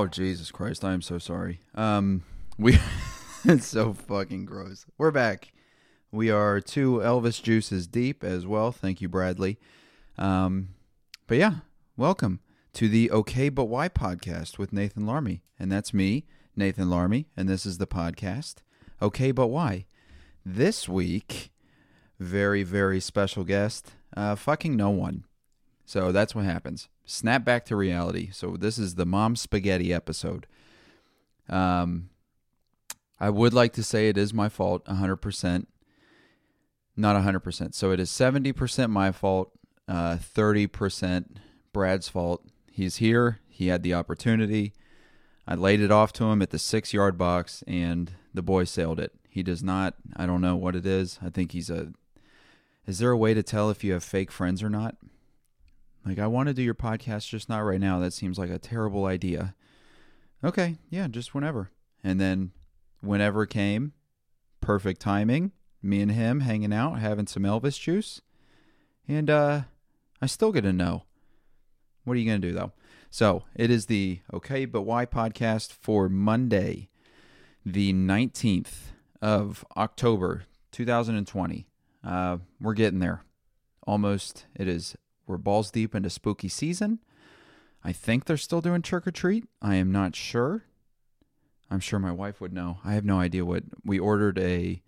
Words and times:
Oh 0.00 0.06
Jesus 0.06 0.50
Christ! 0.50 0.82
I 0.82 0.94
am 0.94 1.02
so 1.02 1.18
sorry. 1.18 1.60
Um, 1.74 2.22
we 2.56 2.78
it's 3.44 3.66
so 3.66 3.92
fucking 3.92 4.46
gross. 4.46 4.86
We're 4.96 5.10
back. 5.10 5.52
We 6.10 6.30
are 6.30 6.58
two 6.58 7.02
Elvis 7.04 7.42
juices 7.42 7.86
deep 7.86 8.24
as 8.24 8.46
well. 8.46 8.72
Thank 8.72 9.02
you, 9.02 9.10
Bradley. 9.10 9.58
Um, 10.16 10.70
but 11.26 11.36
yeah, 11.36 11.56
welcome 11.98 12.40
to 12.72 12.88
the 12.88 13.10
Okay 13.10 13.50
But 13.50 13.66
Why 13.66 13.90
podcast 13.90 14.56
with 14.56 14.72
Nathan 14.72 15.04
Larmy, 15.04 15.42
and 15.58 15.70
that's 15.70 15.92
me, 15.92 16.24
Nathan 16.56 16.88
Larmy, 16.88 17.26
and 17.36 17.46
this 17.46 17.66
is 17.66 17.76
the 17.76 17.86
podcast 17.86 18.54
Okay 19.02 19.32
But 19.32 19.48
Why. 19.48 19.84
This 20.46 20.88
week, 20.88 21.52
very 22.18 22.62
very 22.62 23.00
special 23.00 23.44
guest, 23.44 23.92
uh, 24.16 24.34
fucking 24.34 24.74
no 24.74 24.88
one. 24.88 25.24
So 25.84 26.10
that's 26.10 26.34
what 26.34 26.46
happens. 26.46 26.88
Snap 27.04 27.44
back 27.44 27.64
to 27.66 27.76
reality. 27.76 28.30
So 28.32 28.56
this 28.56 28.78
is 28.78 28.94
the 28.94 29.06
mom 29.06 29.36
spaghetti 29.36 29.92
episode. 29.92 30.46
Um, 31.48 32.10
I 33.18 33.30
would 33.30 33.52
like 33.52 33.72
to 33.74 33.82
say 33.82 34.08
it 34.08 34.16
is 34.16 34.32
my 34.32 34.48
fault, 34.48 34.84
100%. 34.86 35.66
Not 36.96 37.16
100%. 37.16 37.74
So 37.74 37.90
it 37.90 38.00
is 38.00 38.10
70% 38.10 38.90
my 38.90 39.12
fault, 39.12 39.52
uh, 39.88 40.16
30% 40.16 41.36
Brad's 41.72 42.08
fault. 42.08 42.44
He's 42.70 42.96
here. 42.96 43.40
He 43.48 43.68
had 43.68 43.82
the 43.82 43.94
opportunity. 43.94 44.72
I 45.46 45.54
laid 45.54 45.80
it 45.80 45.90
off 45.90 46.12
to 46.14 46.24
him 46.24 46.42
at 46.42 46.50
the 46.50 46.58
six 46.58 46.94
yard 46.94 47.18
box, 47.18 47.64
and 47.66 48.12
the 48.32 48.42
boy 48.42 48.64
sailed 48.64 49.00
it. 49.00 49.12
He 49.28 49.42
does 49.42 49.62
not. 49.62 49.94
I 50.16 50.26
don't 50.26 50.40
know 50.40 50.56
what 50.56 50.76
it 50.76 50.86
is. 50.86 51.18
I 51.22 51.30
think 51.30 51.52
he's 51.52 51.70
a. 51.70 51.92
Is 52.86 52.98
there 52.98 53.10
a 53.10 53.16
way 53.16 53.34
to 53.34 53.42
tell 53.42 53.70
if 53.70 53.84
you 53.84 53.92
have 53.92 54.04
fake 54.04 54.32
friends 54.32 54.62
or 54.62 54.70
not? 54.70 54.96
Like, 56.04 56.18
I 56.18 56.26
want 56.26 56.48
to 56.48 56.54
do 56.54 56.62
your 56.62 56.74
podcast, 56.74 57.28
just 57.28 57.48
not 57.48 57.60
right 57.60 57.80
now. 57.80 58.00
That 58.00 58.12
seems 58.12 58.38
like 58.38 58.50
a 58.50 58.58
terrible 58.58 59.04
idea. 59.04 59.54
Okay, 60.42 60.78
yeah, 60.88 61.08
just 61.08 61.34
whenever. 61.34 61.70
And 62.02 62.20
then 62.20 62.52
whenever 63.00 63.44
came, 63.46 63.92
perfect 64.60 65.00
timing. 65.00 65.52
Me 65.82 66.00
and 66.00 66.12
him 66.12 66.40
hanging 66.40 66.72
out, 66.72 66.98
having 66.98 67.26
some 67.26 67.42
Elvis 67.42 67.78
juice. 67.78 68.20
And 69.08 69.30
uh 69.30 69.62
I 70.22 70.26
still 70.26 70.52
get 70.52 70.66
a 70.66 70.72
no. 70.72 71.04
What 72.04 72.14
are 72.14 72.20
you 72.20 72.26
going 72.26 72.40
to 72.42 72.48
do 72.48 72.54
though? 72.54 72.72
So, 73.08 73.44
it 73.56 73.70
is 73.70 73.86
the 73.86 74.20
Okay 74.32 74.66
But 74.66 74.82
Why 74.82 75.06
podcast 75.06 75.72
for 75.72 76.08
Monday, 76.08 76.90
the 77.64 77.92
19th 77.92 78.92
of 79.22 79.64
October, 79.76 80.44
2020. 80.72 81.66
Uh, 82.04 82.38
we're 82.60 82.74
getting 82.74 83.00
there. 83.00 83.22
Almost, 83.86 84.46
it 84.54 84.68
is 84.68 84.94
we're 85.30 85.38
balls 85.38 85.70
deep 85.70 85.94
into 85.94 86.10
spooky 86.10 86.48
season. 86.48 86.98
I 87.82 87.92
think 87.92 88.24
they're 88.24 88.36
still 88.36 88.60
doing 88.60 88.82
trick 88.82 89.06
or 89.06 89.10
treat. 89.10 89.44
I 89.62 89.76
am 89.76 89.90
not 89.92 90.14
sure. 90.14 90.64
I'm 91.70 91.80
sure 91.80 91.98
my 91.98 92.12
wife 92.12 92.40
would 92.40 92.52
know. 92.52 92.78
I 92.84 92.94
have 92.94 93.04
no 93.04 93.20
idea 93.20 93.44
what 93.44 93.62
we 93.84 93.98
ordered 93.98 94.38
a 94.38 94.82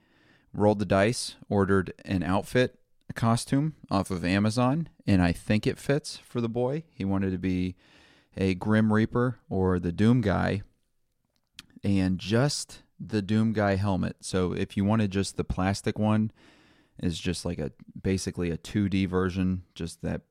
rolled 0.53 0.81
the 0.81 0.85
dice, 0.85 1.37
ordered 1.48 1.95
an 2.05 2.23
outfit, 2.23 2.79
a 3.09 3.13
costume 3.13 3.75
off 3.91 4.11
of 4.11 4.25
Amazon, 4.25 4.89
and 5.07 5.23
I 5.23 5.33
think 5.33 5.67
it 5.67 5.79
fits 5.79 6.19
for 6.19 6.41
the 6.41 6.48
boy. 6.48 6.83
He 6.91 7.05
wanted 7.05 7.31
to 7.31 7.39
be 7.39 7.77
a 8.37 8.55
Grim 8.55 8.93
Reaper 8.93 9.39
or 9.48 9.79
the 9.79 9.93
Doom 9.93 10.20
guy 10.20 10.63
and 11.83 12.19
just 12.19 12.83
the 13.01 13.23
Doom 13.23 13.53
guy 13.53 13.77
helmet. 13.77 14.17
So 14.20 14.53
if 14.53 14.77
you 14.77 14.85
wanted 14.85 15.11
just 15.11 15.37
the 15.37 15.45
plastic 15.45 15.98
one, 15.98 16.33
is 17.03 17.19
just 17.19 17.45
like 17.45 17.59
a 17.59 17.73
basically 18.01 18.51
a 18.51 18.57
2D 18.57 19.09
version, 19.09 19.63
just 19.74 20.03
that 20.03 20.23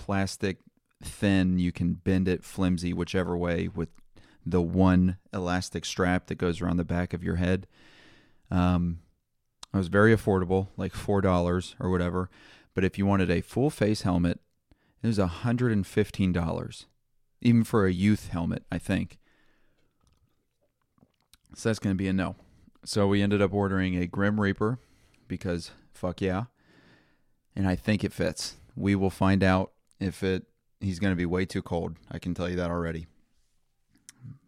plastic 0.00 0.56
thin 1.02 1.58
you 1.58 1.72
can 1.72 1.92
bend 1.92 2.26
it 2.26 2.42
flimsy 2.42 2.92
whichever 2.92 3.36
way 3.36 3.68
with 3.68 3.90
the 4.46 4.62
one 4.62 5.18
elastic 5.32 5.84
strap 5.84 6.26
that 6.26 6.36
goes 6.36 6.60
around 6.60 6.78
the 6.78 6.84
back 6.84 7.12
of 7.12 7.22
your 7.22 7.36
head. 7.36 7.66
Um 8.50 9.00
it 9.72 9.76
was 9.76 9.88
very 9.88 10.16
affordable 10.16 10.68
like 10.78 10.94
four 10.94 11.20
dollars 11.20 11.76
or 11.78 11.90
whatever. 11.90 12.30
But 12.74 12.84
if 12.84 12.96
you 12.96 13.04
wanted 13.04 13.30
a 13.30 13.42
full 13.42 13.68
face 13.68 14.02
helmet 14.02 14.40
it 15.02 15.06
was 15.06 15.18
$115 15.18 16.84
even 17.42 17.64
for 17.64 17.86
a 17.86 17.92
youth 17.92 18.28
helmet 18.28 18.64
i 18.72 18.78
think. 18.78 19.18
So 21.54 21.68
that's 21.68 21.78
going 21.78 21.94
to 21.94 21.98
be 21.98 22.08
a 22.08 22.12
no. 22.12 22.36
So 22.84 23.06
we 23.06 23.20
ended 23.20 23.42
up 23.42 23.52
ordering 23.52 23.96
a 23.96 24.06
grim 24.06 24.40
reaper 24.40 24.78
because 25.28 25.72
fuck 25.92 26.22
yeah. 26.22 26.44
And 27.54 27.68
i 27.68 27.76
think 27.76 28.02
it 28.02 28.14
fits. 28.14 28.56
We 28.74 28.94
will 28.94 29.10
find 29.10 29.44
out 29.44 29.72
if 30.00 30.22
it 30.22 30.46
he's 30.80 30.98
going 30.98 31.12
to 31.12 31.16
be 31.16 31.26
way 31.26 31.44
too 31.44 31.62
cold. 31.62 31.96
I 32.10 32.18
can 32.18 32.34
tell 32.34 32.48
you 32.48 32.56
that 32.56 32.70
already. 32.70 33.06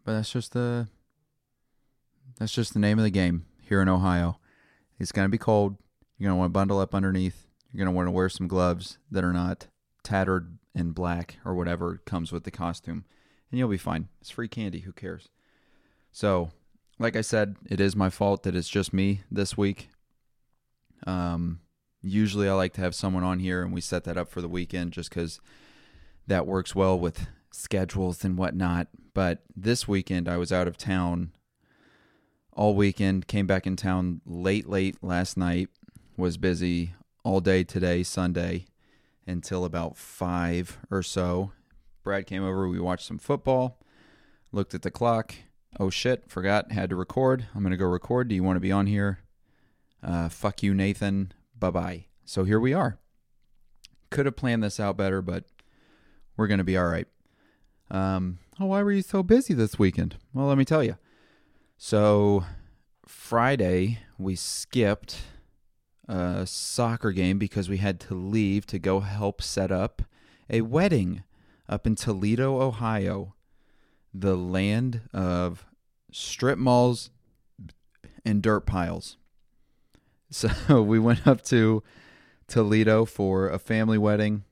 But 0.04 0.14
that's 0.14 0.32
just 0.32 0.52
the 0.52 0.88
that's 2.38 2.52
just 2.52 2.72
the 2.72 2.80
name 2.80 2.98
of 2.98 3.04
the 3.04 3.10
game 3.10 3.44
here 3.60 3.80
in 3.82 3.88
Ohio. 3.88 4.38
It's 4.98 5.12
going 5.12 5.26
to 5.26 5.30
be 5.30 5.38
cold. 5.38 5.76
You're 6.18 6.28
going 6.28 6.36
to 6.36 6.40
want 6.40 6.50
to 6.50 6.58
bundle 6.58 6.80
up 6.80 6.94
underneath. 6.94 7.46
You're 7.70 7.84
going 7.84 7.92
to 7.92 7.96
want 7.96 8.06
to 8.06 8.12
wear 8.12 8.28
some 8.28 8.48
gloves 8.48 8.98
that 9.10 9.24
are 9.24 9.32
not 9.32 9.68
tattered 10.02 10.58
and 10.74 10.94
black 10.94 11.36
or 11.44 11.54
whatever 11.54 12.00
comes 12.04 12.32
with 12.32 12.44
the 12.44 12.50
costume, 12.50 13.04
and 13.50 13.58
you'll 13.58 13.68
be 13.68 13.78
fine. 13.78 14.08
It's 14.20 14.30
free 14.30 14.48
candy. 14.48 14.80
Who 14.80 14.92
cares? 14.92 15.28
So, 16.10 16.50
like 16.98 17.16
I 17.16 17.20
said, 17.20 17.56
it 17.68 17.80
is 17.80 17.96
my 17.96 18.10
fault 18.10 18.42
that 18.42 18.54
it's 18.54 18.68
just 18.68 18.92
me 18.92 19.22
this 19.30 19.56
week. 19.56 19.88
Um, 21.06 21.60
Usually, 22.02 22.48
I 22.48 22.54
like 22.54 22.72
to 22.74 22.80
have 22.80 22.94
someone 22.94 23.22
on 23.22 23.38
here 23.38 23.62
and 23.62 23.72
we 23.72 23.80
set 23.80 24.04
that 24.04 24.16
up 24.16 24.28
for 24.28 24.40
the 24.40 24.48
weekend 24.48 24.92
just 24.92 25.10
because 25.10 25.40
that 26.26 26.46
works 26.46 26.74
well 26.74 26.98
with 26.98 27.28
schedules 27.52 28.24
and 28.24 28.36
whatnot. 28.36 28.88
But 29.14 29.42
this 29.54 29.86
weekend, 29.86 30.28
I 30.28 30.36
was 30.36 30.52
out 30.52 30.66
of 30.66 30.76
town 30.76 31.32
all 32.52 32.74
weekend, 32.74 33.26
came 33.26 33.46
back 33.46 33.66
in 33.66 33.76
town 33.76 34.20
late, 34.26 34.68
late 34.68 34.96
last 35.02 35.36
night, 35.36 35.68
was 36.16 36.36
busy 36.36 36.94
all 37.24 37.40
day 37.40 37.64
today, 37.64 38.02
Sunday, 38.02 38.66
until 39.26 39.64
about 39.64 39.96
five 39.96 40.78
or 40.90 41.02
so. 41.02 41.52
Brad 42.02 42.26
came 42.26 42.44
over, 42.44 42.68
we 42.68 42.80
watched 42.80 43.06
some 43.06 43.18
football, 43.18 43.78
looked 44.50 44.74
at 44.74 44.82
the 44.82 44.90
clock. 44.90 45.34
Oh 45.80 45.88
shit, 45.88 46.28
forgot, 46.28 46.72
had 46.72 46.90
to 46.90 46.96
record. 46.96 47.46
I'm 47.54 47.62
going 47.62 47.70
to 47.70 47.76
go 47.76 47.86
record. 47.86 48.28
Do 48.28 48.34
you 48.34 48.42
want 48.42 48.56
to 48.56 48.60
be 48.60 48.72
on 48.72 48.86
here? 48.86 49.20
Uh, 50.02 50.28
fuck 50.28 50.62
you, 50.62 50.74
Nathan. 50.74 51.32
Bye 51.62 51.70
bye. 51.70 52.06
So 52.24 52.42
here 52.42 52.58
we 52.58 52.74
are. 52.74 52.98
Could 54.10 54.26
have 54.26 54.34
planned 54.34 54.64
this 54.64 54.80
out 54.80 54.96
better, 54.96 55.22
but 55.22 55.44
we're 56.36 56.48
going 56.48 56.58
to 56.58 56.64
be 56.64 56.76
all 56.76 56.88
right. 56.88 57.06
Um, 57.88 58.40
oh, 58.58 58.66
why 58.66 58.82
were 58.82 58.90
you 58.90 59.00
so 59.00 59.22
busy 59.22 59.54
this 59.54 59.78
weekend? 59.78 60.16
Well, 60.34 60.46
let 60.46 60.58
me 60.58 60.64
tell 60.64 60.82
you. 60.82 60.96
So, 61.76 62.44
Friday, 63.06 64.00
we 64.18 64.34
skipped 64.34 65.18
a 66.08 66.48
soccer 66.48 67.12
game 67.12 67.38
because 67.38 67.68
we 67.68 67.76
had 67.76 68.00
to 68.00 68.14
leave 68.14 68.66
to 68.66 68.80
go 68.80 68.98
help 68.98 69.40
set 69.40 69.70
up 69.70 70.02
a 70.50 70.62
wedding 70.62 71.22
up 71.68 71.86
in 71.86 71.94
Toledo, 71.94 72.60
Ohio, 72.60 73.36
the 74.12 74.36
land 74.36 75.02
of 75.14 75.64
strip 76.10 76.58
malls 76.58 77.10
and 78.24 78.42
dirt 78.42 78.66
piles. 78.66 79.16
So 80.32 80.82
we 80.82 80.98
went 80.98 81.26
up 81.26 81.42
to 81.42 81.82
Toledo 82.48 83.04
for 83.04 83.50
a 83.50 83.58
family 83.58 83.98
wedding. 83.98 84.44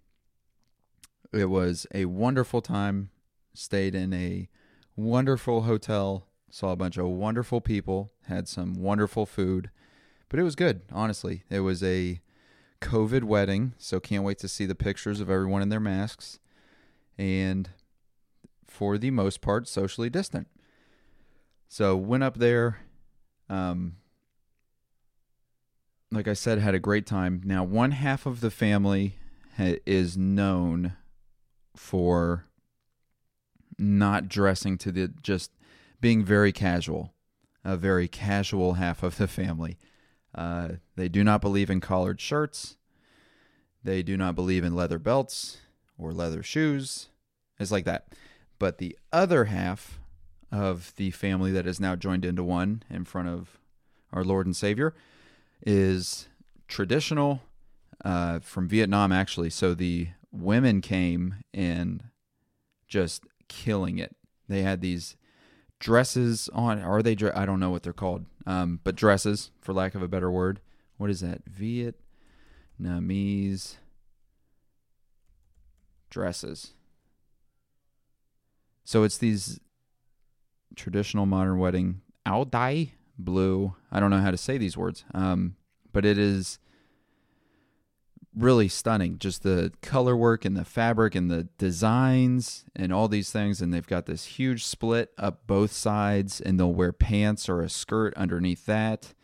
It 1.33 1.47
was 1.47 1.87
a 1.95 2.05
wonderful 2.05 2.61
time. 2.61 3.11
Stayed 3.55 3.95
in 3.95 4.13
a 4.13 4.49
wonderful 4.95 5.63
hotel, 5.63 6.27
saw 6.51 6.73
a 6.73 6.77
bunch 6.77 6.99
of 6.99 7.07
wonderful 7.07 7.63
people, 7.63 8.13
had 8.29 8.47
some 8.47 8.75
wonderful 8.75 9.25
food, 9.25 9.71
but 10.29 10.39
it 10.39 10.43
was 10.43 10.55
good, 10.55 10.83
honestly. 10.93 11.45
It 11.49 11.61
was 11.61 11.83
a 11.83 12.21
COVID 12.83 13.25
wedding, 13.25 13.73
so 13.79 13.99
can't 14.01 14.23
wait 14.23 14.39
to 14.41 14.49
see 14.49 14.67
the 14.67 14.75
pictures 14.75 15.19
of 15.19 15.31
everyone 15.31 15.63
in 15.63 15.71
their 15.71 15.81
masks. 15.81 16.39
And 17.19 17.71
for 18.67 18.99
the 18.99 19.11
most 19.11 19.41
part, 19.41 19.67
socially 19.67 20.11
distant. 20.11 20.47
So 21.69 21.97
went 21.97 22.23
up 22.23 22.37
there. 22.37 22.81
Um, 23.49 23.97
like 26.13 26.29
I 26.29 26.33
said, 26.33 26.59
had 26.59 26.75
a 26.75 26.81
great 26.81 27.07
time. 27.07 27.41
Now, 27.45 27.63
one 27.63 27.93
half 27.93 28.27
of 28.27 28.41
the 28.41 28.51
family 28.51 29.17
ha- 29.57 29.79
is 29.87 30.17
known 30.17 30.97
for 31.77 32.47
not 33.79 34.29
dressing 34.29 34.77
to 34.79 34.93
the 34.93 35.13
just 35.23 35.53
being 36.01 36.25
very 36.25 36.53
casual, 36.53 37.15
a 37.65 37.77
very 37.77 38.09
casual 38.09 38.75
half 38.75 39.03
of 39.03 39.17
the 39.17 39.29
family. 39.29 39.79
Uh, 40.35 40.69
they 40.97 41.09
do 41.09 41.25
not 41.25 41.41
believe 41.41 41.71
in 41.71 41.81
collared 41.81 42.21
shirts. 42.21 42.77
They 43.83 44.03
do 44.03 44.17
not 44.17 44.35
believe 44.35 44.65
in 44.65 44.75
leather 44.75 44.99
belts 44.99 45.59
or 45.97 46.13
leather 46.13 46.43
shoes. 46.43 47.09
It's 47.59 47.71
like 47.71 47.85
that. 47.85 48.09
But 48.59 48.79
the 48.79 48.97
other 49.13 49.47
half 49.47 49.99
of 50.53 50.93
the 50.97 51.11
family 51.13 51.53
that 51.53 51.67
is 51.67 51.81
now 51.81 51.97
joined 51.97 52.25
into 52.25 52.45
one 52.45 52.83
in 52.91 53.05
front 53.05 53.29
of 53.29 53.59
our 54.13 54.25
Lord 54.25 54.47
and 54.47 54.57
Savior 54.57 54.95
is 55.63 56.29
traditional 56.69 57.43
uh, 58.05 58.41
from 58.41 58.69
Vietnam, 58.69 59.13
actually. 59.13 59.51
So 59.51 59.75
the 59.75 60.09
women 60.33 60.81
came 60.81 61.37
and 61.53 62.05
just 62.89 63.25
killing 63.49 63.99
it. 63.99 64.17
They 64.49 64.63
had 64.63 64.81
these 64.81 65.17
dresses 65.79 66.49
on. 66.53 66.81
Are 66.81 67.03
they? 67.03 67.17
I 67.35 67.47
don't 67.47 67.61
know 67.61 67.71
what 67.71 67.83
they're 67.83 67.93
called, 67.93 68.27
um, 68.47 68.81
but 68.85 68.97
dresses, 68.97 69.51
for 69.61 69.73
lack 69.73 69.95
of 69.95 70.03
a 70.03 70.09
better 70.09 70.31
word. 70.31 70.61
What 70.97 71.11
is 71.11 71.21
that? 71.21 71.43
Vietnamese 72.81 73.77
dresses. 76.11 76.75
So 78.85 79.05
it's 79.05 79.19
these 79.19 79.61
traditional 80.75 81.27
modern 81.27 81.59
wedding 81.59 82.01
ao 82.27 82.45
dai 82.45 82.93
blue. 83.25 83.75
I 83.91 84.01
don't 84.01 84.11
know 84.11 84.21
how 84.21 84.31
to 84.31 84.37
say 84.37 84.59
these 84.59 84.77
words, 84.77 85.05
um, 85.15 85.57
but 85.93 86.05
it 86.05 86.19
is 86.19 86.59
really 88.37 88.69
stunning. 88.69 89.19
Just 89.19 89.43
the 89.43 89.73
color 89.83 90.17
work 90.17 90.45
and 90.45 90.57
the 90.57 90.65
fabric 90.65 91.15
and 91.15 91.31
the 91.31 91.49
designs 91.59 92.65
and 92.77 92.93
all 92.93 93.09
these 93.09 93.31
things. 93.31 93.61
And 93.61 93.73
they've 93.73 93.87
got 93.87 94.07
this 94.07 94.25
huge 94.25 94.65
split 94.65 95.11
up 95.19 95.47
both 95.47 95.73
sides, 95.73 96.41
and 96.41 96.59
they'll 96.59 96.73
wear 96.73 96.93
pants 96.93 97.49
or 97.49 97.61
a 97.61 97.69
skirt 97.69 98.15
underneath 98.15 98.67
that. 98.67 99.15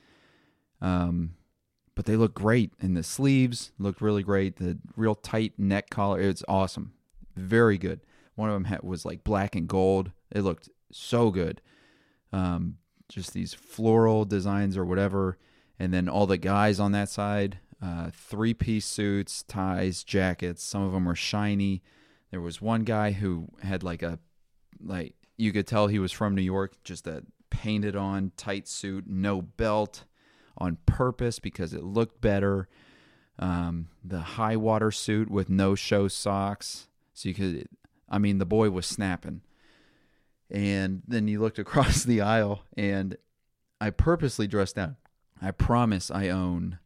Um, 0.80 1.34
but 1.94 2.04
they 2.04 2.16
look 2.16 2.34
great, 2.34 2.72
and 2.80 2.96
the 2.96 3.02
sleeves 3.02 3.72
look 3.78 4.00
really 4.00 4.22
great. 4.22 4.56
The 4.56 4.78
real 4.96 5.14
tight 5.14 5.54
neck 5.56 5.88
collar, 5.88 6.20
it's 6.20 6.44
awesome, 6.46 6.92
very 7.34 7.78
good. 7.78 8.00
One 8.34 8.50
of 8.50 8.54
them 8.54 8.64
had, 8.64 8.82
was 8.82 9.06
like 9.06 9.24
black 9.24 9.56
and 9.56 9.66
gold. 9.66 10.10
It 10.30 10.42
looked 10.42 10.68
so 10.92 11.30
good. 11.30 11.62
Um, 12.32 12.76
just 13.08 13.32
these 13.32 13.54
floral 13.54 14.24
designs 14.24 14.76
or 14.76 14.84
whatever, 14.84 15.38
and 15.78 15.92
then 15.92 16.08
all 16.08 16.26
the 16.26 16.38
guys 16.38 16.80
on 16.80 16.92
that 16.92 17.08
side 17.08 17.58
uh, 17.82 18.10
three 18.12 18.54
piece 18.54 18.86
suits, 18.86 19.42
ties, 19.42 20.02
jackets. 20.02 20.62
Some 20.62 20.82
of 20.82 20.92
them 20.92 21.04
were 21.04 21.14
shiny. 21.14 21.82
There 22.30 22.40
was 22.40 22.60
one 22.60 22.84
guy 22.84 23.12
who 23.12 23.48
had 23.62 23.82
like 23.82 24.02
a, 24.02 24.18
like, 24.82 25.14
you 25.36 25.52
could 25.52 25.66
tell 25.66 25.86
he 25.86 25.98
was 25.98 26.12
from 26.12 26.34
New 26.34 26.42
York, 26.42 26.82
just 26.84 27.06
a 27.06 27.22
painted 27.50 27.94
on 27.94 28.32
tight 28.36 28.66
suit, 28.66 29.04
no 29.06 29.42
belt 29.42 30.04
on 30.56 30.78
purpose 30.86 31.38
because 31.38 31.74
it 31.74 31.84
looked 31.84 32.20
better. 32.20 32.68
Um, 33.38 33.88
the 34.02 34.20
high 34.20 34.56
water 34.56 34.90
suit 34.90 35.30
with 35.30 35.50
no 35.50 35.74
show 35.74 36.08
socks. 36.08 36.88
So 37.12 37.28
you 37.28 37.34
could, 37.34 37.68
I 38.08 38.18
mean, 38.18 38.38
the 38.38 38.46
boy 38.46 38.70
was 38.70 38.86
snapping. 38.86 39.42
And 40.50 41.02
then 41.06 41.28
you 41.28 41.40
looked 41.40 41.58
across 41.58 42.02
the 42.04 42.20
aisle, 42.20 42.62
and 42.76 43.16
I 43.80 43.90
purposely 43.90 44.46
dressed 44.46 44.76
down. 44.76 44.96
I 45.40 45.50
promise 45.50 46.10
I 46.10 46.28
own 46.28 46.78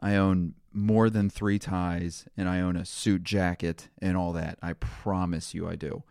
I 0.00 0.16
own 0.16 0.54
more 0.72 1.08
than 1.08 1.30
three 1.30 1.58
ties 1.58 2.26
and 2.36 2.48
I 2.48 2.60
own 2.60 2.76
a 2.76 2.84
suit 2.84 3.22
jacket 3.22 3.88
and 4.02 4.16
all 4.16 4.32
that. 4.32 4.58
I 4.60 4.74
promise 4.74 5.54
you 5.54 5.66
I 5.68 5.76
do. 5.76 6.02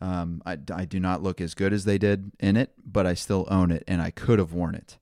Um, 0.00 0.42
I, 0.44 0.58
I 0.72 0.84
do 0.84 1.00
not 1.00 1.22
look 1.22 1.40
as 1.40 1.54
good 1.54 1.72
as 1.72 1.84
they 1.84 1.96
did 1.96 2.32
in 2.40 2.56
it, 2.56 2.72
but 2.84 3.06
I 3.06 3.14
still 3.14 3.46
own 3.50 3.70
it 3.70 3.84
and 3.88 4.02
I 4.02 4.10
could 4.10 4.38
have 4.38 4.52
worn 4.52 4.74
it. 4.74 4.98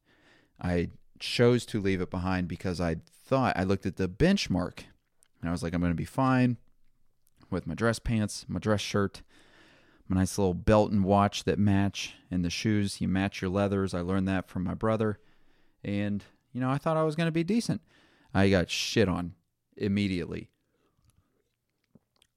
I 0.61 0.91
chose 1.19 1.67
to 1.67 1.81
leave 1.81 2.01
it 2.01 2.11
behind 2.11 2.47
because 2.47 2.81
I 2.81 2.97
thought 3.25 3.57
I 3.57 3.65
looked 3.65 3.87
at 3.87 3.97
the 3.97 4.09
benchmark 4.09 4.85
and 5.41 5.49
I 5.49 5.53
was 5.53 5.63
like, 5.63 5.75
I'm 5.75 5.81
going 5.81 5.91
to 5.91 5.97
be 5.97 6.05
fine 6.05 6.59
with 7.51 7.67
my 7.67 7.75
dress 7.75 7.99
pants, 7.99 8.45
my 8.47 8.61
dress 8.61 8.81
shirt, 8.81 9.23
my 10.13 10.21
nice 10.21 10.37
little 10.37 10.55
belt 10.55 10.93
and 10.93 11.05
watch 11.05 11.45
that 11.45 11.59
match, 11.59 12.15
and 12.31 12.45
the 12.45 12.51
shoes. 12.51 13.01
You 13.01 13.09
match 13.09 13.41
your 13.41 13.51
leathers. 13.51 13.95
I 13.95 14.01
learned 14.01 14.29
that 14.29 14.47
from 14.47 14.63
my 14.63 14.75
brother. 14.75 15.19
And, 15.83 16.23
you 16.53 16.61
know, 16.61 16.71
I 16.71 16.77
thought 16.77 16.99
I 16.99 17.03
was 17.03 17.17
going 17.17 17.29
to 17.29 17.33
be 17.33 17.43
decent. 17.43 17.81
I 18.35 18.51
got 18.51 18.71
shit 18.71 19.09
on 19.09 19.35
immediately. 19.77 20.51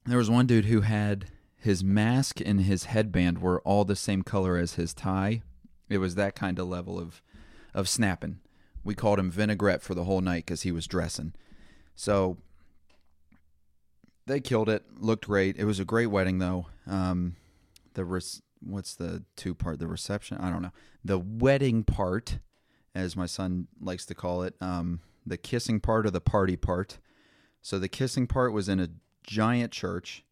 There 0.05 0.17
was 0.17 0.29
one 0.29 0.47
dude 0.47 0.65
who 0.65 0.81
had 0.81 1.25
his 1.57 1.83
mask 1.83 2.39
and 2.39 2.61
his 2.61 2.85
headband 2.85 3.39
were 3.39 3.59
all 3.61 3.83
the 3.83 3.95
same 3.95 4.21
color 4.21 4.55
as 4.55 4.75
his 4.75 4.93
tie. 4.93 5.41
It 5.89 5.97
was 5.97 6.15
that 6.15 6.35
kind 6.35 6.59
of 6.59 6.67
level 6.67 6.97
of 6.99 7.21
of 7.73 7.89
snapping. 7.89 8.39
We 8.85 8.95
called 8.95 9.19
him 9.19 9.29
vinaigrette 9.29 9.81
for 9.81 9.93
the 9.93 10.05
whole 10.05 10.21
night 10.21 10.45
because 10.45 10.61
he 10.61 10.71
was 10.71 10.87
dressing. 10.87 11.33
So 11.93 12.37
they 14.27 14.39
killed 14.39 14.69
it. 14.69 14.85
Looked 14.97 15.25
great. 15.25 15.57
It 15.57 15.65
was 15.65 15.79
a 15.79 15.85
great 15.85 16.07
wedding 16.07 16.39
though. 16.39 16.67
Um, 16.87 17.35
the 17.95 18.05
what's 18.61 18.95
the 18.95 19.23
two 19.35 19.55
part? 19.55 19.79
The 19.79 19.87
reception? 19.87 20.37
I 20.37 20.49
don't 20.49 20.61
know. 20.61 20.71
The 21.03 21.19
wedding 21.19 21.83
part, 21.83 22.39
as 22.93 23.15
my 23.15 23.25
son 23.25 23.67
likes 23.81 24.05
to 24.07 24.15
call 24.15 24.43
it. 24.43 24.55
Um, 24.61 25.01
the 25.25 25.37
kissing 25.37 25.79
part 25.79 26.05
or 26.05 26.11
the 26.11 26.21
party 26.21 26.55
part. 26.55 26.99
So 27.61 27.79
the 27.79 27.87
kissing 27.87 28.27
part 28.27 28.53
was 28.53 28.69
in 28.69 28.79
a 28.79 28.89
giant 29.23 29.71
church, 29.71 30.23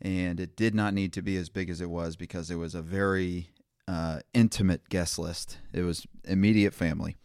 and 0.00 0.38
it 0.38 0.54
did 0.54 0.74
not 0.74 0.92
need 0.92 1.12
to 1.14 1.22
be 1.22 1.36
as 1.36 1.48
big 1.48 1.70
as 1.70 1.80
it 1.80 1.88
was 1.88 2.14
because 2.16 2.50
it 2.50 2.56
was 2.56 2.74
a 2.74 2.82
very 2.82 3.48
uh, 3.88 4.20
intimate 4.34 4.88
guest 4.88 5.18
list. 5.18 5.58
It 5.72 5.82
was 5.82 6.06
immediate 6.24 6.74
family, 6.74 7.16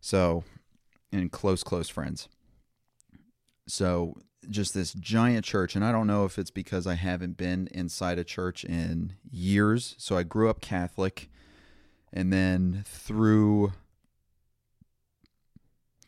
so 0.00 0.44
and 1.12 1.32
close 1.32 1.64
close 1.64 1.88
friends. 1.88 2.28
So 3.66 4.14
just 4.50 4.74
this 4.74 4.92
giant 4.92 5.44
church, 5.44 5.74
and 5.76 5.84
I 5.84 5.92
don't 5.92 6.06
know 6.06 6.24
if 6.24 6.38
it's 6.38 6.50
because 6.50 6.86
I 6.86 6.94
haven't 6.94 7.36
been 7.36 7.68
inside 7.72 8.18
a 8.18 8.24
church 8.24 8.64
in 8.64 9.14
years. 9.30 9.94
So 9.98 10.16
I 10.16 10.22
grew 10.22 10.48
up 10.48 10.60
Catholic, 10.60 11.30
and 12.12 12.32
then 12.32 12.84
through 12.86 13.72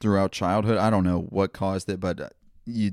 throughout 0.00 0.32
childhood. 0.32 0.78
I 0.78 0.90
don't 0.90 1.04
know 1.04 1.20
what 1.20 1.52
caused 1.52 1.88
it, 1.88 2.00
but 2.00 2.20
uh, 2.20 2.28
you 2.64 2.92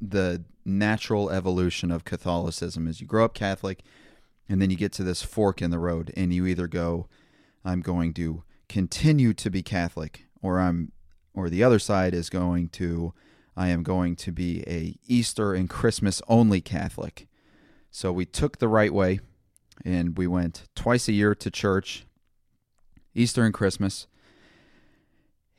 the 0.00 0.44
natural 0.64 1.30
evolution 1.30 1.90
of 1.90 2.04
Catholicism 2.04 2.86
is 2.86 3.00
you 3.00 3.06
grow 3.06 3.24
up 3.24 3.34
Catholic 3.34 3.82
and 4.48 4.60
then 4.60 4.70
you 4.70 4.76
get 4.76 4.92
to 4.92 5.02
this 5.02 5.22
fork 5.22 5.60
in 5.62 5.70
the 5.70 5.78
road 5.78 6.12
and 6.16 6.32
you 6.32 6.46
either 6.46 6.68
go 6.68 7.08
I'm 7.64 7.80
going 7.80 8.14
to 8.14 8.44
continue 8.68 9.32
to 9.34 9.50
be 9.50 9.62
Catholic 9.62 10.26
or 10.42 10.60
I'm 10.60 10.92
or 11.34 11.48
the 11.48 11.64
other 11.64 11.78
side 11.78 12.14
is 12.14 12.30
going 12.30 12.68
to 12.70 13.14
I 13.58 13.68
am 13.68 13.82
going 13.82 14.14
to 14.16 14.30
be 14.30 14.62
a 14.68 14.94
Easter 15.06 15.52
and 15.52 15.68
Christmas 15.68 16.22
only 16.28 16.60
Catholic. 16.60 17.26
So 17.90 18.12
we 18.12 18.24
took 18.24 18.58
the 18.58 18.68
right 18.68 18.94
way 18.94 19.18
and 19.84 20.16
we 20.16 20.28
went 20.28 20.68
twice 20.76 21.08
a 21.08 21.12
year 21.12 21.34
to 21.34 21.50
church 21.50 22.06
Easter 23.16 23.44
and 23.44 23.52
Christmas 23.52 24.06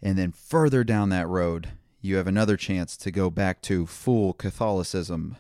and 0.01 0.17
then 0.17 0.31
further 0.31 0.85
down 0.85 1.09
that 1.09 1.27
road, 1.27 1.71
you 1.99 2.15
have 2.15 2.27
another 2.27 2.55
chance 2.55 2.95
to 2.95 3.11
go 3.11 3.29
back 3.29 3.61
to 3.63 3.85
full 3.85 4.31
Catholicism, 4.31 5.35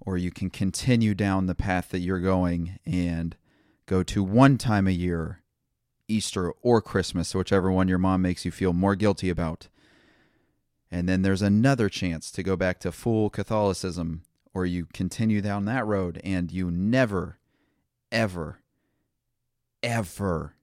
or 0.00 0.16
you 0.16 0.30
can 0.30 0.48
continue 0.48 1.14
down 1.14 1.44
the 1.44 1.54
path 1.54 1.90
that 1.90 1.98
you're 1.98 2.20
going 2.20 2.78
and 2.86 3.36
go 3.84 4.02
to 4.02 4.22
one 4.22 4.56
time 4.56 4.86
a 4.86 4.92
year, 4.92 5.42
Easter 6.08 6.52
or 6.62 6.80
Christmas, 6.80 7.34
whichever 7.34 7.70
one 7.70 7.86
your 7.86 7.98
mom 7.98 8.22
makes 8.22 8.46
you 8.46 8.50
feel 8.50 8.72
more 8.72 8.94
guilty 8.94 9.28
about. 9.28 9.68
And 10.98 11.08
then 11.08 11.22
there's 11.22 11.42
another 11.42 11.88
chance 11.88 12.32
to 12.32 12.42
go 12.42 12.56
back 12.56 12.80
to 12.80 12.90
full 12.90 13.30
Catholicism, 13.30 14.22
or 14.52 14.66
you 14.66 14.86
continue 14.92 15.40
down 15.40 15.64
that 15.66 15.86
road 15.86 16.20
and 16.24 16.50
you 16.50 16.72
never, 16.72 17.38
ever, 18.10 18.58
ever 19.80 20.56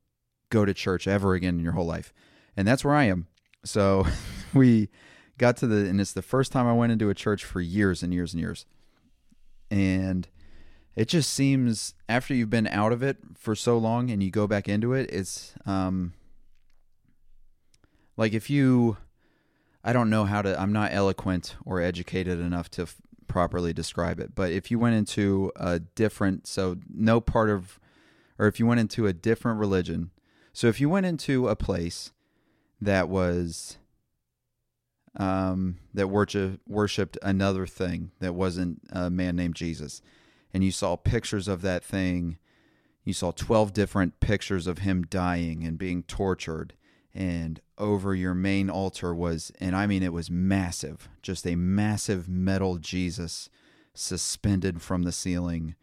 go 0.50 0.66
to 0.66 0.74
church 0.74 1.08
ever 1.08 1.36
again 1.36 1.58
in 1.58 1.64
your 1.64 1.72
whole 1.72 1.86
life. 1.86 2.12
And 2.58 2.68
that's 2.68 2.84
where 2.84 2.96
I 2.96 3.06
am. 3.06 3.28
So 3.64 4.06
we 4.54 4.90
got 5.38 5.56
to 5.58 5.68
the, 5.68 5.88
and 5.90 6.02
it's 6.02 6.12
the 6.12 6.22
first 6.22 6.52
time 6.52 6.68
I 6.68 6.74
went 6.74 6.92
into 6.92 7.10
a 7.10 7.14
church 7.14 7.46
for 7.46 7.62
years 7.62 8.04
and 8.04 8.14
years 8.14 8.34
and 8.34 8.42
years. 8.42 8.66
And 9.72 10.28
it 10.98 11.08
just 11.08 11.30
seems 11.30 11.94
after 12.10 12.34
you've 12.34 12.50
been 12.50 12.68
out 12.68 12.92
of 12.92 13.02
it 13.02 13.20
for 13.38 13.56
so 13.56 13.78
long 13.78 14.12
and 14.12 14.22
you 14.22 14.32
go 14.32 14.48
back 14.48 14.68
into 14.68 14.92
it, 14.92 15.10
it's 15.14 15.54
um, 15.66 16.12
like 18.18 18.34
if 18.34 18.50
you, 18.50 18.98
I 19.86 19.94
don't 19.94 20.10
know 20.10 20.26
how 20.26 20.42
to, 20.42 20.60
I'm 20.60 20.74
not 20.74 20.92
eloquent 20.92 21.56
or 21.64 21.80
educated 21.80 22.40
enough 22.40 22.72
to 22.72 22.82
f- 22.84 22.96
properly 23.28 23.72
describe 23.72 24.20
it, 24.20 24.34
but 24.34 24.52
if 24.52 24.72
you 24.72 24.80
went 24.80 24.96
into 24.96 25.52
a 25.56 25.80
different, 25.80 26.48
so 26.48 26.78
no 26.92 27.22
part 27.22 27.52
of, 27.52 27.80
or 28.40 28.48
if 28.48 28.60
you 28.60 28.66
went 28.66 28.80
into 28.80 29.06
a 29.06 29.14
different 29.14 29.60
religion, 29.60 30.10
so 30.54 30.68
if 30.68 30.82
you 30.82 30.90
went 30.90 31.06
into 31.06 31.48
a 31.48 31.56
place 31.56 32.12
that 32.82 33.08
was 33.10 33.78
um, 35.18 35.78
that 35.94 36.08
worship, 36.08 36.60
worshipped 36.68 37.18
another 37.22 37.66
thing 37.68 38.12
that 38.20 38.34
wasn't 38.34 38.82
a 38.92 39.10
man 39.10 39.36
named 39.36 39.56
Jesus. 39.56 40.02
And 40.54 40.64
you 40.64 40.72
saw 40.72 40.96
pictures 40.96 41.48
of 41.48 41.62
that 41.62 41.84
thing. 41.84 42.38
You 43.04 43.14
saw 43.14 43.32
12 43.32 43.72
different 43.72 44.20
pictures 44.20 44.68
of 44.68 44.80
him 44.80 45.04
dying 45.04 45.64
and 45.64 45.78
being 45.78 46.04
tortured. 46.04 46.74
And 47.14 47.62
over 47.78 48.16
your 48.16 48.34
main 48.34 48.70
altar 48.70 49.14
was, 49.14 49.52
and 49.60 49.76
I 49.76 49.88
mean, 49.88 50.04
it 50.04 50.14
was 50.14 50.30
massive, 50.30 51.10
just 51.22 51.46
a 51.46 51.56
massive 51.56 52.30
metal 52.30 52.78
Jesus 52.78 53.50
suspended 53.94 54.82
from 54.82 55.04
the 55.04 55.12
ceiling, 55.12 55.76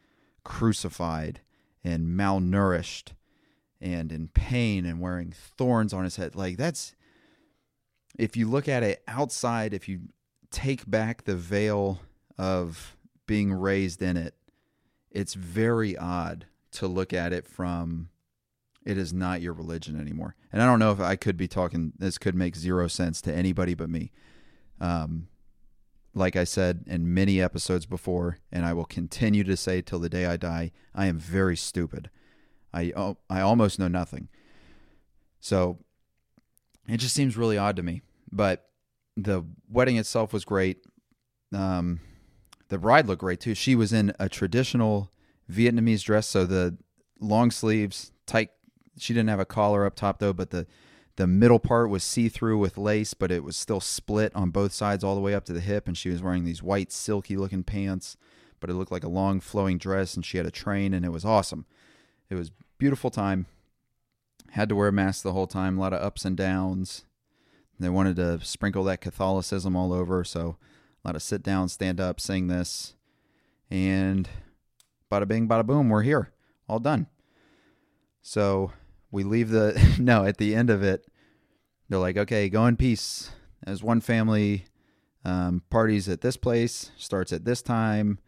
crucified 0.45 1.41
and 1.85 2.19
malnourished 2.19 3.13
and 3.81 4.13
in 4.13 4.29
pain 4.29 4.87
and 4.87 5.01
wearing 5.01 5.33
thorns 5.33 5.93
on 5.93 6.05
his 6.05 6.17
head. 6.17 6.37
Like 6.37 6.57
that's 6.57 6.95
if 8.19 8.37
you 8.37 8.49
look 8.49 8.69
at 8.69 8.83
it 8.83 9.03
outside, 9.09 9.75
if 9.75 9.89
you 9.89 10.01
take 10.51 10.89
back 10.89 11.25
the 11.25 11.35
veil 11.35 12.01
of 12.39 12.97
being 13.27 13.53
raised 13.53 14.03
in 14.03 14.17
it, 14.17 14.35
it's 15.11 15.35
very 15.35 15.97
odd 15.97 16.47
to 16.73 16.87
look 16.87 17.13
at 17.13 17.33
it 17.33 17.47
from 17.47 18.09
it 18.85 18.99
is 18.99 19.13
not 19.13 19.41
your 19.41 19.53
religion 19.53 20.01
anymore. 20.01 20.35
And 20.53 20.63
I 20.63 20.67
don't 20.67 20.79
know 20.79 20.93
if 20.93 21.01
I 21.01 21.17
could 21.17 21.37
be 21.37 21.49
talking 21.49 21.93
this 21.99 22.19
could 22.19 22.35
make 22.35 22.57
zero 22.57 22.89
sense 22.89 23.21
to 23.23 23.35
anybody 23.35 23.75
but 23.75 23.91
me. 23.91 24.13
Um 24.81 25.29
like 26.15 26.37
I 26.37 26.45
said 26.45 26.85
in 26.87 27.15
many 27.15 27.41
episodes 27.41 27.87
before 27.87 28.39
and 28.51 28.67
I 28.67 28.73
will 28.75 28.85
continue 28.85 29.45
to 29.45 29.57
say 29.57 29.81
till 29.81 29.99
the 29.99 30.11
day 30.11 30.27
I 30.27 30.37
die, 30.37 30.73
I 30.95 31.07
am 31.07 31.19
very 31.19 31.57
stupid. 31.57 32.11
I 32.73 32.93
oh, 32.97 33.19
I 33.31 33.41
almost 33.41 33.79
know 33.79 33.89
nothing. 33.89 34.29
So 35.41 35.79
it 36.89 36.99
just 36.99 37.15
seems 37.15 37.37
really 37.37 37.59
odd 37.59 37.77
to 37.77 37.83
me. 37.83 38.03
But 38.31 38.69
the 39.17 39.45
wedding 39.69 39.97
itself 39.97 40.33
was 40.33 40.45
great. 40.45 40.79
Um 41.53 42.01
the 42.69 42.79
bride 42.79 43.07
looked 43.07 43.21
great 43.21 43.39
too. 43.39 43.55
She 43.55 43.75
was 43.75 43.93
in 43.93 44.15
a 44.19 44.31
traditional 44.31 45.13
Vietnamese 45.51 46.03
dress, 46.03 46.27
so 46.27 46.47
the 46.47 46.79
long 47.21 47.51
sleeves, 47.51 48.13
tight. 48.27 48.49
She 48.99 49.15
didn't 49.15 49.31
have 49.31 49.41
a 49.41 49.45
collar 49.45 49.87
up 49.87 49.95
top 49.95 50.19
though, 50.19 50.33
but 50.33 50.51
the 50.51 50.67
the 51.17 51.27
middle 51.27 51.59
part 51.59 51.91
was 51.91 52.03
see 52.03 52.29
through 52.29 52.59
with 52.59 52.79
lace, 52.79 53.13
but 53.13 53.31
it 53.31 53.45
was 53.45 53.57
still 53.57 53.81
split 53.81 54.35
on 54.35 54.51
both 54.51 54.73
sides 54.73 55.05
all 55.05 55.15
the 55.15 55.21
way 55.21 55.35
up 55.35 55.45
to 55.45 55.53
the 55.53 55.61
hip. 55.61 55.87
And 55.87 55.97
she 55.97 56.09
was 56.09 56.23
wearing 56.23 56.45
these 56.45 56.63
white, 56.63 56.91
silky 56.91 57.37
looking 57.37 57.65
pants, 57.65 58.17
but 58.61 58.71
it 58.71 58.75
looked 58.75 58.93
like 58.93 59.05
a 59.05 59.09
long 59.09 59.39
flowing 59.41 59.77
dress. 59.77 60.15
And 60.15 60.25
she 60.25 60.39
had 60.39 60.47
a 60.47 60.51
train, 60.51 60.95
and 60.95 61.05
it 61.05 61.13
was 61.13 61.25
awesome. 61.25 61.67
It 62.31 62.37
was 62.37 62.51
beautiful 62.79 63.11
time. 63.11 63.47
Had 64.53 64.71
to 64.71 64.75
wear 64.75 64.89
a 64.89 64.93
mask 64.93 65.23
the 65.23 65.33
whole 65.33 65.47
time. 65.47 65.77
A 65.77 65.81
lot 65.81 65.93
of 65.93 66.03
ups 66.03 66.25
and 66.25 66.37
downs. 66.37 67.05
They 67.79 67.89
wanted 67.89 68.17
to 68.17 68.41
sprinkle 68.45 68.85
that 68.85 69.01
Catholicism 69.01 69.75
all 69.75 69.93
over, 69.93 70.23
so 70.25 70.57
a 71.05 71.09
lot 71.09 71.17
of 71.17 71.23
sit 71.23 71.43
down, 71.43 71.69
stand 71.69 72.01
up, 72.01 72.21
sing 72.21 72.47
this, 72.47 72.95
and 73.71 74.29
bada 75.11 75.27
bing, 75.27 75.49
bada 75.49 75.67
boom, 75.67 75.89
we're 75.89 76.03
here, 76.03 76.31
all 76.69 76.79
done. 76.79 77.09
So 78.21 78.71
we 79.13 79.23
leave 79.23 79.51
the 79.51 79.97
no 80.01 80.25
at 80.25 80.39
the 80.39 80.57
end 80.57 80.71
of 80.71 80.83
it. 80.83 81.07
They're 81.89 82.01
like, 82.01 82.17
okay, 82.17 82.49
go 82.49 82.67
in 82.67 82.77
peace. 82.77 83.31
As 83.65 83.81
one 83.81 84.01
family, 84.01 84.65
um, 85.25 85.63
parties 85.71 86.09
at 86.09 86.21
this 86.21 86.37
place 86.37 86.91
starts 86.97 87.33
at 87.33 87.45
this 87.45 87.63
time, 87.63 88.19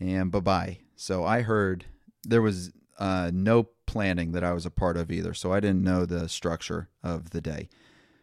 and 0.00 0.32
bye 0.32 0.40
bye. 0.40 0.78
So 0.96 1.24
I 1.24 1.42
heard 1.42 1.84
there 2.24 2.42
was 2.42 2.72
uh, 2.98 3.30
no 3.32 3.68
planning 3.86 4.32
that 4.32 4.42
I 4.42 4.52
was 4.52 4.66
a 4.66 4.70
part 4.70 4.96
of 4.96 5.12
either, 5.12 5.32
so 5.32 5.52
I 5.52 5.60
didn't 5.60 5.84
know 5.84 6.04
the 6.04 6.28
structure 6.28 6.88
of 7.04 7.30
the 7.30 7.40
day. 7.40 7.68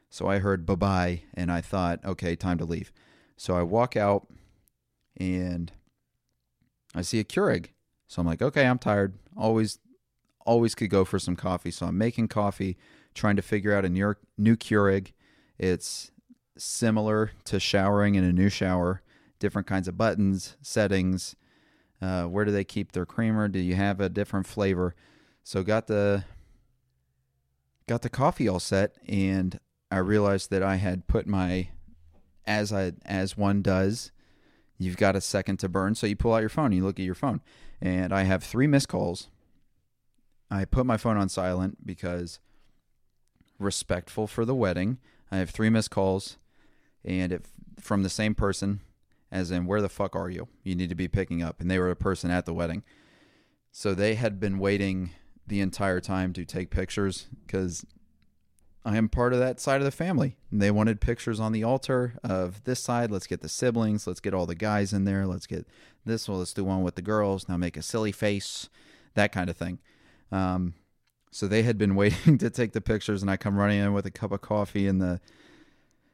So 0.09 0.27
I 0.27 0.39
heard 0.39 0.65
bye 0.65 0.75
bye, 0.75 1.21
and 1.33 1.49
I 1.49 1.61
thought, 1.61 2.03
okay, 2.03 2.35
time 2.35 2.57
to 2.57 2.65
leave. 2.65 2.91
So 3.37 3.55
I 3.55 3.63
walk 3.63 3.95
out, 3.95 4.27
and 5.15 5.71
I 6.93 7.01
see 7.01 7.19
a 7.19 7.23
Keurig. 7.23 7.67
So 8.07 8.19
I'm 8.19 8.27
like, 8.27 8.41
okay, 8.41 8.65
I'm 8.65 8.79
tired. 8.79 9.13
Always 9.37 9.79
always 10.45 10.75
could 10.75 10.89
go 10.89 11.05
for 11.05 11.19
some 11.19 11.35
coffee. 11.35 11.71
So 11.71 11.85
I'm 11.85 11.97
making 11.97 12.27
coffee, 12.27 12.77
trying 13.13 13.35
to 13.35 13.41
figure 13.41 13.73
out 13.73 13.85
a 13.85 13.89
new, 13.89 14.15
new 14.37 14.55
Keurig. 14.55 15.13
It's 15.57 16.11
similar 16.57 17.31
to 17.45 17.59
showering 17.59 18.15
in 18.15 18.23
a 18.23 18.31
new 18.31 18.49
shower, 18.49 19.01
different 19.39 19.67
kinds 19.67 19.87
of 19.87 19.97
buttons, 19.97 20.57
settings. 20.61 21.35
Uh, 22.01 22.23
where 22.23 22.45
do 22.45 22.51
they 22.51 22.63
keep 22.63 22.91
their 22.91 23.05
creamer? 23.05 23.47
Do 23.47 23.59
you 23.59 23.75
have 23.75 23.99
a 23.99 24.09
different 24.09 24.47
flavor? 24.47 24.95
So 25.43 25.63
got 25.63 25.87
the 25.87 26.25
got 27.87 28.01
the 28.01 28.09
coffee 28.09 28.47
all 28.47 28.59
set, 28.59 28.95
and 29.07 29.59
I 29.91 29.97
realized 29.97 30.49
that 30.51 30.63
I 30.63 30.75
had 30.75 31.07
put 31.07 31.27
my 31.27 31.69
as 32.45 32.71
I 32.71 32.93
as 33.05 33.37
one 33.37 33.61
does. 33.61 34.11
You've 34.77 34.97
got 34.97 35.15
a 35.15 35.21
second 35.21 35.57
to 35.59 35.69
burn, 35.69 35.93
so 35.93 36.07
you 36.07 36.15
pull 36.15 36.33
out 36.33 36.39
your 36.39 36.49
phone. 36.49 36.71
You 36.71 36.83
look 36.83 36.99
at 36.99 37.05
your 37.05 37.15
phone, 37.15 37.41
and 37.79 38.11
I 38.11 38.23
have 38.23 38.43
three 38.43 38.65
missed 38.65 38.87
calls 38.87 39.29
I 40.51 40.65
put 40.65 40.85
my 40.85 40.97
phone 40.97 41.17
on 41.17 41.29
silent 41.29 41.85
because 41.85 42.39
respectful 43.57 44.27
for 44.27 44.43
the 44.43 44.53
wedding. 44.53 44.97
I 45.31 45.37
have 45.37 45.49
three 45.49 45.69
missed 45.69 45.91
calls, 45.91 46.37
and 47.05 47.31
if 47.31 47.41
from 47.79 48.03
the 48.03 48.09
same 48.09 48.35
person, 48.35 48.81
as 49.31 49.49
in 49.49 49.65
where 49.65 49.81
the 49.81 49.89
fuck 49.89 50.15
are 50.15 50.29
you? 50.29 50.49
You 50.63 50.75
need 50.75 50.89
to 50.89 50.95
be 50.95 51.07
picking 51.07 51.41
up, 51.41 51.61
and 51.61 51.71
they 51.71 51.79
were 51.79 51.89
a 51.89 51.95
person 51.95 52.29
at 52.29 52.45
the 52.45 52.53
wedding, 52.53 52.83
so 53.71 53.93
they 53.93 54.15
had 54.15 54.39
been 54.39 54.59
waiting 54.59 55.11
the 55.47 55.61
entire 55.61 56.01
time 56.01 56.33
to 56.33 56.43
take 56.43 56.69
pictures 56.69 57.27
because 57.45 57.85
I 58.83 58.97
am 58.97 59.09
part 59.09 59.33
of 59.33 59.39
that 59.39 59.59
side 59.59 59.79
of 59.79 59.85
the 59.85 59.91
family. 59.91 60.37
And 60.49 60.61
they 60.61 60.71
wanted 60.71 61.01
pictures 61.01 61.39
on 61.39 61.51
the 61.51 61.63
altar 61.63 62.15
of 62.23 62.63
this 62.63 62.79
side. 62.79 63.11
Let's 63.11 63.27
get 63.27 63.41
the 63.41 63.49
siblings. 63.49 64.07
Let's 64.07 64.19
get 64.19 64.33
all 64.33 64.45
the 64.45 64.55
guys 64.55 64.91
in 64.91 65.05
there. 65.05 65.27
Let's 65.27 65.47
get 65.47 65.67
this 66.05 66.27
one. 66.27 66.39
Let's 66.39 66.53
do 66.53 66.63
one 66.63 66.81
with 66.81 66.95
the 66.95 67.01
girls. 67.01 67.47
Now 67.47 67.57
make 67.57 67.77
a 67.77 67.81
silly 67.81 68.11
face, 68.11 68.69
that 69.13 69.31
kind 69.31 69.49
of 69.49 69.57
thing. 69.57 69.79
Um, 70.31 70.75
so 71.31 71.47
they 71.47 71.63
had 71.63 71.77
been 71.77 71.95
waiting 72.01 72.37
to 72.39 72.49
take 72.49 72.73
the 72.73 72.81
pictures, 72.81 73.21
and 73.21 73.31
I 73.31 73.37
come 73.37 73.57
running 73.57 73.79
in 73.79 73.93
with 73.93 74.05
a 74.05 74.11
cup 74.11 74.31
of 74.31 74.41
coffee, 74.41 74.87
and 74.87 75.01
the 75.01 75.19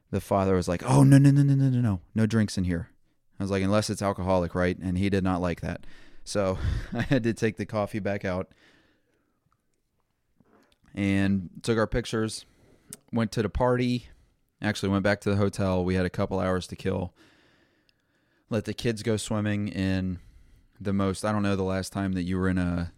the 0.09 0.21
father 0.21 0.55
was 0.55 0.67
like, 0.67 0.83
"Oh 0.83 1.03
no 1.03 1.17
no 1.17 1.31
no 1.31 1.43
no 1.43 1.53
no 1.53 1.69
no 1.69 1.81
no 1.81 1.99
no 2.15 2.25
drinks 2.25 2.57
in 2.57 2.63
here." 2.63 2.89
I 3.39 3.43
was 3.43 3.51
like, 3.51 3.63
"Unless 3.63 3.89
it's 3.89 4.01
alcoholic, 4.01 4.55
right?" 4.55 4.77
And 4.77 4.97
he 4.97 5.09
did 5.09 5.23
not 5.23 5.41
like 5.41 5.61
that, 5.61 5.85
so 6.23 6.57
I 6.93 7.01
had 7.01 7.23
to 7.23 7.33
take 7.33 7.57
the 7.57 7.65
coffee 7.65 7.99
back 7.99 8.23
out 8.23 8.49
and 10.95 11.49
took 11.63 11.77
our 11.77 11.87
pictures. 11.87 12.45
Went 13.11 13.31
to 13.33 13.41
the 13.41 13.49
party. 13.49 14.07
Actually, 14.61 14.89
went 14.89 15.03
back 15.03 15.21
to 15.21 15.29
the 15.29 15.35
hotel. 15.35 15.83
We 15.85 15.95
had 15.95 16.05
a 16.05 16.09
couple 16.09 16.39
hours 16.39 16.67
to 16.67 16.75
kill. 16.75 17.13
Let 18.49 18.65
the 18.65 18.73
kids 18.73 19.03
go 19.03 19.17
swimming 19.17 19.67
in 19.67 20.19
the 20.79 20.93
most. 20.93 21.25
I 21.25 21.31
don't 21.31 21.43
know 21.43 21.55
the 21.55 21.63
last 21.63 21.91
time 21.91 22.13
that 22.13 22.23
you 22.23 22.37
were 22.37 22.49
in 22.49 22.57
a 22.57 22.91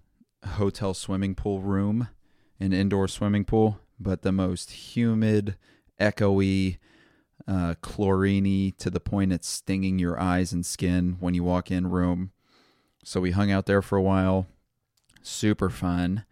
hotel 0.46 0.93
swimming 0.93 1.36
pool 1.36 1.62
room, 1.62 2.10
an 2.60 2.74
indoor 2.74 3.08
swimming 3.08 3.46
pool, 3.46 3.79
but 4.00 4.22
the 4.22 4.31
most 4.31 4.72
humid, 4.72 5.58
echoey, 6.00 6.77
uh, 7.48 7.75
chloriney 7.81 8.75
to 8.77 8.89
the 8.89 9.00
point 9.00 9.34
it's 9.34 9.48
stinging 9.48 9.98
your 10.00 10.19
eyes 10.19 10.53
and 10.53 10.65
skin 10.65 11.17
when 11.19 11.34
you 11.34 11.43
walk 11.43 11.72
in 11.72 11.89
room. 11.89 12.31
So 13.03 13.22
we 13.22 13.31
hung 13.31 13.51
out 13.51 13.65
there 13.65 13.81
for 13.81 13.98
a 13.98 14.01
while. 14.01 14.48
Super 15.22 15.69
fun. 15.69 16.25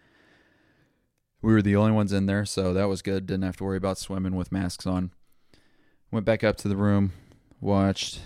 We 1.41 1.53
were 1.53 1.61
the 1.61 1.75
only 1.75 1.91
ones 1.91 2.11
in 2.11 2.25
there, 2.25 2.45
so 2.45 2.73
that 2.73 2.89
was 2.89 3.01
good. 3.01 3.25
Didn't 3.25 3.43
have 3.43 3.57
to 3.57 3.63
worry 3.63 3.77
about 3.77 3.97
swimming 3.97 4.35
with 4.35 4.51
masks 4.51 4.85
on. 4.85 5.11
Went 6.11 6.25
back 6.25 6.43
up 6.43 6.55
to 6.57 6.67
the 6.67 6.77
room, 6.77 7.13
watched, 7.59 8.21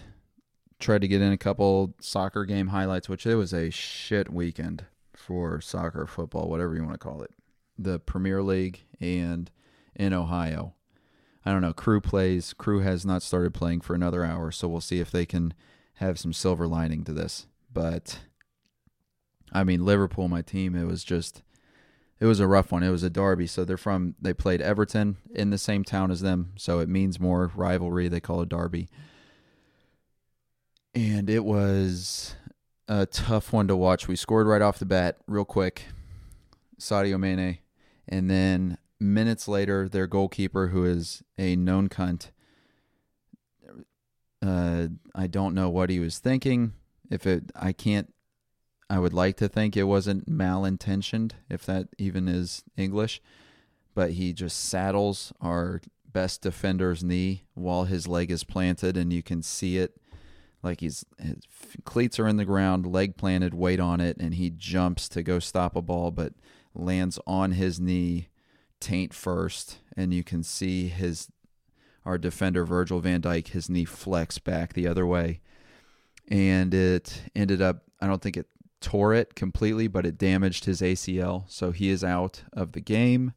tried 0.79 1.01
to 1.01 1.07
get 1.07 1.21
in 1.21 1.31
a 1.31 1.37
couple 1.37 1.95
soccer 1.99 2.45
game 2.45 2.67
highlights, 2.67 3.09
which 3.09 3.25
it 3.25 3.35
was 3.35 3.53
a 3.53 3.69
shit 3.69 4.31
weekend 4.31 4.85
for 5.15 5.61
soccer, 5.61 6.05
football, 6.05 6.49
whatever 6.49 6.75
you 6.75 6.81
want 6.81 6.93
to 6.93 6.97
call 6.99 7.21
it, 7.21 7.31
the 7.77 7.99
Premier 7.99 8.41
League 8.41 8.81
and 8.99 9.51
in 9.95 10.13
Ohio. 10.13 10.73
I 11.45 11.51
don't 11.51 11.61
know. 11.61 11.73
Crew 11.73 12.01
plays. 12.01 12.53
Crew 12.53 12.79
has 12.81 13.05
not 13.05 13.23
started 13.23 13.53
playing 13.53 13.81
for 13.81 13.95
another 13.95 14.23
hour, 14.23 14.51
so 14.51 14.67
we'll 14.67 14.81
see 14.81 14.99
if 14.99 15.09
they 15.09 15.25
can 15.25 15.53
have 15.95 16.19
some 16.19 16.33
silver 16.33 16.67
lining 16.67 17.03
to 17.05 17.13
this. 17.13 17.47
But 17.73 18.19
I 19.51 19.63
mean, 19.63 19.85
Liverpool, 19.85 20.27
my 20.27 20.41
team, 20.41 20.75
it 20.75 20.85
was 20.85 21.03
just 21.03 21.41
it 22.19 22.25
was 22.25 22.39
a 22.39 22.47
rough 22.47 22.71
one. 22.71 22.83
It 22.83 22.91
was 22.91 23.03
a 23.03 23.09
derby, 23.09 23.47
so 23.47 23.65
they're 23.65 23.77
from 23.77 24.15
they 24.21 24.33
played 24.33 24.61
Everton 24.61 25.17
in 25.33 25.49
the 25.49 25.57
same 25.57 25.83
town 25.83 26.11
as 26.11 26.21
them, 26.21 26.53
so 26.55 26.79
it 26.79 26.87
means 26.87 27.19
more 27.19 27.51
rivalry. 27.55 28.07
They 28.07 28.19
call 28.19 28.41
it 28.41 28.49
derby, 28.49 28.87
and 30.93 31.29
it 31.29 31.43
was 31.43 32.35
a 32.91 33.05
tough 33.05 33.53
one 33.53 33.69
to 33.69 33.75
watch. 33.75 34.09
We 34.09 34.17
scored 34.17 34.47
right 34.47 34.61
off 34.61 34.77
the 34.77 34.85
bat, 34.85 35.15
real 35.25 35.45
quick. 35.45 35.85
Sadio 36.77 37.17
Mane, 37.17 37.59
and 38.07 38.29
then 38.29 38.77
minutes 38.99 39.47
later, 39.47 39.87
their 39.87 40.07
goalkeeper, 40.07 40.67
who 40.67 40.83
is 40.83 41.23
a 41.37 41.55
known 41.55 41.87
cunt. 41.87 42.31
Uh, 44.45 44.87
I 45.15 45.27
don't 45.27 45.55
know 45.55 45.69
what 45.69 45.89
he 45.89 45.99
was 45.99 46.19
thinking. 46.19 46.73
If 47.09 47.25
it, 47.25 47.51
I 47.55 47.71
can't. 47.71 48.13
I 48.89 48.99
would 48.99 49.13
like 49.13 49.37
to 49.37 49.47
think 49.47 49.77
it 49.77 49.83
wasn't 49.83 50.29
malintentioned, 50.29 51.31
if 51.49 51.65
that 51.67 51.87
even 51.97 52.27
is 52.27 52.63
English. 52.75 53.21
But 53.93 54.11
he 54.11 54.33
just 54.33 54.59
saddles 54.59 55.31
our 55.39 55.81
best 56.11 56.41
defender's 56.41 57.03
knee 57.03 57.43
while 57.53 57.85
his 57.85 58.05
leg 58.05 58.31
is 58.31 58.43
planted, 58.43 58.97
and 58.97 59.13
you 59.13 59.23
can 59.23 59.43
see 59.43 59.77
it 59.77 60.00
like 60.63 60.81
he's 60.81 61.05
his 61.19 61.37
cleats 61.85 62.19
are 62.19 62.27
in 62.27 62.37
the 62.37 62.45
ground, 62.45 62.85
leg 62.85 63.17
planted, 63.17 63.53
weight 63.53 63.79
on 63.79 63.99
it, 63.99 64.17
and 64.17 64.35
he 64.35 64.49
jumps 64.49 65.09
to 65.09 65.23
go 65.23 65.39
stop 65.39 65.75
a 65.75 65.81
ball, 65.81 66.11
but 66.11 66.33
lands 66.73 67.19
on 67.25 67.51
his 67.53 67.79
knee, 67.79 68.29
taint 68.79 69.13
first, 69.13 69.79
and 69.95 70.13
you 70.13 70.23
can 70.23 70.43
see 70.43 70.87
his 70.87 71.29
our 72.05 72.17
defender 72.17 72.65
Virgil 72.65 72.99
van 72.99 73.21
Dijk 73.21 73.49
his 73.49 73.69
knee 73.69 73.85
flex 73.85 74.39
back 74.39 74.73
the 74.73 74.87
other 74.87 75.05
way, 75.05 75.41
and 76.27 76.73
it 76.73 77.21
ended 77.35 77.61
up 77.61 77.83
I 77.99 78.07
don't 78.07 78.21
think 78.21 78.37
it 78.37 78.47
tore 78.81 79.13
it 79.13 79.35
completely, 79.35 79.87
but 79.87 80.05
it 80.05 80.17
damaged 80.17 80.65
his 80.65 80.81
ACL, 80.81 81.43
so 81.47 81.71
he 81.71 81.89
is 81.89 82.03
out 82.03 82.43
of 82.51 82.71
the 82.71 82.81
game. 82.81 83.33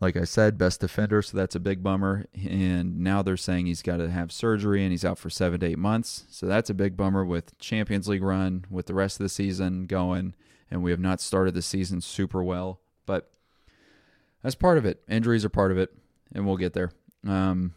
Like 0.00 0.16
I 0.16 0.24
said, 0.24 0.58
best 0.58 0.80
defender, 0.80 1.22
so 1.22 1.36
that's 1.36 1.56
a 1.56 1.60
big 1.60 1.82
bummer. 1.82 2.26
And 2.48 3.00
now 3.00 3.22
they're 3.22 3.36
saying 3.36 3.66
he's 3.66 3.82
got 3.82 3.96
to 3.96 4.10
have 4.10 4.30
surgery 4.30 4.82
and 4.82 4.92
he's 4.92 5.04
out 5.04 5.18
for 5.18 5.28
seven 5.28 5.60
to 5.60 5.66
eight 5.66 5.78
months. 5.78 6.24
So 6.30 6.46
that's 6.46 6.70
a 6.70 6.74
big 6.74 6.96
bummer 6.96 7.24
with 7.24 7.58
Champions 7.58 8.08
League 8.08 8.22
run, 8.22 8.64
with 8.70 8.86
the 8.86 8.94
rest 8.94 9.18
of 9.18 9.24
the 9.24 9.28
season 9.28 9.86
going, 9.86 10.34
and 10.70 10.82
we 10.82 10.92
have 10.92 11.00
not 11.00 11.20
started 11.20 11.54
the 11.54 11.62
season 11.62 12.00
super 12.00 12.42
well. 12.42 12.80
But 13.06 13.30
that's 14.42 14.54
part 14.54 14.78
of 14.78 14.84
it. 14.84 15.02
Injuries 15.08 15.44
are 15.44 15.50
part 15.50 15.72
of 15.72 15.78
it, 15.78 15.92
and 16.32 16.46
we'll 16.46 16.56
get 16.56 16.74
there. 16.74 16.92
Um, 17.26 17.74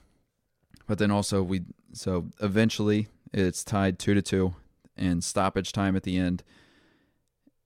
but 0.88 1.00
then 1.00 1.10
also 1.10 1.42
we 1.42 1.62
so 1.94 2.28
eventually 2.40 3.08
it's 3.34 3.64
tied 3.64 3.98
two 3.98 4.14
to 4.14 4.22
two, 4.22 4.54
and 4.96 5.24
stoppage 5.24 5.72
time 5.72 5.96
at 5.96 6.04
the 6.04 6.18
end 6.18 6.44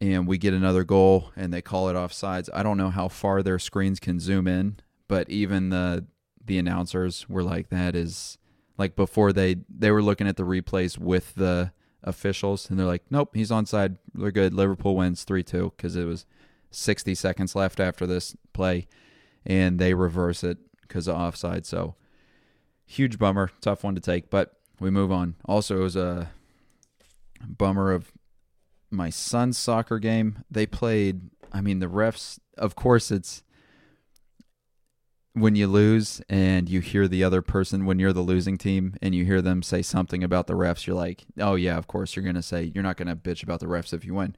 and 0.01 0.27
we 0.27 0.37
get 0.37 0.53
another 0.53 0.83
goal 0.83 1.31
and 1.35 1.53
they 1.53 1.61
call 1.61 1.89
it 1.89 1.93
offsides. 1.93 2.49
I 2.53 2.63
don't 2.63 2.77
know 2.77 2.89
how 2.89 3.07
far 3.07 3.41
their 3.41 3.59
screens 3.59 3.99
can 3.99 4.19
zoom 4.19 4.47
in, 4.47 4.77
but 5.07 5.29
even 5.29 5.69
the 5.69 6.05
the 6.43 6.57
announcers 6.59 7.27
were 7.27 7.43
like 7.43 7.69
that 7.69 7.95
is 7.95 8.37
like 8.77 8.95
before 8.95 9.33
they 9.33 9.57
they 9.69 9.91
were 9.91 10.03
looking 10.03 10.27
at 10.27 10.37
the 10.37 10.43
replays 10.43 10.97
with 10.97 11.33
the 11.35 11.71
officials 12.03 12.69
and 12.69 12.77
they're 12.77 12.85
like, 12.85 13.03
"Nope, 13.09 13.31
he's 13.33 13.49
onside. 13.49 13.97
We're 14.13 14.31
good. 14.31 14.53
Liverpool 14.53 14.95
wins 14.95 15.25
3-2 15.25 15.77
cuz 15.77 15.95
it 15.95 16.05
was 16.05 16.25
60 16.71 17.15
seconds 17.15 17.55
left 17.55 17.79
after 17.79 18.05
this 18.05 18.35
play 18.53 18.87
and 19.45 19.79
they 19.79 19.93
reverse 19.93 20.43
it 20.43 20.57
cuz 20.87 21.07
of 21.07 21.15
offside." 21.15 21.65
So 21.65 21.95
huge 22.85 23.17
bummer, 23.17 23.49
tough 23.61 23.83
one 23.83 23.95
to 23.95 24.01
take, 24.01 24.29
but 24.29 24.59
we 24.79 24.89
move 24.89 25.11
on. 25.11 25.35
Also, 25.45 25.77
it 25.77 25.83
was 25.83 25.95
a 25.95 26.29
bummer 27.47 27.91
of 27.91 28.11
my 28.91 29.09
son's 29.09 29.57
soccer 29.57 29.99
game. 29.99 30.43
They 30.49 30.65
played. 30.65 31.29
I 31.51 31.61
mean, 31.61 31.79
the 31.79 31.87
refs. 31.87 32.39
Of 32.57 32.75
course, 32.75 33.11
it's 33.11 33.43
when 35.33 35.55
you 35.55 35.67
lose 35.67 36.21
and 36.29 36.69
you 36.69 36.79
hear 36.79 37.09
the 37.09 37.23
other 37.23 37.41
person 37.41 37.85
when 37.85 37.99
you're 37.99 38.13
the 38.13 38.21
losing 38.21 38.57
team 38.57 38.95
and 39.01 39.13
you 39.13 39.25
hear 39.25 39.41
them 39.41 39.61
say 39.61 39.81
something 39.81 40.23
about 40.23 40.47
the 40.47 40.53
refs. 40.53 40.87
You're 40.87 40.95
like, 40.95 41.25
oh 41.37 41.55
yeah, 41.55 41.77
of 41.77 41.87
course 41.87 42.15
you're 42.15 42.23
gonna 42.23 42.41
say 42.41 42.71
you're 42.73 42.83
not 42.83 42.95
gonna 42.95 43.17
bitch 43.17 43.43
about 43.43 43.59
the 43.59 43.65
refs 43.65 43.93
if 43.93 44.05
you 44.05 44.13
win. 44.13 44.35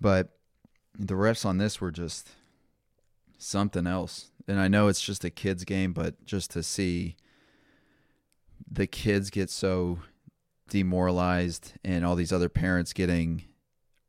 But 0.00 0.30
the 0.98 1.14
refs 1.14 1.46
on 1.46 1.58
this 1.58 1.80
were 1.80 1.92
just 1.92 2.30
something 3.38 3.86
else. 3.86 4.32
And 4.48 4.58
I 4.58 4.66
know 4.66 4.88
it's 4.88 5.00
just 5.00 5.24
a 5.24 5.30
kids 5.30 5.64
game, 5.64 5.92
but 5.92 6.24
just 6.24 6.50
to 6.52 6.64
see 6.64 7.16
the 8.68 8.88
kids 8.88 9.30
get 9.30 9.50
so 9.50 10.00
demoralized 10.68 11.74
and 11.84 12.04
all 12.04 12.16
these 12.16 12.32
other 12.32 12.48
parents 12.48 12.92
getting 12.92 13.44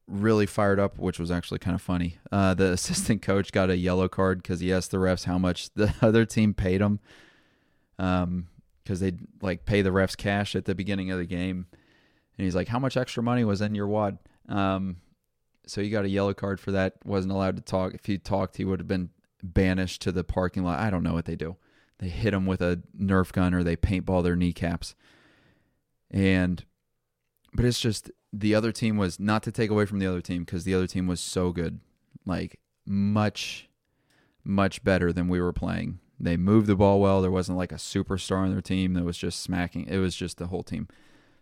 really 0.10 0.46
fired 0.46 0.80
up, 0.80 0.98
which 0.98 1.20
was 1.20 1.32
actually 1.32 1.60
kind 1.60 1.76
of 1.76 1.82
funny. 1.82 2.18
Uh, 2.32 2.54
the 2.54 2.72
assistant 2.74 3.22
coach 3.22 3.52
got 3.52 3.70
a 3.70 3.78
yellow 3.78 4.08
card 4.08 4.42
because 4.42 4.60
he 4.60 4.74
asked 4.74 4.92
the 4.92 4.98
refs 4.98 5.26
how 5.26 5.38
much 5.38 5.70
the 5.76 5.94
other 6.02 6.26
team 6.26 6.54
paid 6.54 6.82
him. 6.82 7.00
Um, 7.98 8.48
because 8.84 9.02
they 9.02 9.14
like 9.42 9.66
pay 9.66 9.84
the 9.84 9.92
refs 9.92 10.18
cash 10.18 10.56
at 10.56 10.66
the 10.66 10.74
beginning 10.74 11.12
of 11.12 11.20
the 11.20 11.26
game, 11.26 11.68
and 11.72 12.46
he's 12.46 12.56
like, 12.56 12.70
"How 12.70 12.80
much 12.80 12.98
extra 12.98 13.22
money 13.22 13.44
was 13.44 13.62
in 13.62 13.76
your 13.76 13.88
wad?" 13.88 14.18
Um, 14.48 14.98
so 15.68 15.82
he 15.82 15.92
got 15.92 16.06
a 16.06 16.10
yellow 16.10 16.34
card 16.34 16.60
for 16.60 16.72
that. 16.72 16.96
wasn't 17.06 17.34
allowed 17.34 17.58
to 17.58 17.62
talk. 17.62 17.94
If 17.94 18.06
he 18.06 18.18
talked, 18.18 18.58
he 18.58 18.66
would 18.66 18.80
have 18.80 18.88
been 18.88 19.12
banished 19.44 20.02
to 20.04 20.12
the 20.12 20.24
parking 20.24 20.64
lot. 20.64 20.80
I 20.80 20.90
don't 20.90 21.04
know 21.04 21.14
what 21.14 21.26
they 21.26 21.36
do. 21.36 21.58
They 22.00 22.10
hit 22.10 22.34
him 22.34 22.46
with 22.46 22.62
a 22.62 22.82
Nerf 23.00 23.32
gun 23.32 23.54
or 23.54 23.64
they 23.64 23.76
paintball 23.76 24.24
their 24.24 24.36
kneecaps. 24.36 24.96
And, 26.10 26.64
but 27.54 27.66
it's 27.66 27.80
just 27.80 28.10
the 28.32 28.54
other 28.54 28.72
team 28.72 28.98
was 28.98 29.20
not 29.20 29.44
to 29.44 29.52
take 29.52 29.70
away 29.70 29.86
from 29.86 30.00
the 30.00 30.08
other 30.08 30.22
team 30.22 30.44
because 30.44 30.64
the 30.64 30.74
other 30.74 30.88
team 30.88 31.08
was 31.08 31.20
so 31.20 31.52
good, 31.52 31.80
like 32.26 32.60
much, 32.86 33.70
much 34.44 34.84
better 34.84 35.12
than 35.12 35.28
we 35.28 35.42
were 35.42 35.54
playing. 35.54 36.00
They 36.20 36.38
moved 36.38 36.68
the 36.68 36.76
ball 36.76 37.00
well. 37.00 37.22
There 37.22 37.32
wasn't 37.32 37.58
like 37.58 37.72
a 37.72 37.76
superstar 37.76 38.40
on 38.40 38.52
their 38.52 38.62
team 38.62 38.94
that 38.94 39.06
was 39.06 39.18
just 39.18 39.42
smacking. 39.42 39.88
It 39.88 40.00
was 40.00 40.16
just 40.16 40.38
the 40.38 40.48
whole 40.48 40.64
team. 40.64 40.88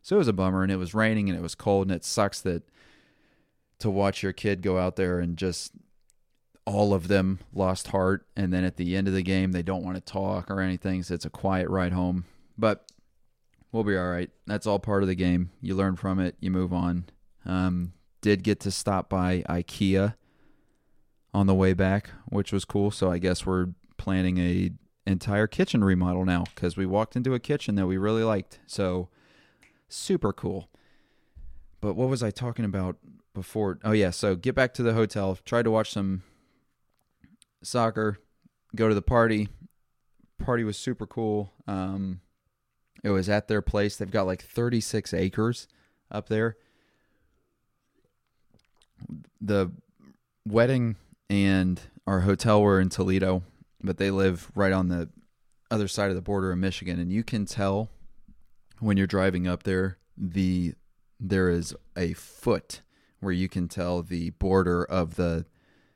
So 0.02 0.16
it 0.16 0.20
was 0.20 0.28
a 0.28 0.34
bummer, 0.34 0.64
and 0.64 0.72
it 0.72 0.78
was 0.78 0.94
raining 0.94 1.30
and 1.30 1.38
it 1.38 1.42
was 1.42 1.56
cold, 1.56 1.88
and 1.88 1.96
it 1.96 2.06
sucks 2.06 2.40
that 2.42 2.64
to 3.80 3.90
watch 3.90 4.24
your 4.24 4.34
kid 4.34 4.62
go 4.62 4.78
out 4.78 4.96
there 4.96 5.20
and 5.20 5.38
just 5.38 5.74
all 6.66 6.94
of 6.94 7.08
them 7.08 7.40
lost 7.54 7.88
heart, 7.90 8.28
and 8.36 8.54
then 8.54 8.64
at 8.64 8.78
the 8.78 8.96
end 8.96 9.08
of 9.08 9.14
the 9.14 9.24
game 9.24 9.52
they 9.52 9.64
don't 9.64 9.84
want 9.84 9.96
to 9.96 10.02
talk 10.02 10.52
or 10.52 10.62
anything. 10.62 11.02
So 11.02 11.16
it's 11.16 11.26
a 11.26 11.30
quiet 11.30 11.70
ride 11.70 11.94
home, 11.94 12.26
but 12.58 12.92
we'll 13.72 13.84
be 13.84 13.98
all 13.98 14.10
right. 14.10 14.30
That's 14.46 14.68
all 14.68 14.80
part 14.80 15.04
of 15.04 15.08
the 15.08 15.16
game. 15.16 15.52
You 15.62 15.76
learn 15.76 15.96
from 15.96 16.20
it, 16.20 16.36
you 16.40 16.52
move 16.52 16.74
on. 16.74 17.06
Um, 17.46 17.94
did 18.22 18.44
get 18.44 18.60
to 18.62 18.72
stop 18.72 19.10
by 19.10 19.44
IKEA 19.50 20.16
on 21.34 21.48
the 21.48 21.56
way 21.56 21.74
back, 21.74 22.10
which 22.28 22.52
was 22.52 22.66
cool. 22.66 22.92
So 22.92 23.12
I 23.12 23.18
guess 23.18 23.46
we're 23.46 23.70
planning 23.98 24.38
a 24.38 24.72
entire 25.06 25.48
kitchen 25.48 25.84
remodel 25.84 26.26
now 26.26 26.44
because 26.56 26.76
we 26.76 26.86
walked 26.86 27.16
into 27.16 27.34
a 27.34 27.40
kitchen 27.40 27.76
that 27.76 27.88
we 27.88 27.98
really 27.98 28.24
liked. 28.24 28.60
So 28.68 29.10
super 29.88 30.34
cool. 30.34 30.70
But 31.80 31.94
what 31.94 32.10
was 32.10 32.24
I 32.24 32.32
talking 32.32 32.66
about 32.66 32.98
before? 33.34 33.80
Oh 33.84 33.92
yeah, 33.92 34.10
so 34.10 34.36
get 34.36 34.56
back 34.56 34.74
to 34.76 34.84
the 34.84 34.94
hotel. 34.94 35.38
Tried 35.46 35.64
to 35.64 35.72
watch 35.72 35.92
some 35.92 36.24
soccer. 37.64 38.18
Go 38.76 38.90
to 38.90 38.96
the 38.96 39.02
party. 39.02 39.48
Party 40.44 40.64
was 40.64 40.78
super 40.78 41.08
cool. 41.08 41.54
Um, 41.68 42.22
it 43.04 43.10
was 43.10 43.30
at 43.30 43.48
their 43.48 43.62
place. 43.62 43.98
They've 43.98 44.10
got 44.10 44.26
like 44.26 44.42
36 44.44 45.14
acres 45.14 45.68
up 46.12 46.30
there. 46.30 46.58
The 49.40 49.72
wedding 50.48 50.96
and 51.30 51.80
our 52.06 52.22
hotel 52.22 52.62
were 52.62 52.80
in 52.80 52.90
Toledo, 52.90 53.44
but 53.84 53.98
they 53.98 54.12
live 54.12 54.52
right 54.56 54.72
on 54.72 54.88
the 54.88 55.10
other 55.70 55.88
side 55.88 56.10
of 56.10 56.16
the 56.16 56.22
border 56.22 56.52
in 56.52 56.60
Michigan 56.60 57.00
and 57.00 57.12
you 57.12 57.24
can 57.24 57.46
tell 57.46 57.90
when 58.80 58.96
you're 58.96 59.08
driving 59.08 59.48
up 59.48 59.64
there 59.64 59.98
the 60.18 60.74
there 61.20 61.50
is 61.50 61.76
a 61.98 62.14
foot 62.14 62.82
where 63.20 63.34
you 63.34 63.50
can 63.50 63.68
tell 63.68 64.02
the 64.02 64.30
border 64.32 64.84
of 64.84 65.16
the 65.16 65.46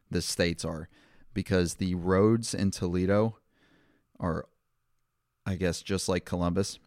the 0.09 0.21
states 0.21 0.65
are 0.65 0.89
because 1.33 1.75
the 1.75 1.95
roads 1.95 2.53
in 2.53 2.71
Toledo 2.71 3.37
are 4.19 4.45
I 5.45 5.55
guess 5.55 5.81
just 5.81 6.09
like 6.09 6.25
Columbus 6.25 6.79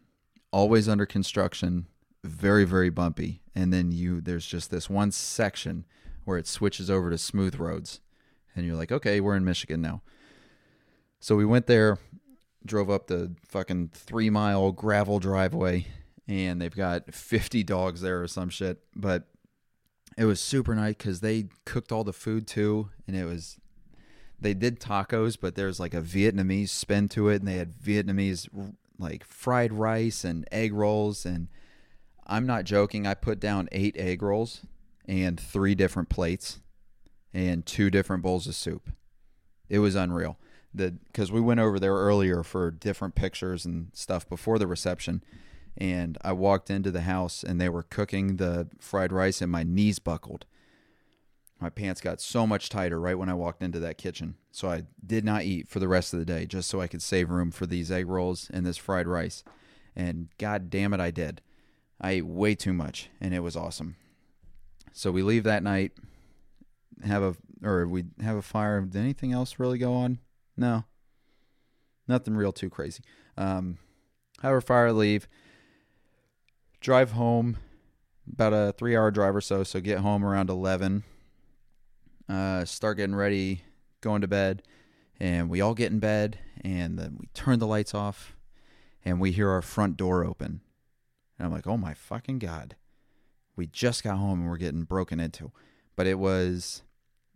always 0.55 0.87
under 0.87 1.05
construction, 1.05 1.85
very 2.23 2.63
very 2.63 2.89
bumpy, 2.89 3.41
and 3.53 3.73
then 3.73 3.91
you 3.91 4.21
there's 4.21 4.47
just 4.47 4.71
this 4.71 4.89
one 4.89 5.11
section 5.11 5.85
where 6.23 6.37
it 6.37 6.47
switches 6.47 6.89
over 6.89 7.09
to 7.09 7.17
smooth 7.17 7.55
roads, 7.59 7.99
and 8.55 8.65
you're 8.65 8.77
like, 8.77 8.91
okay, 8.91 9.19
we're 9.19 9.35
in 9.35 9.43
Michigan 9.43 9.81
now. 9.81 10.01
So 11.19 11.35
we 11.35 11.43
went 11.43 11.67
there, 11.67 11.97
drove 12.65 12.89
up 12.89 13.07
the 13.07 13.35
fucking 13.45 13.89
three 13.93 14.29
mile 14.29 14.71
gravel 14.71 15.19
driveway, 15.19 15.87
and 16.25 16.61
they've 16.61 16.73
got 16.73 17.13
50 17.13 17.61
dogs 17.63 17.99
there 17.99 18.21
or 18.21 18.27
some 18.27 18.49
shit, 18.49 18.79
but 18.95 19.27
it 20.17 20.23
was 20.23 20.39
super 20.39 20.73
nice 20.73 20.95
because 20.95 21.19
they 21.19 21.49
cooked 21.65 21.91
all 21.91 22.05
the 22.05 22.13
food 22.13 22.47
too, 22.47 22.91
and 23.07 23.17
it 23.17 23.25
was 23.25 23.57
they 24.39 24.53
did 24.53 24.79
tacos, 24.79 25.37
but 25.37 25.55
there's 25.55 25.81
like 25.81 25.93
a 25.93 26.01
Vietnamese 26.01 26.69
spin 26.69 27.09
to 27.09 27.27
it, 27.27 27.41
and 27.41 27.47
they 27.47 27.57
had 27.57 27.73
Vietnamese 27.73 28.47
like 28.97 29.23
fried 29.23 29.73
rice 29.73 30.23
and 30.23 30.47
egg 30.51 30.73
rolls 30.73 31.25
and 31.25 31.47
I'm 32.25 32.45
not 32.45 32.65
joking. 32.65 33.05
I 33.05 33.13
put 33.13 33.39
down 33.39 33.69
8 33.71 33.95
egg 33.97 34.21
rolls 34.21 34.61
and 35.05 35.39
3 35.39 35.75
different 35.75 36.09
plates 36.09 36.59
and 37.33 37.65
two 37.65 37.89
different 37.89 38.23
bowls 38.23 38.47
of 38.47 38.55
soup. 38.55 38.89
It 39.69 39.79
was 39.79 39.95
unreal. 39.95 40.37
Cuz 41.13 41.31
we 41.31 41.41
went 41.41 41.59
over 41.59 41.79
there 41.79 41.93
earlier 41.93 42.43
for 42.43 42.71
different 42.71 43.15
pictures 43.15 43.65
and 43.65 43.91
stuff 43.93 44.27
before 44.27 44.59
the 44.59 44.67
reception 44.67 45.23
and 45.77 46.17
I 46.21 46.31
walked 46.31 46.69
into 46.69 46.91
the 46.91 47.01
house 47.01 47.43
and 47.43 47.59
they 47.59 47.69
were 47.69 47.83
cooking 47.83 48.37
the 48.37 48.69
fried 48.79 49.11
rice 49.11 49.41
and 49.41 49.51
my 49.51 49.63
knees 49.63 49.99
buckled 49.99 50.45
my 51.59 51.69
pants 51.69 52.01
got 52.01 52.19
so 52.19 52.45
much 52.45 52.69
tighter 52.69 52.99
right 52.99 53.17
when 53.17 53.29
I 53.29 53.33
walked 53.33 53.63
into 53.63 53.79
that 53.79 53.97
kitchen. 53.97 54.35
So 54.51 54.69
I 54.69 54.83
did 55.05 55.23
not 55.23 55.43
eat 55.43 55.67
for 55.67 55.79
the 55.79 55.87
rest 55.87 56.13
of 56.13 56.19
the 56.19 56.25
day 56.25 56.45
just 56.45 56.69
so 56.69 56.81
I 56.81 56.87
could 56.87 57.01
save 57.01 57.29
room 57.29 57.51
for 57.51 57.65
these 57.65 57.91
egg 57.91 58.07
rolls 58.07 58.49
and 58.53 58.65
this 58.65 58.77
fried 58.77 59.07
rice. 59.07 59.43
And 59.95 60.29
god 60.37 60.69
damn 60.69 60.93
it, 60.93 60.99
I 60.99 61.11
did. 61.11 61.41
I 62.01 62.11
ate 62.11 62.25
way 62.25 62.55
too 62.55 62.73
much 62.73 63.09
and 63.21 63.33
it 63.33 63.39
was 63.39 63.55
awesome. 63.55 63.95
So 64.91 65.11
we 65.11 65.23
leave 65.23 65.43
that 65.43 65.63
night, 65.63 65.93
have 67.03 67.23
a 67.23 67.35
or 67.63 67.87
we 67.87 68.05
have 68.21 68.35
a 68.35 68.41
fire. 68.41 68.81
Did 68.81 68.99
anything 68.99 69.31
else 69.31 69.57
really 69.57 69.77
go 69.77 69.93
on? 69.93 70.19
No. 70.57 70.83
Nothing 72.07 72.35
real 72.35 72.51
too 72.51 72.69
crazy. 72.69 73.01
Um, 73.37 73.77
have 74.41 74.53
a 74.53 74.61
fire, 74.61 74.91
leave, 74.91 75.27
drive 76.79 77.11
home, 77.11 77.57
about 78.31 78.53
a 78.53 78.73
three 78.77 78.95
hour 78.95 79.09
drive 79.09 79.35
or 79.35 79.41
so. 79.41 79.63
So 79.63 79.79
get 79.79 79.99
home 79.99 80.23
around 80.23 80.49
11 80.49 81.03
uh, 82.27 82.65
start 82.65 82.97
getting 82.97 83.15
ready, 83.15 83.63
going 84.01 84.21
to 84.21 84.27
bed, 84.27 84.63
and 85.19 85.49
we 85.49 85.61
all 85.61 85.73
get 85.73 85.91
in 85.91 85.99
bed, 85.99 86.39
and 86.61 86.97
then 86.97 87.17
we 87.19 87.27
turn 87.33 87.59
the 87.59 87.67
lights 87.67 87.93
off, 87.93 88.35
and 89.03 89.19
we 89.19 89.31
hear 89.31 89.49
our 89.49 89.61
front 89.61 89.97
door 89.97 90.25
open. 90.25 90.61
And 91.37 91.45
I'm 91.45 91.51
like, 91.51 91.67
oh 91.67 91.77
my 91.77 91.93
fucking 91.93 92.39
God. 92.39 92.75
We 93.55 93.67
just 93.67 94.03
got 94.03 94.17
home 94.17 94.41
and 94.41 94.49
we're 94.49 94.57
getting 94.57 94.83
broken 94.83 95.19
into. 95.19 95.51
But 95.95 96.07
it 96.07 96.19
was 96.19 96.83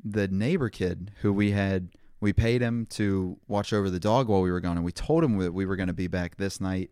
the 0.03 0.27
neighbor 0.27 0.69
kid 0.69 1.11
who 1.21 1.31
we 1.31 1.51
had 1.51 1.89
we 2.21 2.33
paid 2.33 2.61
him 2.61 2.85
to 2.87 3.37
watch 3.47 3.71
over 3.71 3.89
the 3.89 3.99
dog 3.99 4.27
while 4.27 4.41
we 4.41 4.51
were 4.51 4.59
gone, 4.59 4.75
and 4.75 4.85
we 4.85 4.91
told 4.91 5.23
him 5.23 5.37
that 5.37 5.53
we 5.53 5.65
were 5.65 5.77
going 5.77 5.87
to 5.87 5.93
be 5.93 6.07
back 6.07 6.35
this 6.35 6.59
night. 6.59 6.91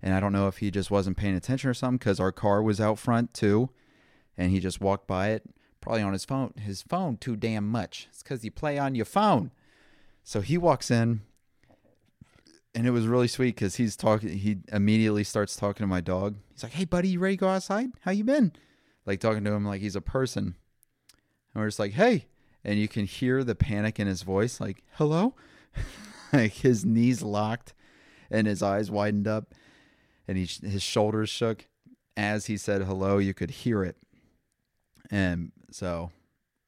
And 0.00 0.14
I 0.14 0.20
don't 0.20 0.32
know 0.32 0.48
if 0.48 0.58
he 0.58 0.70
just 0.70 0.90
wasn't 0.90 1.16
paying 1.16 1.36
attention 1.36 1.68
or 1.68 1.74
something 1.74 1.98
because 1.98 2.18
our 2.18 2.32
car 2.32 2.62
was 2.62 2.80
out 2.80 2.98
front 2.98 3.34
too, 3.34 3.70
and 4.36 4.50
he 4.50 4.60
just 4.60 4.80
walked 4.80 5.06
by 5.06 5.28
it, 5.28 5.44
probably 5.82 6.00
on 6.00 6.14
his 6.14 6.24
phone. 6.24 6.54
His 6.56 6.80
phone 6.80 7.18
too 7.18 7.36
damn 7.36 7.68
much. 7.68 8.06
It's 8.08 8.22
because 8.22 8.42
you 8.42 8.50
play 8.50 8.78
on 8.78 8.94
your 8.94 9.04
phone. 9.04 9.50
So 10.24 10.40
he 10.40 10.56
walks 10.56 10.90
in, 10.90 11.20
and 12.74 12.86
it 12.86 12.92
was 12.92 13.06
really 13.06 13.28
sweet 13.28 13.56
because 13.56 13.76
he's 13.76 13.96
talking. 13.96 14.30
He 14.30 14.58
immediately 14.72 15.24
starts 15.24 15.56
talking 15.56 15.84
to 15.84 15.88
my 15.88 16.00
dog. 16.00 16.36
He's 16.52 16.62
like, 16.62 16.72
"Hey, 16.72 16.86
buddy, 16.86 17.08
you 17.08 17.18
ready 17.18 17.36
to 17.36 17.40
go 17.40 17.48
outside? 17.48 17.90
How 18.00 18.12
you 18.12 18.24
been?" 18.24 18.52
Like 19.04 19.20
talking 19.20 19.44
to 19.44 19.52
him 19.52 19.66
like 19.66 19.82
he's 19.82 19.96
a 19.96 20.00
person. 20.00 20.54
And 21.52 21.60
we're 21.60 21.66
just 21.66 21.80
like, 21.80 21.92
"Hey," 21.92 22.26
and 22.64 22.78
you 22.78 22.88
can 22.88 23.04
hear 23.04 23.44
the 23.44 23.56
panic 23.56 24.00
in 24.00 24.06
his 24.06 24.22
voice, 24.22 24.60
like, 24.60 24.82
"Hello," 24.92 25.34
like 26.32 26.52
his 26.52 26.84
knees 26.84 27.22
locked, 27.22 27.74
and 28.30 28.46
his 28.46 28.62
eyes 28.62 28.90
widened 28.90 29.26
up, 29.28 29.54
and 30.28 30.38
he 30.38 30.44
his 30.66 30.82
shoulders 30.82 31.28
shook 31.28 31.66
as 32.16 32.46
he 32.46 32.56
said 32.56 32.82
hello. 32.82 33.18
You 33.18 33.34
could 33.34 33.50
hear 33.50 33.82
it, 33.82 33.96
and 35.10 35.50
so 35.74 36.10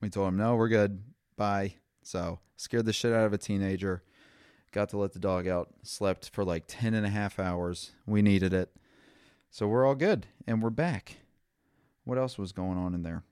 we 0.01 0.11
told 0.11 0.29
him, 0.29 0.37
"No, 0.37 0.57
we're 0.57 0.69
good. 0.69 1.03
Bye." 1.37 1.75
So 2.03 2.39
scared 2.57 2.87
the 2.87 2.93
shit 2.93 3.13
out 3.13 3.27
of 3.27 3.33
a 3.33 3.39
teenager. 3.39 4.03
Got 4.73 4.89
to 4.91 4.99
let 4.99 5.13
the 5.13 5.19
dog 5.19 5.47
out. 5.47 5.69
Slept 5.83 6.31
for 6.31 6.45
like 6.45 6.65
10 6.67 6.95
and 6.95 7.07
a 7.07 7.11
half 7.11 7.39
hours. 7.39 7.93
We 8.07 8.23
needed 8.23 8.53
it. 8.53 8.75
So 9.51 9.69
we're 9.69 9.87
all 9.87 9.95
good 9.95 10.27
and 10.47 10.61
we're 10.61 10.71
back. 10.71 11.19
What 12.03 12.19
else 12.19 12.37
was 12.37 12.53
going 12.53 12.77
on 12.77 12.93
in 12.93 13.03
there? 13.03 13.23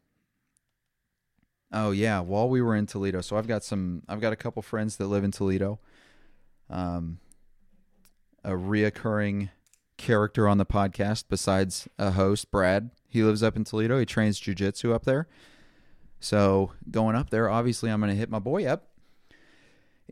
Oh 1.73 1.91
yeah 1.91 2.21
while 2.21 2.49
we 2.49 2.61
were 2.61 2.77
in 2.77 2.85
toledo 2.85 3.23
so 3.23 3.39
i've 3.39 3.47
got 3.47 3.65
some 3.65 4.03
i've 4.07 4.21
got 4.21 4.35
a 4.35 4.37
couple 4.37 4.61
friends 4.61 4.97
that 4.99 5.07
live 5.07 5.25
in 5.25 5.31
toledo. 5.31 5.81
Um 6.71 7.19
a 8.45 8.51
reoccurring 8.51 9.51
character 9.97 10.47
on 10.47 10.59
the 10.59 10.67
podcast 10.67 11.25
besides 11.29 11.89
a 11.99 12.13
host 12.13 12.51
brad. 12.51 12.91
He 13.09 13.23
lives 13.23 13.43
up 13.43 13.57
in 13.57 13.65
toledo. 13.65 13.99
He 13.99 14.07
trains 14.07 14.39
jiu-jitsu 14.39 14.93
up 14.93 15.05
there 15.05 15.29
so 16.23 16.73
going 16.91 17.15
up 17.15 17.31
there 17.31 17.51
obviously 17.51 17.91
i'm 17.91 18.01
going 18.01 18.11
to 18.11 18.17
hit 18.17 18.31
my 18.31 18.39
boy 18.39 18.65
up 18.65 18.89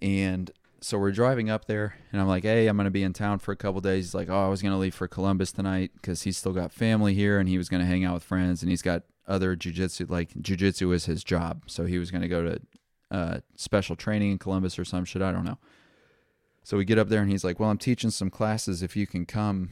and 0.03 0.51
so 0.81 0.99
we're 0.99 1.13
driving 1.13 1.51
up 1.51 1.67
there, 1.67 1.97
and 2.11 2.21
I'm 2.21 2.27
like, 2.27 2.45
"Hey, 2.45 2.67
I'm 2.67 2.77
gonna 2.77 2.91
be 2.91 3.03
in 3.03 3.13
town 3.13 3.39
for 3.39 3.53
a 3.53 3.57
couple 3.57 3.81
days." 3.81 4.07
He's 4.07 4.15
like, 4.15 4.31
"Oh, 4.31 4.47
I 4.47 4.49
was 4.49 4.63
gonna 4.63 4.79
leave 4.79 4.95
for 4.95 5.07
Columbus 5.07 5.53
tonight 5.53 5.93
because 5.95 6.23
he's 6.23 6.39
still 6.39 6.53
got 6.53 6.73
family 6.73 7.15
here, 7.15 7.39
and 7.39 7.49
he 7.49 7.59
was 7.59 7.69
gonna 7.69 7.85
hang 7.85 8.05
out 8.05 8.15
with 8.15 8.23
friends, 8.23 8.63
and 8.63 8.71
he's 8.71 8.83
got 8.83 9.03
other 9.29 9.55
jujitsu. 9.57 10.09
Like 10.09 10.33
jujitsu 10.35 10.95
is 10.95 11.05
his 11.05 11.23
job, 11.23 11.65
so 11.67 11.85
he 11.85 11.99
was 11.99 12.11
gonna 12.11 12.29
go 12.29 12.43
to 12.43 12.61
uh, 13.11 13.41
special 13.57 13.95
training 13.95 14.33
in 14.33 14.39
Columbus 14.39 14.79
or 14.79 14.85
some 14.85 15.05
shit. 15.05 15.23
I 15.23 15.33
don't 15.33 15.45
know. 15.45 15.59
So 16.63 16.77
we 16.77 16.85
get 16.85 16.99
up 16.99 17.09
there, 17.09 17.21
and 17.21 17.31
he's 17.31 17.45
like, 17.45 17.61
"Well, 17.61 17.71
I'm 17.71 17.79
teaching 17.79 18.11
some 18.11 18.31
classes. 18.31 18.83
If 18.83 18.97
you 18.97 19.07
can 19.07 19.27
come 19.27 19.71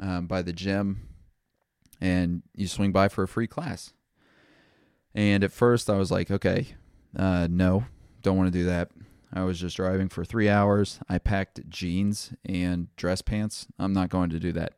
um, 0.00 0.26
by 0.26 0.42
the 0.42 0.52
gym, 0.52 1.08
and 2.00 2.42
you 2.54 2.68
swing 2.68 2.92
by 2.92 3.08
for 3.08 3.24
a 3.24 3.28
free 3.28 3.48
class." 3.48 3.92
And 5.14 5.44
at 5.44 5.52
first, 5.52 5.88
I 5.88 5.96
was 5.96 6.10
like, 6.10 6.30
"Okay, 6.30 6.68
uh, 7.16 7.48
no, 7.50 7.84
don't 8.22 8.36
want 8.36 8.52
to 8.52 8.58
do 8.58 8.64
that." 8.64 8.90
I 9.34 9.42
was 9.42 9.58
just 9.58 9.76
driving 9.76 10.08
for 10.08 10.24
three 10.24 10.48
hours. 10.48 11.00
I 11.08 11.18
packed 11.18 11.68
jeans 11.68 12.32
and 12.44 12.94
dress 12.96 13.20
pants. 13.20 13.66
I'm 13.80 13.92
not 13.92 14.08
going 14.08 14.30
to 14.30 14.38
do 14.38 14.52
that. 14.52 14.74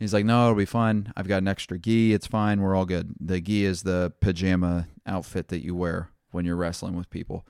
He's 0.00 0.12
like, 0.12 0.24
no, 0.24 0.44
it'll 0.44 0.56
be 0.56 0.64
fun. 0.64 1.12
I've 1.16 1.28
got 1.28 1.42
an 1.42 1.48
extra 1.48 1.78
gi. 1.78 2.12
It's 2.12 2.26
fine. 2.26 2.60
We're 2.60 2.74
all 2.74 2.84
good. 2.84 3.14
The 3.20 3.40
gi 3.40 3.64
is 3.64 3.84
the 3.84 4.12
pajama 4.20 4.88
outfit 5.06 5.48
that 5.48 5.64
you 5.64 5.76
wear 5.76 6.10
when 6.32 6.44
you're 6.44 6.56
wrestling 6.56 6.96
with 6.96 7.08
people. 7.10 7.46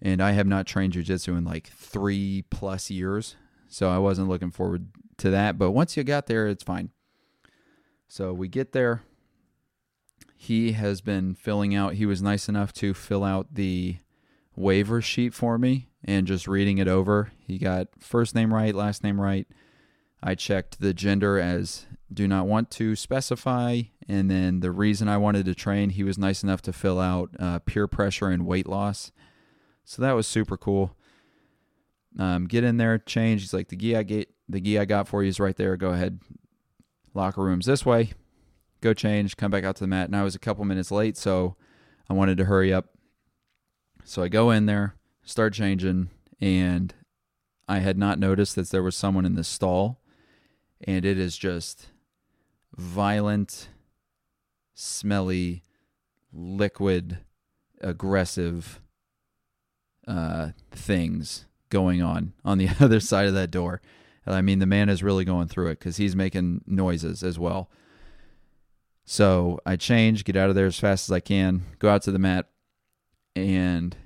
And 0.00 0.22
I 0.22 0.32
have 0.32 0.46
not 0.46 0.66
trained 0.66 0.92
jujitsu 0.92 1.36
in 1.36 1.44
like 1.44 1.68
three 1.68 2.44
plus 2.50 2.90
years. 2.90 3.36
So 3.68 3.90
I 3.90 3.98
wasn't 3.98 4.28
looking 4.28 4.50
forward 4.50 4.88
to 5.18 5.30
that. 5.30 5.58
But 5.58 5.72
once 5.72 5.96
you 5.96 6.04
got 6.04 6.26
there, 6.26 6.46
it's 6.46 6.62
fine. 6.62 6.90
So 8.06 8.32
we 8.34 8.48
get 8.48 8.72
there. 8.72 9.02
He 10.40 10.70
has 10.72 11.00
been 11.00 11.34
filling 11.34 11.74
out, 11.74 11.94
he 11.94 12.06
was 12.06 12.22
nice 12.22 12.48
enough 12.48 12.72
to 12.74 12.94
fill 12.94 13.24
out 13.24 13.48
the 13.54 13.96
waiver 14.54 15.02
sheet 15.02 15.34
for 15.34 15.58
me 15.58 15.88
and 16.04 16.28
just 16.28 16.46
reading 16.46 16.78
it 16.78 16.86
over. 16.86 17.32
He 17.44 17.58
got 17.58 17.88
first 17.98 18.36
name 18.36 18.54
right, 18.54 18.72
last 18.72 19.02
name 19.02 19.20
right. 19.20 19.48
I 20.22 20.36
checked 20.36 20.80
the 20.80 20.94
gender 20.94 21.40
as 21.40 21.86
do 22.12 22.28
not 22.28 22.46
want 22.46 22.70
to 22.70 22.94
specify. 22.94 23.82
And 24.08 24.30
then 24.30 24.60
the 24.60 24.70
reason 24.70 25.08
I 25.08 25.16
wanted 25.16 25.44
to 25.46 25.56
train, 25.56 25.90
he 25.90 26.04
was 26.04 26.16
nice 26.16 26.44
enough 26.44 26.62
to 26.62 26.72
fill 26.72 27.00
out 27.00 27.30
uh, 27.40 27.58
peer 27.58 27.88
pressure 27.88 28.28
and 28.28 28.46
weight 28.46 28.68
loss. 28.68 29.10
So 29.84 30.02
that 30.02 30.12
was 30.12 30.28
super 30.28 30.56
cool. 30.56 30.94
Um, 32.16 32.46
get 32.46 32.62
in 32.62 32.76
there, 32.76 32.96
change. 32.98 33.40
He's 33.40 33.52
like, 33.52 33.70
the 33.70 33.76
gi 33.76 33.96
I 33.96 34.04
get, 34.04 34.28
the 34.48 34.60
gi 34.60 34.78
I 34.78 34.84
got 34.84 35.08
for 35.08 35.24
you 35.24 35.30
is 35.30 35.40
right 35.40 35.56
there. 35.56 35.76
Go 35.76 35.90
ahead. 35.90 36.20
Locker 37.12 37.42
rooms 37.42 37.66
this 37.66 37.84
way. 37.84 38.12
Go 38.80 38.94
change. 38.94 39.36
Come 39.36 39.50
back 39.50 39.64
out 39.64 39.76
to 39.76 39.84
the 39.84 39.88
mat. 39.88 40.06
And 40.06 40.16
I 40.16 40.22
was 40.22 40.34
a 40.34 40.38
couple 40.38 40.64
minutes 40.64 40.90
late, 40.90 41.16
so 41.16 41.56
I 42.08 42.12
wanted 42.12 42.38
to 42.38 42.44
hurry 42.44 42.72
up. 42.72 42.86
So 44.04 44.22
I 44.22 44.28
go 44.28 44.50
in 44.50 44.66
there, 44.66 44.94
start 45.22 45.52
changing, 45.52 46.10
and 46.40 46.94
I 47.68 47.80
had 47.80 47.98
not 47.98 48.18
noticed 48.18 48.54
that 48.54 48.70
there 48.70 48.82
was 48.82 48.96
someone 48.96 49.26
in 49.26 49.34
the 49.34 49.44
stall, 49.44 50.00
and 50.80 51.04
it 51.04 51.18
is 51.18 51.36
just 51.36 51.88
violent, 52.74 53.68
smelly, 54.74 55.62
liquid, 56.32 57.18
aggressive 57.80 58.80
uh, 60.06 60.50
things 60.70 61.44
going 61.68 62.00
on 62.00 62.32
on 62.44 62.58
the 62.58 62.68
other 62.80 63.00
side 63.00 63.26
of 63.26 63.34
that 63.34 63.50
door. 63.50 63.82
And 64.24 64.34
I 64.34 64.40
mean, 64.40 64.58
the 64.58 64.66
man 64.66 64.88
is 64.88 65.02
really 65.02 65.24
going 65.24 65.48
through 65.48 65.68
it 65.68 65.78
because 65.78 65.96
he's 65.96 66.16
making 66.16 66.62
noises 66.66 67.22
as 67.22 67.38
well. 67.38 67.70
So 69.10 69.58
I 69.64 69.76
change, 69.76 70.24
get 70.24 70.36
out 70.36 70.50
of 70.50 70.54
there 70.54 70.66
as 70.66 70.78
fast 70.78 71.08
as 71.08 71.12
I 71.14 71.20
can, 71.20 71.62
go 71.78 71.88
out 71.88 72.02
to 72.02 72.10
the 72.10 72.18
mat, 72.18 72.50
and 73.34 73.96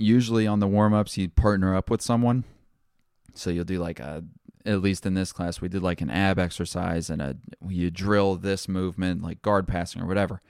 usually 0.00 0.48
on 0.48 0.58
the 0.58 0.66
warm 0.66 0.92
ups 0.92 1.16
you 1.16 1.28
partner 1.28 1.76
up 1.76 1.90
with 1.90 2.02
someone. 2.02 2.42
So 3.34 3.50
you'll 3.50 3.62
do 3.62 3.78
like 3.78 4.00
a 4.00 4.24
at 4.66 4.82
least 4.82 5.06
in 5.06 5.14
this 5.14 5.30
class 5.30 5.60
we 5.60 5.68
did 5.68 5.82
like 5.82 6.00
an 6.00 6.10
ab 6.10 6.40
exercise 6.40 7.08
and 7.08 7.22
a 7.22 7.36
you 7.66 7.88
drill 7.88 8.34
this 8.34 8.68
movement 8.68 9.22
like 9.22 9.42
guard 9.42 9.68
passing 9.68 10.02
or 10.02 10.06
whatever. 10.06 10.42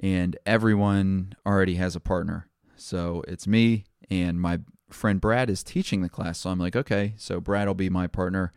And 0.00 0.36
everyone 0.44 1.36
already 1.46 1.76
has 1.76 1.94
a 1.94 2.00
partner. 2.00 2.48
So 2.74 3.22
it's 3.28 3.46
me 3.46 3.84
and 4.10 4.40
my 4.40 4.58
friend 4.90 5.20
Brad 5.20 5.48
is 5.48 5.62
teaching 5.62 6.02
the 6.02 6.08
class. 6.08 6.40
So 6.40 6.50
I'm 6.50 6.58
like, 6.58 6.74
okay, 6.74 7.14
so 7.18 7.38
Brad 7.38 7.68
will 7.68 7.74
be 7.74 7.88
my 7.88 8.08
partner. 8.08 8.52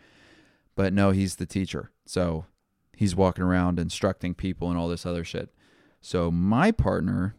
But 0.76 0.92
no, 0.92 1.12
he's 1.12 1.36
the 1.36 1.46
teacher. 1.46 1.92
So 2.08 2.46
he's 2.98 3.16
walking 3.16 3.44
around 3.44 3.80
instructing 3.80 4.34
people 4.34 4.70
and 4.70 4.78
all 4.78 4.88
this 4.88 5.06
other 5.06 5.24
shit. 5.24 5.54
So 6.02 6.32
my 6.32 6.72
partner 6.72 7.36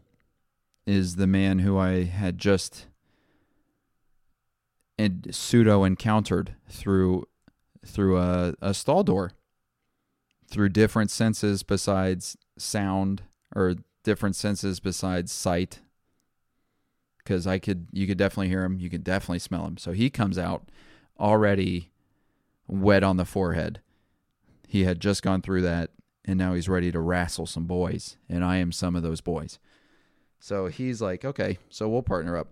is 0.87 1.17
the 1.17 1.27
man 1.27 1.59
who 1.59 1.77
I 1.77 2.05
had 2.05 2.39
just 2.39 2.87
and 4.97 5.27
pseudo 5.31 5.85
encountered 5.85 6.55
through 6.69 7.27
through 7.85 8.19
a, 8.19 8.55
a 8.63 8.73
stall 8.73 9.03
door. 9.03 9.33
Through 10.49 10.71
different 10.71 11.11
senses 11.11 11.63
besides 11.63 12.37
sound 12.57 13.23
or 13.55 13.75
different 14.03 14.35
senses 14.37 14.81
besides 14.81 15.31
sight. 15.31 15.81
Because 17.19 17.47
I 17.47 17.59
could 17.59 17.89
you 17.93 18.07
could 18.07 18.17
definitely 18.17 18.49
hear 18.49 18.65
him. 18.65 18.79
You 18.79 18.89
could 18.89 19.05
definitely 19.05 19.41
smell 19.41 19.67
him. 19.67 19.77
So 19.77 19.91
he 19.91 20.09
comes 20.09 20.39
out 20.39 20.71
already 21.19 21.91
wet 22.69 23.03
on 23.03 23.17
the 23.17 23.25
forehead 23.25 23.81
he 24.69 24.85
had 24.85 25.01
just 25.01 25.23
gone 25.23 25.43
through 25.43 25.63
that 25.63 25.91
and 26.25 26.39
now 26.39 26.55
he's 26.55 26.69
ready 26.69 26.93
to 26.93 27.01
wrestle 27.01 27.47
some 27.47 27.65
boys 27.65 28.17
and 28.29 28.45
I 28.45 28.59
am 28.59 28.71
some 28.71 28.95
of 28.95 29.03
those 29.03 29.21
boys 29.21 29.59
so 30.41 30.67
he's 30.67 31.01
like, 31.01 31.25
okay, 31.25 31.59
so 31.69 31.89
we'll 31.89 32.03
partner 32.03 32.37
up. 32.37 32.49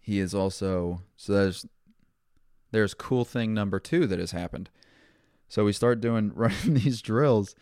He 0.00 0.18
is 0.18 0.34
also 0.34 1.02
so 1.16 1.32
there's 1.32 1.66
there's 2.72 2.94
cool 2.94 3.24
thing 3.24 3.52
number 3.52 3.78
two 3.78 4.06
that 4.06 4.18
has 4.18 4.32
happened. 4.32 4.70
So 5.48 5.64
we 5.64 5.72
start 5.72 6.00
doing 6.00 6.32
running 6.34 6.74
these 6.74 7.02
drills, 7.02 7.54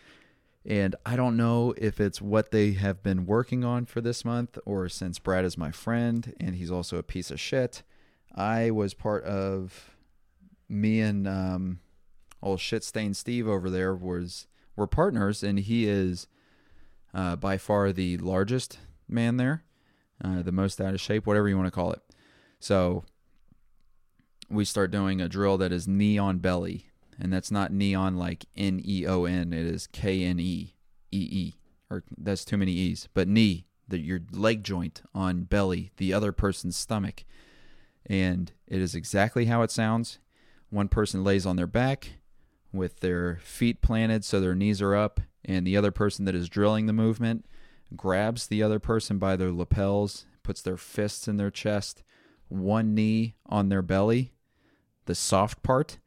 and 0.64 0.94
I 1.04 1.16
don't 1.16 1.36
know 1.36 1.74
if 1.76 2.00
it's 2.00 2.22
what 2.22 2.50
they 2.50 2.72
have 2.72 3.02
been 3.02 3.26
working 3.26 3.64
on 3.64 3.86
for 3.86 4.00
this 4.00 4.24
month 4.24 4.58
or 4.64 4.88
since 4.88 5.18
Brad 5.18 5.44
is 5.44 5.58
my 5.58 5.70
friend 5.70 6.34
and 6.38 6.54
he's 6.54 6.70
also 6.70 6.98
a 6.98 7.02
piece 7.02 7.30
of 7.30 7.40
shit. 7.40 7.82
I 8.34 8.70
was 8.70 8.94
part 8.94 9.24
of 9.24 9.96
me 10.68 11.00
and 11.00 11.26
um, 11.26 11.80
old 12.42 12.60
shit 12.60 12.84
stain 12.84 13.14
Steve 13.14 13.48
over 13.48 13.70
there 13.70 13.94
was 13.94 14.46
we're 14.76 14.86
partners 14.86 15.42
and 15.42 15.58
he 15.58 15.88
is 15.88 16.26
uh, 17.12 17.36
by 17.36 17.58
far 17.58 17.92
the 17.92 18.16
largest 18.18 18.78
man 19.08 19.36
there, 19.36 19.64
uh, 20.22 20.42
the 20.42 20.52
most 20.52 20.80
out 20.80 20.94
of 20.94 21.00
shape, 21.00 21.26
whatever 21.26 21.48
you 21.48 21.56
want 21.56 21.66
to 21.66 21.72
call 21.72 21.92
it. 21.92 22.02
So 22.60 23.04
we 24.50 24.64
start 24.64 24.90
doing 24.90 25.20
a 25.20 25.28
drill 25.28 25.58
that 25.58 25.72
is 25.72 25.88
knee 25.88 26.18
on 26.18 26.38
belly, 26.38 26.86
and 27.18 27.32
that's 27.32 27.50
not 27.50 27.72
neon 27.72 28.16
like 28.16 28.46
N 28.56 28.80
E 28.84 29.06
O 29.06 29.24
N. 29.24 29.52
It 29.52 29.66
is 29.66 29.86
K 29.86 30.24
N 30.24 30.38
E 30.38 30.74
E 31.12 31.28
E, 31.30 31.54
or 31.90 32.04
that's 32.16 32.44
too 32.44 32.56
many 32.56 32.72
E's. 32.72 33.08
But 33.14 33.28
knee, 33.28 33.66
the, 33.86 33.98
your 33.98 34.20
leg 34.32 34.64
joint 34.64 35.02
on 35.14 35.42
belly, 35.42 35.92
the 35.96 36.12
other 36.12 36.32
person's 36.32 36.76
stomach. 36.76 37.24
And 38.06 38.52
it 38.66 38.80
is 38.80 38.94
exactly 38.94 39.46
how 39.46 39.62
it 39.62 39.70
sounds. 39.70 40.18
One 40.70 40.88
person 40.88 41.24
lays 41.24 41.46
on 41.46 41.56
their 41.56 41.66
back 41.66 42.12
with 42.72 43.00
their 43.00 43.38
feet 43.42 43.80
planted 43.80 44.24
so 44.24 44.40
their 44.40 44.54
knees 44.54 44.82
are 44.82 44.94
up, 44.94 45.20
and 45.44 45.66
the 45.66 45.76
other 45.76 45.90
person 45.90 46.24
that 46.24 46.34
is 46.34 46.48
drilling 46.48 46.86
the 46.86 46.92
movement 46.92 47.46
grabs 47.96 48.46
the 48.46 48.62
other 48.62 48.78
person 48.78 49.18
by 49.18 49.36
their 49.36 49.52
lapels, 49.52 50.26
puts 50.42 50.60
their 50.62 50.76
fists 50.76 51.26
in 51.26 51.36
their 51.36 51.50
chest, 51.50 52.02
one 52.48 52.94
knee 52.94 53.34
on 53.46 53.68
their 53.68 53.82
belly, 53.82 54.32
the 55.06 55.14
soft 55.14 55.62
part, 55.62 55.98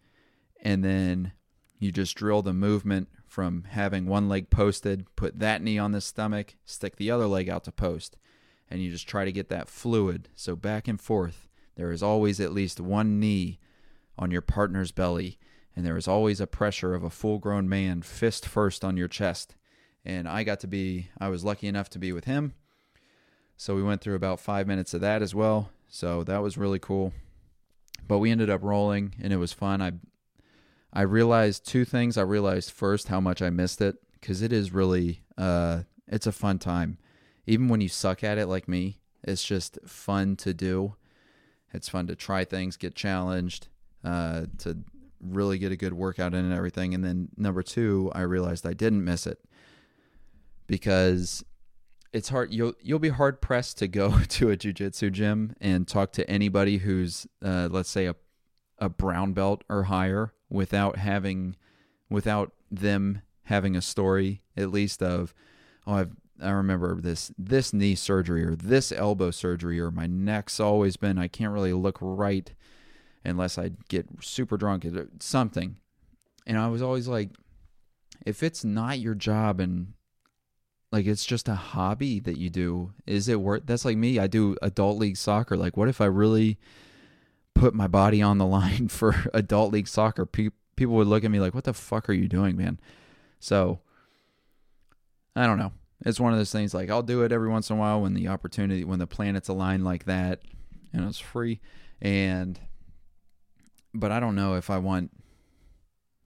and 0.61 0.83
then 0.83 1.31
you 1.79 1.91
just 1.91 2.15
drill 2.15 2.41
the 2.41 2.53
movement 2.53 3.09
from 3.25 3.63
having 3.69 4.05
one 4.05 4.27
leg 4.29 4.49
posted, 4.49 5.05
put 5.15 5.39
that 5.39 5.61
knee 5.61 5.77
on 5.77 5.91
the 5.91 6.01
stomach, 6.01 6.55
stick 6.65 6.97
the 6.97 7.09
other 7.09 7.25
leg 7.25 7.49
out 7.49 7.63
to 7.63 7.71
post, 7.71 8.17
and 8.69 8.81
you 8.81 8.91
just 8.91 9.07
try 9.07 9.25
to 9.25 9.31
get 9.31 9.49
that 9.49 9.69
fluid. 9.69 10.29
So 10.35 10.55
back 10.55 10.87
and 10.87 10.99
forth. 10.99 11.47
There 11.75 11.91
is 11.91 12.03
always 12.03 12.39
at 12.39 12.51
least 12.51 12.79
one 12.79 13.19
knee 13.19 13.59
on 14.17 14.29
your 14.29 14.41
partner's 14.41 14.91
belly, 14.91 15.39
and 15.75 15.85
there 15.85 15.93
was 15.93 16.07
always 16.07 16.41
a 16.41 16.47
pressure 16.47 16.93
of 16.93 17.03
a 17.03 17.09
full 17.09 17.39
grown 17.39 17.67
man, 17.69 18.01
fist 18.01 18.45
first 18.45 18.83
on 18.83 18.97
your 18.97 19.07
chest. 19.07 19.55
And 20.03 20.27
I 20.27 20.43
got 20.43 20.59
to 20.61 20.67
be, 20.67 21.09
I 21.19 21.29
was 21.29 21.43
lucky 21.43 21.67
enough 21.67 21.89
to 21.91 21.99
be 21.99 22.11
with 22.11 22.25
him. 22.25 22.53
So 23.55 23.75
we 23.75 23.83
went 23.83 24.01
through 24.01 24.15
about 24.15 24.39
five 24.39 24.67
minutes 24.67 24.93
of 24.93 25.01
that 25.01 25.21
as 25.21 25.35
well. 25.35 25.69
So 25.87 26.23
that 26.23 26.41
was 26.41 26.57
really 26.57 26.79
cool. 26.79 27.13
But 28.07 28.17
we 28.17 28.31
ended 28.31 28.49
up 28.49 28.63
rolling, 28.63 29.13
and 29.21 29.31
it 29.31 29.37
was 29.37 29.53
fun. 29.53 29.81
I 29.81 29.91
I 30.93 31.03
realized 31.03 31.65
two 31.65 31.85
things. 31.85 32.17
I 32.17 32.23
realized 32.23 32.71
first 32.71 33.07
how 33.07 33.21
much 33.21 33.41
I 33.41 33.49
missed 33.49 33.81
it 33.81 33.95
because 34.13 34.41
it 34.41 34.51
is 34.51 34.73
really 34.73 35.23
uh, 35.37 35.83
it's 36.07 36.27
a 36.27 36.31
fun 36.31 36.59
time. 36.59 36.97
Even 37.45 37.69
when 37.69 37.81
you 37.81 37.87
suck 37.87 38.23
at 38.23 38.37
it 38.37 38.47
like 38.47 38.67
me, 38.67 38.99
it's 39.23 39.43
just 39.43 39.77
fun 39.85 40.35
to 40.37 40.53
do. 40.53 40.95
It's 41.73 41.87
fun 41.87 42.07
to 42.07 42.15
try 42.15 42.43
things, 42.43 42.75
get 42.75 42.95
challenged, 42.95 43.67
uh, 44.03 44.47
to 44.59 44.79
really 45.21 45.57
get 45.57 45.71
a 45.71 45.77
good 45.77 45.93
workout 45.93 46.33
in 46.33 46.45
and 46.45 46.53
everything. 46.53 46.93
And 46.93 47.03
then 47.03 47.29
number 47.37 47.63
two, 47.63 48.11
I 48.13 48.21
realized 48.21 48.65
I 48.65 48.73
didn't 48.73 49.03
miss 49.03 49.27
it 49.27 49.39
because 50.67 51.43
it's 52.13 52.29
hard. 52.29 52.53
You'll 52.53 52.73
you'll 52.81 52.99
be 52.99 53.09
hard 53.09 53.41
pressed 53.41 53.77
to 53.79 53.87
go 53.87 54.19
to 54.29 54.51
a 54.51 54.57
jujitsu 54.57 55.11
gym 55.11 55.55
and 55.61 55.87
talk 55.87 56.11
to 56.13 56.29
anybody 56.29 56.79
who's 56.79 57.27
uh, 57.43 57.69
let's 57.71 57.89
say 57.89 58.05
a 58.05 58.15
a 58.77 58.89
brown 58.89 59.33
belt 59.33 59.63
or 59.69 59.83
higher 59.83 60.33
without 60.49 60.97
having 60.97 61.55
without 62.09 62.51
them 62.69 63.21
having 63.43 63.75
a 63.75 63.81
story 63.81 64.41
at 64.57 64.71
least 64.71 65.03
of 65.03 65.33
oh 65.85 65.93
I've 65.93 66.11
I 66.41 66.49
remember 66.49 66.99
this 66.99 67.31
this 67.37 67.71
knee 67.71 67.93
surgery 67.93 68.43
or 68.43 68.55
this 68.55 68.91
elbow 68.91 69.29
surgery 69.29 69.79
or 69.79 69.91
my 69.91 70.07
neck's 70.07 70.59
always 70.59 70.97
been 70.97 71.19
I 71.19 71.27
can't 71.27 71.53
really 71.53 71.73
look 71.73 71.99
right 72.01 72.51
unless 73.23 73.57
I 73.57 73.71
get 73.89 74.07
super 74.21 74.57
drunk 74.57 74.85
or 74.85 75.09
something. 75.19 75.77
And 76.45 76.57
I 76.57 76.67
was 76.67 76.81
always 76.81 77.07
like 77.07 77.29
if 78.25 78.43
it's 78.43 78.63
not 78.63 78.99
your 78.99 79.15
job 79.15 79.59
and 79.59 79.93
like 80.91 81.05
it's 81.05 81.25
just 81.25 81.47
a 81.47 81.55
hobby 81.55 82.19
that 82.19 82.37
you 82.37 82.49
do, 82.49 82.93
is 83.05 83.27
it 83.27 83.39
worth 83.39 83.63
that's 83.65 83.85
like 83.85 83.97
me, 83.97 84.19
I 84.19 84.27
do 84.27 84.55
adult 84.61 84.97
league 84.97 85.17
soccer. 85.17 85.55
Like 85.55 85.77
what 85.77 85.87
if 85.87 86.01
I 86.01 86.05
really 86.05 86.57
put 87.53 87.73
my 87.73 87.87
body 87.87 88.21
on 88.21 88.37
the 88.37 88.45
line 88.47 88.87
for 88.87 89.15
adult 89.33 89.71
league 89.71 89.87
soccer, 89.87 90.25
pe- 90.25 90.49
people 90.75 90.95
would 90.95 91.07
look 91.07 91.23
at 91.23 91.31
me 91.31 91.39
like, 91.39 91.53
"What 91.53 91.63
the 91.63 91.73
fuck 91.73 92.09
are 92.09 92.13
you 92.13 92.27
doing, 92.27 92.57
man?" 92.57 92.79
So 93.39 93.79
I 95.35 95.45
don't 95.45 95.57
know. 95.57 95.71
It's 96.03 96.19
one 96.19 96.33
of 96.33 96.39
those 96.39 96.51
things 96.51 96.73
like 96.73 96.89
I'll 96.89 97.03
do 97.03 97.23
it 97.23 97.31
every 97.31 97.49
once 97.49 97.69
in 97.69 97.77
a 97.77 97.79
while 97.79 98.01
when 98.01 98.13
the 98.13 98.27
opportunity, 98.27 98.83
when 98.83 98.99
the 98.99 99.07
planets 99.07 99.49
align 99.49 99.83
like 99.83 100.05
that, 100.05 100.41
and 100.91 101.07
it's 101.07 101.19
free. 101.19 101.61
And 102.01 102.59
but 103.93 104.11
I 104.11 104.19
don't 104.19 104.35
know 104.35 104.55
if 104.55 104.69
I 104.69 104.77
want. 104.77 105.11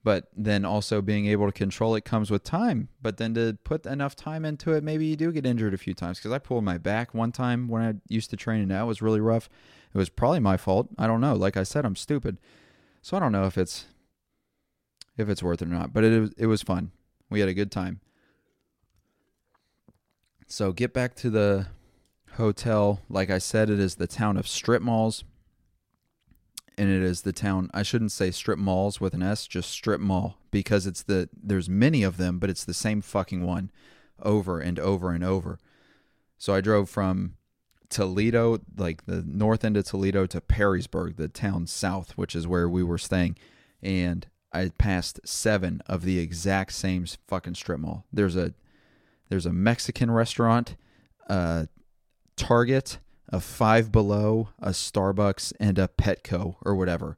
But 0.04 0.28
then 0.36 0.64
also 0.64 1.02
being 1.02 1.26
able 1.26 1.46
to 1.46 1.52
control 1.52 1.96
it 1.96 2.04
comes 2.04 2.30
with 2.30 2.44
time. 2.44 2.88
But 3.02 3.16
then 3.16 3.34
to 3.34 3.58
put 3.64 3.86
enough 3.86 4.14
time 4.14 4.44
into 4.44 4.72
it, 4.72 4.84
maybe 4.84 5.06
you 5.06 5.16
do 5.16 5.32
get 5.32 5.44
injured 5.44 5.74
a 5.74 5.78
few 5.78 5.94
times. 5.94 6.18
Because 6.18 6.30
I 6.30 6.38
pulled 6.38 6.62
my 6.62 6.78
back 6.78 7.12
one 7.12 7.32
time 7.32 7.66
when 7.66 7.82
I 7.82 7.94
used 8.08 8.30
to 8.30 8.36
train, 8.36 8.60
and 8.60 8.70
that 8.70 8.86
was 8.86 9.02
really 9.02 9.20
rough. 9.20 9.48
It 9.92 9.98
was 9.98 10.08
probably 10.08 10.38
my 10.38 10.56
fault. 10.56 10.88
I 10.96 11.08
don't 11.08 11.20
know. 11.20 11.34
Like 11.34 11.56
I 11.56 11.64
said, 11.64 11.84
I'm 11.84 11.96
stupid. 11.96 12.38
So 13.02 13.16
I 13.16 13.20
don't 13.20 13.32
know 13.32 13.46
if 13.46 13.58
it's 13.58 13.86
if 15.16 15.28
it's 15.28 15.42
worth 15.42 15.62
it 15.62 15.68
or 15.68 15.72
not, 15.72 15.92
but 15.92 16.04
it 16.04 16.34
it 16.36 16.46
was 16.46 16.62
fun. 16.62 16.92
We 17.30 17.40
had 17.40 17.48
a 17.48 17.54
good 17.54 17.72
time. 17.72 18.00
So 20.46 20.72
get 20.72 20.92
back 20.92 21.14
to 21.16 21.30
the 21.30 21.66
hotel. 22.32 23.00
Like 23.08 23.30
I 23.30 23.38
said, 23.38 23.70
it 23.70 23.80
is 23.80 23.96
the 23.96 24.06
town 24.06 24.36
of 24.36 24.46
strip 24.46 24.82
malls. 24.82 25.24
And 26.78 26.90
it 26.90 27.02
is 27.02 27.22
the 27.22 27.32
town 27.32 27.70
I 27.72 27.82
shouldn't 27.82 28.12
say 28.12 28.30
strip 28.30 28.58
malls 28.58 29.00
with 29.00 29.14
an 29.14 29.22
S, 29.22 29.46
just 29.46 29.70
strip 29.70 30.00
mall 30.00 30.36
because 30.50 30.86
it's 30.86 31.02
the 31.02 31.28
there's 31.34 31.68
many 31.68 32.02
of 32.02 32.18
them, 32.18 32.38
but 32.38 32.50
it's 32.50 32.64
the 32.64 32.74
same 32.74 33.00
fucking 33.00 33.42
one 33.42 33.70
over 34.22 34.60
and 34.60 34.78
over 34.78 35.10
and 35.10 35.24
over. 35.24 35.58
So 36.38 36.54
I 36.54 36.60
drove 36.60 36.90
from 36.90 37.36
Toledo, 37.88 38.58
like 38.76 39.06
the 39.06 39.22
north 39.26 39.64
end 39.64 39.76
of 39.76 39.84
Toledo 39.84 40.26
to 40.26 40.40
Perrysburg, 40.40 41.16
the 41.16 41.28
town 41.28 41.66
south, 41.66 42.12
which 42.12 42.34
is 42.34 42.46
where 42.46 42.68
we 42.68 42.82
were 42.82 42.98
staying. 42.98 43.38
And 43.82 44.26
I 44.52 44.70
passed 44.76 45.20
seven 45.24 45.82
of 45.86 46.02
the 46.02 46.18
exact 46.18 46.72
same 46.72 47.06
fucking 47.26 47.54
strip 47.54 47.80
mall. 47.80 48.04
There's 48.12 48.36
a 48.36 48.54
there's 49.28 49.46
a 49.46 49.52
Mexican 49.52 50.10
restaurant, 50.10 50.76
a 51.28 51.68
Target, 52.36 52.98
a 53.28 53.40
Five 53.40 53.90
Below, 53.90 54.50
a 54.60 54.70
Starbucks, 54.70 55.52
and 55.58 55.78
a 55.78 55.88
Petco 55.88 56.56
or 56.64 56.74
whatever. 56.74 57.16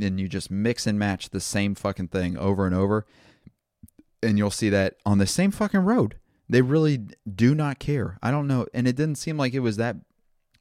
And 0.00 0.18
you 0.18 0.28
just 0.28 0.50
mix 0.50 0.86
and 0.86 0.98
match 0.98 1.30
the 1.30 1.40
same 1.40 1.74
fucking 1.74 2.08
thing 2.08 2.36
over 2.38 2.66
and 2.66 2.74
over. 2.74 3.06
And 4.22 4.38
you'll 4.38 4.50
see 4.50 4.70
that 4.70 4.96
on 5.04 5.18
the 5.18 5.26
same 5.26 5.50
fucking 5.50 5.80
road. 5.80 6.16
They 6.48 6.62
really 6.62 7.00
do 7.34 7.54
not 7.54 7.78
care. 7.78 8.18
I 8.22 8.30
don't 8.30 8.46
know. 8.46 8.66
And 8.72 8.86
it 8.86 8.96
didn't 8.96 9.16
seem 9.16 9.36
like 9.36 9.54
it 9.54 9.60
was 9.60 9.76
that 9.76 9.96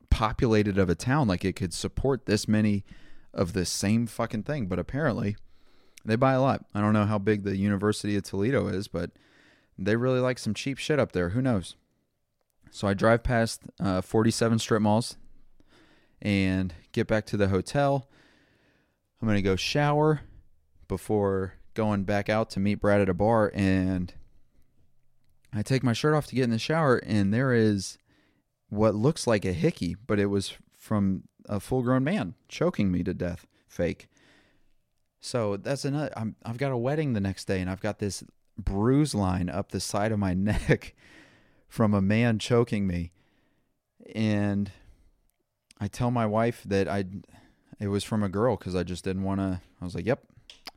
populated 0.10 0.78
of 0.78 0.90
a 0.90 0.96
town, 0.96 1.28
like 1.28 1.46
it 1.46 1.56
could 1.56 1.74
support 1.74 2.26
this 2.26 2.48
many 2.48 2.84
of 3.34 3.54
the 3.54 3.66
same 3.66 4.08
fucking 4.08 4.44
thing. 4.44 4.68
But 4.68 4.80
apparently, 4.80 5.38
they 6.04 6.16
buy 6.16 6.34
a 6.34 6.42
lot. 6.42 6.66
I 6.74 6.82
don't 6.82 6.94
know 6.94 7.06
how 7.06 7.18
big 7.18 7.44
the 7.44 7.58
University 7.58 8.16
of 8.16 8.24
Toledo 8.24 8.68
is, 8.68 8.88
but 8.88 9.12
they 9.78 9.96
really 9.96 10.20
like 10.20 10.40
some 10.40 10.54
cheap 10.54 10.78
shit 10.78 11.00
up 11.00 11.12
there. 11.14 11.30
Who 11.30 11.42
knows? 11.42 11.76
So 12.72 12.88
I 12.88 12.94
drive 12.94 13.22
past 13.22 13.62
uh, 13.80 14.02
47 14.02 14.58
strip 14.60 14.82
malls 14.82 15.18
and 16.22 16.74
get 16.94 17.06
back 17.06 17.26
to 17.28 17.38
the 17.38 17.50
hotel. 17.50 18.08
I'm 19.22 19.28
going 19.28 19.36
to 19.36 19.42
go 19.42 19.58
shower 19.58 20.22
before 20.88 21.56
going 21.74 22.04
back 22.04 22.30
out 22.30 22.50
to 22.52 22.60
meet 22.60 22.76
Brad 22.76 23.02
at 23.02 23.10
a 23.10 23.14
bar. 23.14 23.52
And 23.54 24.14
I 25.54 25.62
take 25.62 25.84
my 25.84 25.94
shirt 25.94 26.16
off 26.16 26.28
to 26.28 26.36
get 26.36 26.46
in 26.46 26.50
the 26.50 26.58
shower, 26.58 26.98
and 26.98 27.34
there 27.34 27.54
is 27.54 27.98
what 28.70 28.96
looks 28.96 29.28
like 29.28 29.44
a 29.44 29.52
hickey, 29.52 29.98
but 30.08 30.18
it 30.18 30.28
was 30.28 30.54
from 30.78 31.24
a 31.50 31.60
full 31.60 31.82
grown 31.82 32.06
man 32.06 32.36
choking 32.48 32.90
me 32.90 33.04
to 33.04 33.14
death. 33.14 33.46
Fake. 33.68 34.08
So 35.20 35.58
that's 35.58 35.86
another. 35.86 36.12
i 36.16 36.26
have 36.46 36.58
got 36.58 36.72
a 36.72 36.78
wedding 36.78 37.14
the 37.14 37.20
next 37.20 37.46
day, 37.46 37.60
and 37.60 37.70
I've 37.70 37.82
got 37.82 38.00
this 38.00 38.24
bruise 38.58 39.14
line 39.14 39.50
up 39.50 39.72
the 39.72 39.80
side 39.80 40.12
of 40.12 40.20
my 40.20 40.34
neck 40.34 40.96
from 41.72 41.94
a 41.94 42.02
man 42.02 42.38
choking 42.38 42.86
me. 42.86 43.14
And 44.14 44.70
I 45.80 45.88
tell 45.88 46.12
my 46.12 46.26
wife 46.26 46.64
that 46.66 46.90
I 46.90 47.06
it 47.80 47.88
was 47.88 48.04
from 48.04 48.24
a 48.24 48.30
girl 48.30 48.58
because 48.58 48.76
I 48.76 48.84
just 48.84 49.06
didn't 49.06 49.24
want 49.24 49.40
to. 49.40 49.62
I 49.82 49.86
was 49.86 49.96
like, 49.96 50.06
"Yep, 50.06 50.22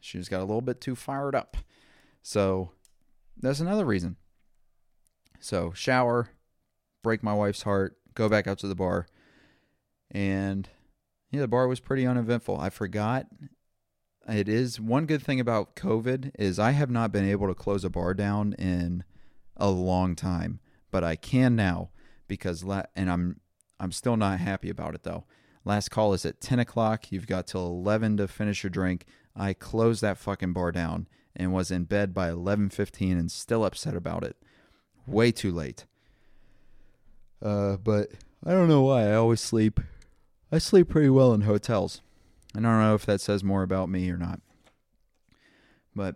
she 0.00 0.18
just 0.18 0.30
got 0.30 0.38
a 0.38 0.46
little 0.46 0.62
bit 0.62 0.80
too 0.80 0.94
fired 0.94 1.34
up." 1.34 1.56
So 2.22 2.70
that's 3.36 3.58
another 3.58 3.84
reason. 3.84 4.16
So 5.40 5.72
shower, 5.72 6.30
break 7.02 7.24
my 7.24 7.34
wife's 7.34 7.62
heart, 7.62 7.98
go 8.14 8.28
back 8.28 8.46
out 8.46 8.58
to 8.60 8.68
the 8.68 8.76
bar, 8.76 9.08
and 10.12 10.68
yeah, 11.32 11.40
the 11.40 11.48
bar 11.48 11.66
was 11.66 11.80
pretty 11.80 12.06
uneventful. 12.06 12.58
I 12.58 12.70
forgot. 12.70 13.26
It 14.28 14.48
is 14.48 14.80
one 14.80 15.06
good 15.06 15.22
thing 15.24 15.40
about 15.40 15.74
COVID 15.74 16.30
is 16.38 16.58
I 16.60 16.70
have 16.70 16.88
not 16.88 17.10
been 17.10 17.28
able 17.28 17.48
to 17.48 17.54
close 17.54 17.84
a 17.84 17.90
bar 17.90 18.14
down 18.14 18.54
in 18.54 19.02
a 19.56 19.70
long 19.70 20.14
time, 20.14 20.60
but 20.94 21.02
I 21.02 21.16
can 21.16 21.56
now 21.56 21.90
because 22.28 22.62
la- 22.62 22.84
and 22.94 23.10
I'm 23.10 23.40
I'm 23.80 23.90
still 23.90 24.16
not 24.16 24.38
happy 24.38 24.70
about 24.70 24.94
it 24.94 25.02
though. 25.02 25.24
Last 25.64 25.88
call 25.88 26.12
is 26.12 26.24
at 26.24 26.40
10 26.40 26.60
o'clock. 26.60 27.10
You've 27.10 27.26
got 27.26 27.48
till 27.48 27.66
11 27.66 28.18
to 28.18 28.28
finish 28.28 28.62
your 28.62 28.70
drink. 28.70 29.04
I 29.34 29.54
closed 29.54 30.02
that 30.02 30.18
fucking 30.18 30.52
bar 30.52 30.70
down 30.70 31.08
and 31.34 31.52
was 31.52 31.72
in 31.72 31.82
bed 31.82 32.14
by 32.14 32.30
11:15 32.30 33.18
and 33.18 33.28
still 33.28 33.64
upset 33.64 33.96
about 33.96 34.22
it 34.22 34.36
way 35.04 35.32
too 35.32 35.50
late. 35.50 35.84
Uh, 37.42 37.76
but 37.76 38.10
I 38.46 38.52
don't 38.52 38.68
know 38.68 38.82
why. 38.82 39.08
I 39.08 39.14
always 39.16 39.40
sleep. 39.40 39.80
I 40.52 40.58
sleep 40.58 40.90
pretty 40.90 41.10
well 41.10 41.34
in 41.34 41.40
hotels. 41.40 42.02
I 42.54 42.60
don't 42.60 42.78
know 42.78 42.94
if 42.94 43.04
that 43.06 43.20
says 43.20 43.42
more 43.42 43.64
about 43.64 43.88
me 43.88 44.08
or 44.10 44.16
not. 44.16 44.40
But 45.92 46.14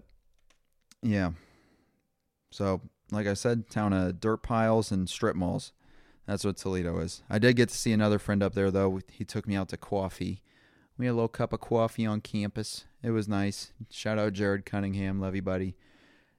yeah. 1.02 1.32
So, 2.52 2.80
like 3.10 3.26
I 3.26 3.34
said, 3.34 3.70
town 3.70 3.92
of 3.92 4.20
dirt 4.20 4.42
piles 4.42 4.90
and 4.90 5.08
strip 5.08 5.36
malls. 5.36 5.72
That's 6.26 6.44
what 6.44 6.56
Toledo 6.56 6.98
is. 6.98 7.22
I 7.30 7.38
did 7.38 7.56
get 7.56 7.70
to 7.70 7.74
see 7.74 7.92
another 7.92 8.18
friend 8.18 8.42
up 8.42 8.54
there 8.54 8.70
though. 8.70 9.00
He 9.10 9.24
took 9.24 9.46
me 9.46 9.56
out 9.56 9.68
to 9.70 9.76
coffee. 9.76 10.42
We 10.98 11.06
had 11.06 11.12
a 11.12 11.14
little 11.14 11.28
cup 11.28 11.52
of 11.52 11.60
coffee 11.60 12.04
on 12.04 12.20
campus. 12.20 12.84
It 13.02 13.10
was 13.12 13.28
nice. 13.28 13.72
Shout 13.88 14.18
out 14.18 14.34
Jared 14.34 14.66
Cunningham, 14.66 15.20
love 15.20 15.34
you 15.34 15.42
buddy. 15.42 15.76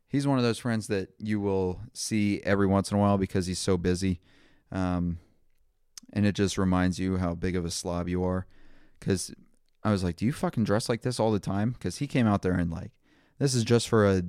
He's 0.08 0.28
one 0.28 0.38
of 0.38 0.44
those 0.44 0.60
friends 0.60 0.88
that 0.88 1.10
you 1.18 1.40
will 1.40 1.82
see 1.94 2.42
every 2.44 2.68
once 2.68 2.92
in 2.92 2.98
a 2.98 3.00
while 3.00 3.18
because 3.18 3.48
he's 3.48 3.60
so 3.60 3.78
busy. 3.78 4.22
Um, 4.72 5.20
and 6.12 6.26
it 6.26 6.34
just 6.34 6.58
reminds 6.58 7.00
you 7.00 7.18
how 7.18 7.36
big 7.36 7.56
of 7.56 7.66
a 7.66 7.72
slob 7.72 8.10
you 8.10 8.24
are. 8.24 8.48
Because 9.00 9.34
I 9.84 9.92
was 9.92 10.04
like, 10.04 10.18
"Do 10.18 10.26
you 10.26 10.34
fucking 10.34 10.64
dress 10.64 10.90
like 10.90 11.04
this 11.04 11.20
all 11.20 11.32
the 11.32 11.40
time?" 11.40 11.72
Because 11.72 12.00
he 12.00 12.08
came 12.08 12.28
out 12.28 12.42
there 12.42 12.54
and 12.54 12.72
like, 12.72 12.92
this 13.38 13.56
is 13.56 13.64
just 13.64 13.88
for 13.88 14.06
a 14.06 14.24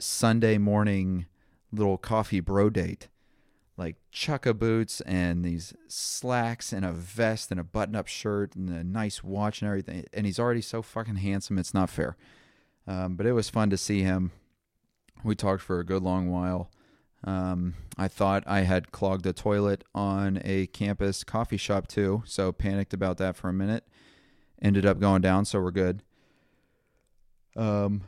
Sunday 0.00 0.58
morning 0.58 1.26
little 1.72 1.98
coffee 1.98 2.40
bro 2.40 2.70
date. 2.70 3.08
Like 3.76 3.96
chukka 4.12 4.58
boots 4.58 5.00
and 5.02 5.44
these 5.44 5.72
slacks 5.86 6.72
and 6.72 6.84
a 6.84 6.92
vest 6.92 7.52
and 7.52 7.60
a 7.60 7.64
button 7.64 7.94
up 7.94 8.08
shirt 8.08 8.56
and 8.56 8.68
a 8.70 8.82
nice 8.82 9.22
watch 9.22 9.62
and 9.62 9.68
everything. 9.68 10.04
And 10.12 10.26
he's 10.26 10.40
already 10.40 10.62
so 10.62 10.82
fucking 10.82 11.16
handsome. 11.16 11.58
It's 11.58 11.74
not 11.74 11.88
fair. 11.88 12.16
Um, 12.88 13.14
but 13.14 13.26
it 13.26 13.32
was 13.32 13.48
fun 13.48 13.70
to 13.70 13.76
see 13.76 14.02
him. 14.02 14.32
We 15.22 15.34
talked 15.36 15.62
for 15.62 15.78
a 15.78 15.84
good 15.84 16.02
long 16.02 16.28
while. 16.28 16.70
Um, 17.24 17.74
I 17.96 18.08
thought 18.08 18.44
I 18.46 18.60
had 18.60 18.92
clogged 18.92 19.26
a 19.26 19.32
toilet 19.32 19.84
on 19.94 20.40
a 20.44 20.66
campus 20.68 21.24
coffee 21.24 21.56
shop 21.56 21.88
too, 21.88 22.22
so 22.24 22.52
panicked 22.52 22.94
about 22.94 23.18
that 23.18 23.36
for 23.36 23.48
a 23.48 23.52
minute. 23.52 23.84
Ended 24.62 24.86
up 24.86 25.00
going 25.00 25.22
down, 25.22 25.44
so 25.44 25.60
we're 25.60 25.70
good. 25.70 26.02
Um, 27.56 28.02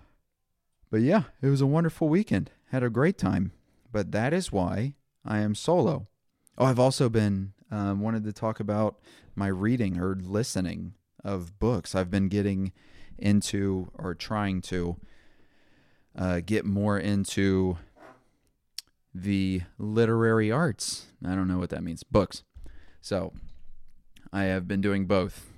but 0.91 1.01
yeah, 1.01 1.25
it 1.43 1.49
was 1.49 1.61
a 1.61 1.67
wonderful 1.67 2.09
weekend. 2.09 2.51
Had 2.71 2.83
a 2.83 2.91
great 2.91 3.19
time. 3.19 3.53
But 3.93 4.13
that 4.13 4.33
is 4.33 4.53
why 4.53 4.95
I 5.25 5.41
am 5.41 5.55
solo. 5.55 6.09
Oh, 6.57 6.65
I've 6.65 6.79
also 6.79 7.09
been 7.09 7.53
um, 7.71 8.01
wanted 8.01 8.25
to 8.25 8.33
talk 8.33 8.61
about 8.61 9.01
my 9.35 9.49
reading 9.49 9.99
or 9.99 10.17
listening 10.21 10.95
of 11.25 11.59
books. 11.59 11.95
I've 11.95 12.11
been 12.11 12.29
getting 12.29 12.73
into 13.19 13.91
or 13.99 14.15
trying 14.15 14.61
to 14.63 14.97
uh, 16.17 16.41
get 16.45 16.65
more 16.65 16.99
into 16.99 17.79
the 19.15 19.63
literary 19.79 20.53
arts. 20.53 21.07
I 21.25 21.35
don't 21.35 21.49
know 21.49 21.59
what 21.59 21.71
that 21.71 21.83
means. 21.83 22.03
Books. 22.03 22.45
So 23.01 23.33
I 24.33 24.45
have 24.45 24.69
been 24.69 24.81
doing 24.81 25.07
both 25.07 25.50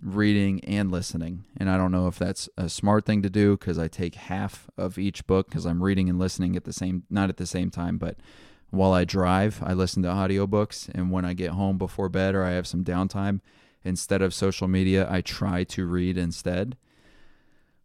reading 0.00 0.64
and 0.64 0.90
listening. 0.90 1.44
And 1.56 1.68
I 1.70 1.76
don't 1.76 1.92
know 1.92 2.06
if 2.06 2.18
that's 2.18 2.48
a 2.56 2.68
smart 2.68 3.04
thing 3.04 3.22
to 3.22 3.30
do 3.30 3.56
because 3.56 3.78
I 3.78 3.88
take 3.88 4.14
half 4.14 4.68
of 4.76 4.98
each 4.98 5.26
book 5.26 5.48
because 5.48 5.64
I'm 5.64 5.82
reading 5.82 6.08
and 6.08 6.18
listening 6.18 6.56
at 6.56 6.64
the 6.64 6.72
same, 6.72 7.04
not 7.10 7.28
at 7.28 7.36
the 7.36 7.46
same 7.46 7.70
time, 7.70 7.98
but 7.98 8.16
while 8.70 8.92
I 8.92 9.04
drive, 9.04 9.62
I 9.62 9.74
listen 9.74 10.02
to 10.02 10.08
audiobooks. 10.08 10.88
And 10.94 11.10
when 11.10 11.24
I 11.24 11.34
get 11.34 11.50
home 11.50 11.76
before 11.76 12.08
bed 12.08 12.34
or 12.34 12.42
I 12.42 12.52
have 12.52 12.66
some 12.66 12.84
downtime, 12.84 13.40
instead 13.84 14.22
of 14.22 14.32
social 14.32 14.66
media, 14.66 15.06
I 15.10 15.20
try 15.20 15.64
to 15.64 15.86
read 15.86 16.16
instead. 16.16 16.76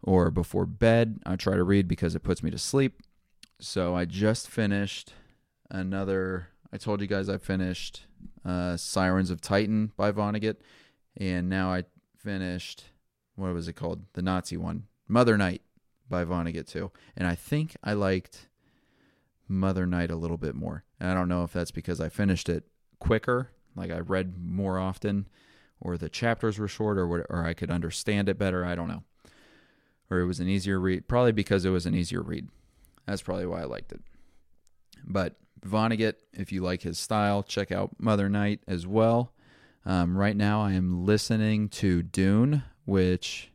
Or 0.02 0.32
before 0.32 0.66
bed, 0.66 1.20
I 1.26 1.36
try 1.36 1.56
to 1.56 1.64
read 1.64 1.88
because 1.88 2.16
it 2.16 2.24
puts 2.24 2.42
me 2.42 2.52
to 2.52 2.58
sleep. 2.58 3.02
So 3.60 3.96
I 3.96 4.06
just 4.06 4.48
finished 4.48 5.14
another. 5.70 6.50
I 6.72 6.78
told 6.78 7.02
you 7.02 7.08
guys 7.08 7.28
I 7.28 7.38
finished 7.38 8.06
uh, 8.46 8.78
Sirens 8.78 9.32
of 9.32 9.42
Titan 9.42 9.92
by 9.98 10.12
Vonnegut, 10.12 10.58
and 11.18 11.50
now 11.50 11.72
I 11.72 11.84
finished. 12.28 12.84
What 13.36 13.54
was 13.54 13.70
it 13.70 13.78
called? 13.78 14.02
The 14.12 14.22
Nazi 14.22 14.58
one, 14.58 14.88
Mother 15.08 15.38
Night 15.38 15.62
by 16.10 16.26
Vonnegut 16.26 16.68
too. 16.68 16.92
And 17.16 17.26
I 17.26 17.36
think 17.36 17.78
I 17.82 17.94
liked 17.94 18.50
Mother 19.48 19.86
Night 19.86 20.12
a 20.12 20.18
little 20.18 20.38
bit 20.38 20.54
more. 20.54 20.84
And 21.00 21.10
I 21.10 21.14
don't 21.14 21.30
know 21.30 21.46
if 21.46 21.54
that's 21.54 21.72
because 21.72 22.02
I 22.02 22.10
finished 22.10 22.50
it 22.50 22.66
quicker, 23.00 23.52
like 23.78 23.92
I 23.92 24.00
read 24.00 24.34
more 24.38 24.78
often, 24.78 25.30
or 25.80 25.98
the 25.98 26.10
chapters 26.10 26.60
were 26.60 26.68
short, 26.68 26.98
or 26.98 27.08
or 27.08 27.46
I 27.46 27.54
could 27.54 27.72
understand 27.72 28.28
it 28.28 28.38
better. 28.38 28.66
I 28.66 28.76
don't 28.76 28.90
know. 28.90 29.04
Or 30.10 30.20
it 30.20 30.26
was 30.26 30.42
an 30.42 30.50
easier 30.50 30.82
read. 30.82 31.08
Probably 31.08 31.32
because 31.32 31.64
it 31.64 31.70
was 31.70 31.86
an 31.86 31.96
easier 31.96 32.22
read. 32.22 32.50
That's 33.06 33.22
probably 33.22 33.46
why 33.46 33.62
I 33.62 33.66
liked 33.66 33.94
it. 33.94 34.02
But 35.06 35.36
Vonnegut, 35.66 36.16
if 36.34 36.52
you 36.52 36.62
like 36.62 36.82
his 36.82 37.00
style, 37.00 37.42
check 37.42 37.72
out 37.72 37.92
Mother 38.00 38.28
Night 38.28 38.60
as 38.68 38.86
well. 38.86 39.32
Um, 39.88 40.18
right 40.18 40.36
now, 40.36 40.62
I 40.62 40.74
am 40.74 41.06
listening 41.06 41.70
to 41.70 42.04
Dune, 42.04 42.64
which 42.84 43.54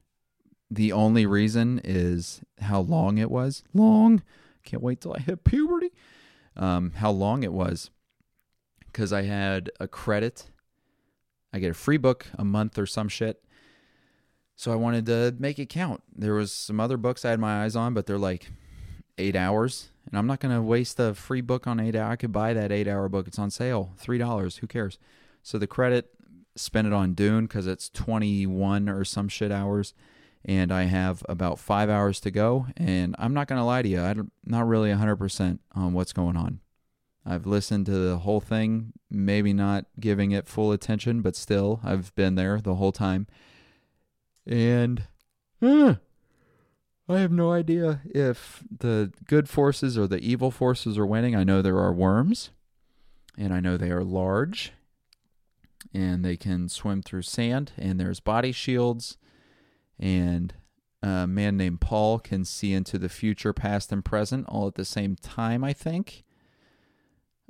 the 0.71 0.91
only 0.91 1.27
reason 1.27 1.79
is 1.85 2.41
how 2.59 2.81
long 2.81 3.19
it 3.19 3.31
was. 3.31 3.63
Long. 3.75 4.23
Can't 4.65 4.83
wait 4.83 5.03
till 5.03 5.13
I 5.13 5.21
hit 5.21 5.45
puberty. 5.45 5.91
Um, 6.57 6.93
how 6.97 7.11
long 7.11 7.43
it 7.43 7.53
was. 7.53 7.91
Because 8.87 9.13
I 9.13 9.23
had 9.23 9.71
a 9.79 9.87
credit. 9.87 10.49
I 11.53 11.59
get 11.59 11.71
a 11.71 11.75
free 11.75 11.99
book 11.99 12.27
a 12.39 12.47
month 12.47 12.79
or 12.79 12.87
some 12.87 13.11
shit. 13.11 13.45
So 14.57 14.73
I 14.73 14.77
wanted 14.77 15.05
to 15.07 15.35
make 15.39 15.59
it 15.59 15.69
count. 15.69 16.03
There 16.17 16.33
was 16.33 16.51
some 16.51 16.81
other 16.81 16.97
books 16.97 17.27
I 17.27 17.31
had 17.31 17.41
my 17.41 17.63
eyes 17.63 17.77
on, 17.77 17.93
but 17.93 18.07
they're 18.07 18.17
like 18.17 18.51
eight 19.19 19.37
hours, 19.37 19.91
and 20.07 20.19
I'm 20.19 20.27
not 20.27 20.41
going 20.41 20.55
to 20.55 20.63
waste 20.63 20.99
a 20.99 21.13
free 21.13 21.43
book 21.43 21.67
on 21.67 21.79
eight 21.79 21.95
hours. 21.95 22.13
I 22.13 22.17
could 22.17 22.33
buy 22.33 22.55
that 22.55 22.73
eight 22.73 22.89
hour 22.89 23.11
book. 23.11 23.27
It's 23.27 23.39
on 23.39 23.51
sale, 23.51 23.93
three 23.99 24.17
dollars. 24.17 24.59
Who 24.59 24.67
cares? 24.67 24.99
So 25.43 25.59
the 25.59 25.67
credit, 25.67 26.15
spend 26.57 26.87
it 26.87 26.93
on 26.93 27.15
Dune 27.15 27.47
because 27.47 27.67
it's 27.67 27.89
21 27.91 28.89
or 28.89 29.05
some 29.05 29.29
shit 29.29 29.53
hours, 29.53 29.95
and 30.45 30.73
I 30.73 30.85
have 30.85 31.23
about 31.29 31.59
five 31.59 31.89
hours 31.89 32.21
to 32.21 32.31
go. 32.31 32.67
And 32.77 33.15
I'm 33.19 33.35
not 33.35 33.49
to 33.59 33.65
lie 33.65 33.83
to 33.83 33.89
you, 33.89 34.01
I'm 34.01 34.31
not 34.45 34.67
really 34.67 34.91
100% 34.91 35.59
on 35.75 35.93
what's 35.93 36.13
going 36.13 36.37
on. 36.37 36.61
I've 37.25 37.47
listened 37.47 37.87
to 37.87 37.93
the 37.93 38.19
whole 38.19 38.41
thing, 38.41 38.93
maybe 39.09 39.53
not 39.53 39.87
giving 40.01 40.33
it 40.33 40.49
full 40.49 40.73
attention, 40.73 41.23
but 41.23 41.37
still, 41.37 41.81
I've 41.85 42.13
been 42.17 42.35
there 42.35 42.61
the 42.61 42.75
whole 42.75 42.91
time. 42.91 43.29
And 44.45 45.05
uh, 45.61 45.95
I 47.09 47.21
have 47.21 47.31
no 47.31 47.53
idea 47.53 48.01
if 48.07 48.65
the 48.77 49.13
good 49.27 49.49
forces 49.49 49.97
or 49.97 50.09
the 50.09 50.19
evil 50.19 50.51
forces 50.51 50.99
are 50.99 51.07
winning. 51.07 51.37
I 51.37 51.45
know 51.45 51.63
there 51.63 51.79
are 51.79 51.93
worms, 51.93 52.51
and 53.39 53.55
I 53.55 53.61
know 53.61 53.77
they 53.77 53.91
are 53.91 54.03
large, 54.03 54.73
and 55.95 56.25
they 56.25 56.37
can 56.37 56.69
swim 56.69 57.03
through 57.03 57.23
sand, 57.23 57.73
and 57.77 57.99
there's 57.99 58.21
body 58.21 58.53
shields, 58.53 59.17
and 59.99 60.55
a 61.03 61.27
man 61.27 61.57
named 61.57 61.81
Paul 61.81 62.19
can 62.19 62.45
see 62.45 62.73
into 62.73 62.99
the 62.99 63.09
future, 63.09 63.53
past, 63.53 63.91
and 63.93 64.05
present 64.05 64.47
all 64.49 64.69
at 64.69 64.77
the 64.77 64.85
same 64.85 65.17
time, 65.17 65.65
I 65.65 65.73
think. 65.73 66.25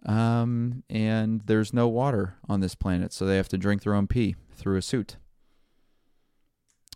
Um, 0.07 0.83
and 0.91 1.43
there's 1.47 1.73
no 1.73 1.87
water 1.87 2.37
on 2.49 2.61
this 2.61 2.75
planet, 2.75 3.13
so 3.13 3.25
they 3.25 3.37
have 3.37 3.49
to 3.49 3.59
drink 3.59 3.83
their 3.83 3.95
own 3.95 4.07
pee 4.07 4.37
through 4.55 4.77
a 4.77 4.83
suit. 4.83 5.17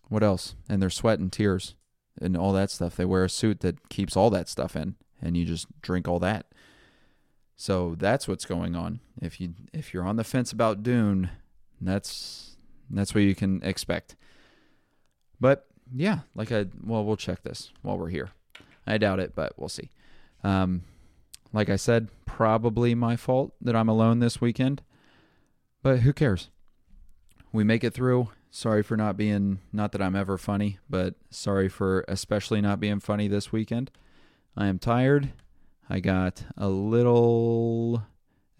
What 0.08 0.22
else? 0.22 0.54
And 0.68 0.80
their 0.80 0.90
sweat 0.90 1.18
and 1.18 1.32
tears 1.32 1.74
and 2.20 2.36
all 2.36 2.52
that 2.52 2.70
stuff. 2.70 2.96
They 2.96 3.04
wear 3.04 3.24
a 3.24 3.30
suit 3.30 3.60
that 3.60 3.88
keeps 3.88 4.16
all 4.16 4.30
that 4.30 4.48
stuff 4.48 4.74
in, 4.76 4.96
and 5.20 5.36
you 5.36 5.44
just 5.44 5.66
drink 5.82 6.08
all 6.08 6.18
that. 6.20 6.46
So 7.56 7.96
that's 7.98 8.28
what's 8.28 8.44
going 8.44 8.76
on. 8.76 9.00
If 9.20 9.40
you 9.40 9.54
if 9.72 9.94
you're 9.94 10.06
on 10.06 10.16
the 10.16 10.24
fence 10.24 10.52
about 10.52 10.82
Dune, 10.82 11.30
that's 11.80 12.56
that's 12.90 13.14
what 13.14 13.24
you 13.24 13.34
can 13.34 13.62
expect. 13.62 14.14
But 15.40 15.66
yeah, 15.94 16.20
like 16.34 16.52
I 16.52 16.66
well, 16.84 17.04
we'll 17.04 17.16
check 17.16 17.42
this 17.42 17.72
while 17.82 17.98
we're 17.98 18.08
here. 18.08 18.30
I 18.86 18.98
doubt 18.98 19.20
it, 19.20 19.34
but 19.34 19.54
we'll 19.56 19.68
see. 19.68 19.90
Um, 20.44 20.82
like 21.52 21.70
I 21.70 21.76
said, 21.76 22.08
probably 22.26 22.94
my 22.94 23.16
fault 23.16 23.54
that 23.60 23.74
I'm 23.74 23.88
alone 23.88 24.20
this 24.20 24.40
weekend, 24.40 24.82
but 25.82 26.00
who 26.00 26.12
cares? 26.12 26.50
We 27.52 27.64
make 27.64 27.82
it 27.82 27.94
through. 27.94 28.28
Sorry 28.50 28.82
for 28.82 28.96
not 28.96 29.16
being, 29.16 29.60
not 29.72 29.92
that 29.92 30.02
I'm 30.02 30.16
ever 30.16 30.38
funny, 30.38 30.78
but 30.88 31.14
sorry 31.30 31.68
for 31.68 32.04
especially 32.08 32.60
not 32.60 32.80
being 32.80 33.00
funny 33.00 33.28
this 33.28 33.52
weekend. 33.52 33.90
I 34.56 34.66
am 34.66 34.78
tired. 34.78 35.32
I 35.88 36.00
got 36.00 36.44
a 36.56 36.68
little 36.68 38.02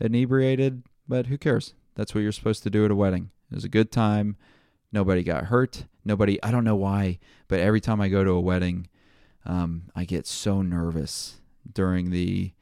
inebriated, 0.00 0.82
but 1.08 1.26
who 1.26 1.38
cares? 1.38 1.74
That's 1.94 2.14
what 2.14 2.20
you're 2.20 2.32
supposed 2.32 2.62
to 2.64 2.70
do 2.70 2.84
at 2.84 2.90
a 2.90 2.94
wedding. 2.94 3.30
It 3.50 3.54
was 3.54 3.64
a 3.64 3.68
good 3.68 3.90
time. 3.90 4.36
Nobody 4.92 5.22
got 5.22 5.44
hurt. 5.44 5.84
Nobody, 6.04 6.40
I 6.42 6.50
don't 6.50 6.64
know 6.64 6.76
why, 6.76 7.18
but 7.48 7.60
every 7.60 7.80
time 7.80 8.00
I 8.00 8.08
go 8.08 8.22
to 8.22 8.30
a 8.30 8.40
wedding, 8.40 8.88
um, 9.44 9.90
I 9.94 10.04
get 10.04 10.26
so 10.26 10.62
nervous 10.62 11.40
during 11.70 12.10
the, 12.10 12.52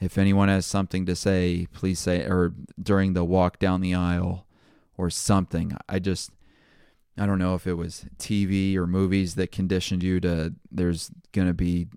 if 0.00 0.16
anyone 0.16 0.48
has 0.48 0.64
something 0.64 1.04
to 1.06 1.14
say, 1.14 1.66
please 1.72 1.98
say, 1.98 2.22
or 2.22 2.54
during 2.82 3.12
the 3.12 3.24
walk 3.24 3.58
down 3.58 3.80
the 3.80 3.94
aisle 3.94 4.46
or 4.96 5.10
something. 5.10 5.76
I 5.88 5.98
just, 5.98 6.30
I 7.18 7.26
don't 7.26 7.38
know 7.38 7.54
if 7.54 7.66
it 7.66 7.74
was 7.74 8.06
TV 8.18 8.76
or 8.76 8.86
movies 8.86 9.34
that 9.34 9.52
conditioned 9.52 10.02
you 10.02 10.20
to 10.20 10.54
there's 10.70 11.10
going 11.32 11.48
to 11.48 11.54
be 11.54 11.88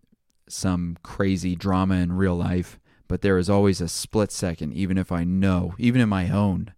some 0.52 0.98
crazy 1.04 1.56
drama 1.56 1.96
in 1.96 2.14
real 2.14 2.36
life, 2.36 2.80
but 3.08 3.22
there 3.22 3.38
is 3.38 3.50
always 3.50 3.82
a 3.82 3.88
split 3.88 4.32
second, 4.32 4.74
even 4.74 4.98
if 4.98 5.12
I 5.12 5.24
know, 5.24 5.76
even 5.78 6.02
in 6.02 6.10
my 6.10 6.30
own 6.30 6.74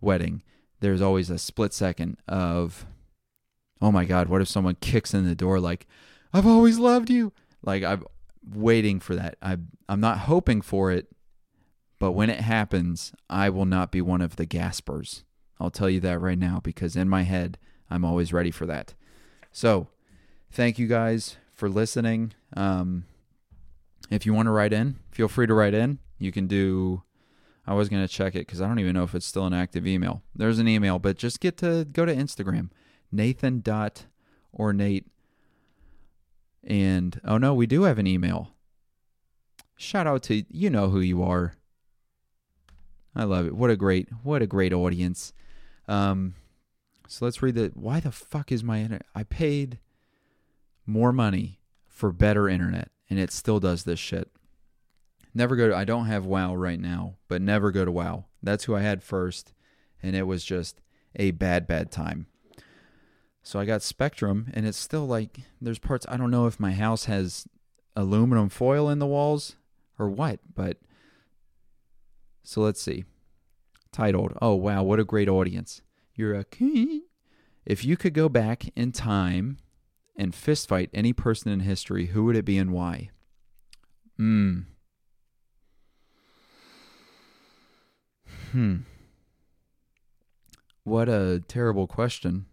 wedding, 0.00 0.42
there's 0.80 1.00
always 1.00 1.30
a 1.30 1.38
split 1.38 1.72
second 1.72 2.18
of, 2.28 2.84
oh 3.80 3.90
my 3.90 4.04
God, 4.04 4.28
what 4.28 4.42
if 4.42 4.48
someone 4.48 4.76
kicks 4.80 5.14
in 5.14 5.26
the 5.26 5.34
door 5.34 5.58
like, 5.60 5.86
I've 6.32 6.46
always 6.46 6.78
loved 6.78 7.08
you? 7.10 7.32
Like, 7.62 7.82
I'm 7.82 8.04
waiting 8.52 9.00
for 9.00 9.14
that. 9.14 9.36
I, 9.40 9.56
I'm 9.88 10.00
not 10.00 10.18
hoping 10.18 10.60
for 10.60 10.92
it, 10.92 11.08
But 11.98 12.12
when 12.12 12.30
it 12.30 12.40
happens, 12.40 13.12
I 13.30 13.48
will 13.50 13.64
not 13.64 13.90
be 13.90 14.00
one 14.02 14.20
of 14.20 14.36
the 14.36 14.46
gaspers. 14.46 15.24
I'll 15.60 15.70
tell 15.70 15.88
you 15.88 16.00
that 16.00 16.20
right 16.20 16.38
now 16.38 16.60
because 16.62 16.96
in 16.96 17.08
my 17.08 17.22
head, 17.22 17.56
I'm 17.88 18.04
always 18.04 18.32
ready 18.32 18.50
for 18.50 18.66
that. 18.66 18.94
So, 19.52 19.88
thank 20.50 20.78
you 20.78 20.86
guys 20.86 21.36
for 21.52 21.68
listening. 21.68 22.34
Um, 22.54 23.04
if 24.10 24.26
you 24.26 24.34
want 24.34 24.46
to 24.46 24.52
write 24.52 24.72
in, 24.72 24.96
feel 25.10 25.28
free 25.28 25.46
to 25.46 25.54
write 25.54 25.74
in. 25.74 25.98
You 26.18 26.32
can 26.32 26.46
do. 26.46 27.02
I 27.66 27.74
was 27.74 27.88
to 27.88 28.08
check 28.08 28.34
it 28.34 28.46
because 28.46 28.60
I 28.60 28.68
don't 28.68 28.78
even 28.78 28.94
know 28.94 29.04
if 29.04 29.14
it's 29.14 29.26
still 29.26 29.46
an 29.46 29.54
active 29.54 29.86
email. 29.86 30.22
There's 30.34 30.58
an 30.58 30.68
email, 30.68 30.98
but 30.98 31.16
just 31.16 31.40
get 31.40 31.56
to 31.58 31.84
go 31.84 32.04
to 32.04 32.14
Instagram, 32.14 32.70
Nathan 33.10 33.60
dot 33.60 34.06
ornate. 34.54 35.06
And 36.62 37.20
oh 37.24 37.38
no, 37.38 37.54
we 37.54 37.66
do 37.66 37.82
have 37.82 37.98
an 37.98 38.06
email. 38.06 38.50
Shout 39.76 40.06
out 40.06 40.22
to 40.24 40.44
you 40.48 40.70
know 40.70 40.90
who 40.90 41.00
you 41.00 41.22
are. 41.22 41.54
I 43.16 43.24
love 43.24 43.46
it. 43.46 43.56
What 43.56 43.70
a 43.70 43.76
great 43.76 44.08
what 44.22 44.42
a 44.42 44.46
great 44.46 44.72
audience. 44.72 45.32
Um, 45.88 46.34
so 47.08 47.24
let's 47.24 47.42
read 47.42 47.54
the. 47.54 47.72
Why 47.74 48.00
the 48.00 48.12
fuck 48.12 48.52
is 48.52 48.62
my? 48.62 49.00
I 49.14 49.24
paid 49.24 49.78
more 50.86 51.12
money 51.12 51.60
for 51.94 52.12
better 52.12 52.48
internet, 52.48 52.90
and 53.08 53.18
it 53.18 53.32
still 53.32 53.60
does 53.60 53.84
this 53.84 54.00
shit. 54.00 54.30
Never 55.32 55.56
go 55.56 55.68
to. 55.68 55.76
I 55.76 55.84
don't 55.84 56.06
have 56.06 56.26
WoW 56.26 56.54
right 56.54 56.78
now, 56.78 57.16
but 57.28 57.40
never 57.40 57.70
go 57.70 57.84
to 57.84 57.90
WoW. 57.90 58.26
That's 58.42 58.64
who 58.64 58.74
I 58.74 58.80
had 58.80 59.02
first, 59.02 59.54
and 60.02 60.14
it 60.14 60.24
was 60.24 60.44
just 60.44 60.82
a 61.16 61.30
bad, 61.30 61.66
bad 61.66 61.90
time. 61.90 62.26
So 63.42 63.58
I 63.58 63.64
got 63.64 63.82
Spectrum, 63.82 64.50
and 64.52 64.66
it's 64.66 64.78
still 64.78 65.06
like 65.06 65.40
there's 65.60 65.78
parts. 65.78 66.04
I 66.08 66.16
don't 66.16 66.30
know 66.30 66.46
if 66.46 66.60
my 66.60 66.72
house 66.72 67.04
has 67.04 67.46
aluminum 67.96 68.48
foil 68.48 68.90
in 68.90 68.98
the 68.98 69.06
walls 69.06 69.56
or 69.98 70.08
what, 70.08 70.40
but 70.52 70.78
so 72.42 72.60
let's 72.60 72.80
see. 72.80 73.04
Titled, 73.92 74.36
Oh 74.42 74.54
wow, 74.54 74.82
what 74.82 74.98
a 74.98 75.04
great 75.04 75.28
audience. 75.28 75.80
You're 76.14 76.34
a 76.34 76.44
king. 76.44 77.02
If 77.64 77.84
you 77.84 77.96
could 77.96 78.14
go 78.14 78.28
back 78.28 78.70
in 78.76 78.92
time 78.92 79.58
and 80.16 80.32
fistfight 80.32 80.90
any 80.94 81.12
person 81.12 81.50
in 81.50 81.60
history, 81.60 82.06
who 82.06 82.24
would 82.24 82.36
it 82.36 82.44
be 82.44 82.58
and 82.58 82.72
why? 82.72 83.10
Hmm. 84.16 84.60
Hmm. 88.52 88.76
What 90.84 91.08
a 91.08 91.42
terrible 91.48 91.86
question. 91.86 92.46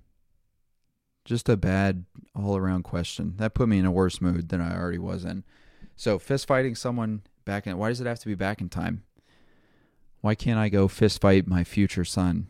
Just 1.26 1.50
a 1.50 1.58
bad 1.58 2.06
all 2.36 2.58
around 2.58 2.84
question. 2.84 3.36
That 3.38 3.54
put 3.54 3.70
me 3.70 3.78
in 3.78 3.86
a 3.86 3.92
worse 3.92 4.22
mood 4.22 4.50
than 4.50 4.62
I 4.62 4.76
already 4.76 4.98
was 4.98 5.24
in. 5.24 5.44
So, 5.96 6.18
fist 6.18 6.48
fighting 6.48 6.74
someone 6.74 7.22
back 7.46 7.68
in, 7.68 7.78
why 7.78 7.90
does 7.90 8.02
it 8.02 8.08
have 8.08 8.20
to 8.20 8.28
be 8.28 8.34
back 8.34 8.62
in 8.62 8.70
time? 8.70 9.04
Why 10.22 10.34
can't 10.34 10.60
I 10.60 10.70
go 10.70 10.88
fist 10.88 11.22
fight 11.22 11.48
my 11.48 11.64
future 11.64 12.06
son? 12.06 12.48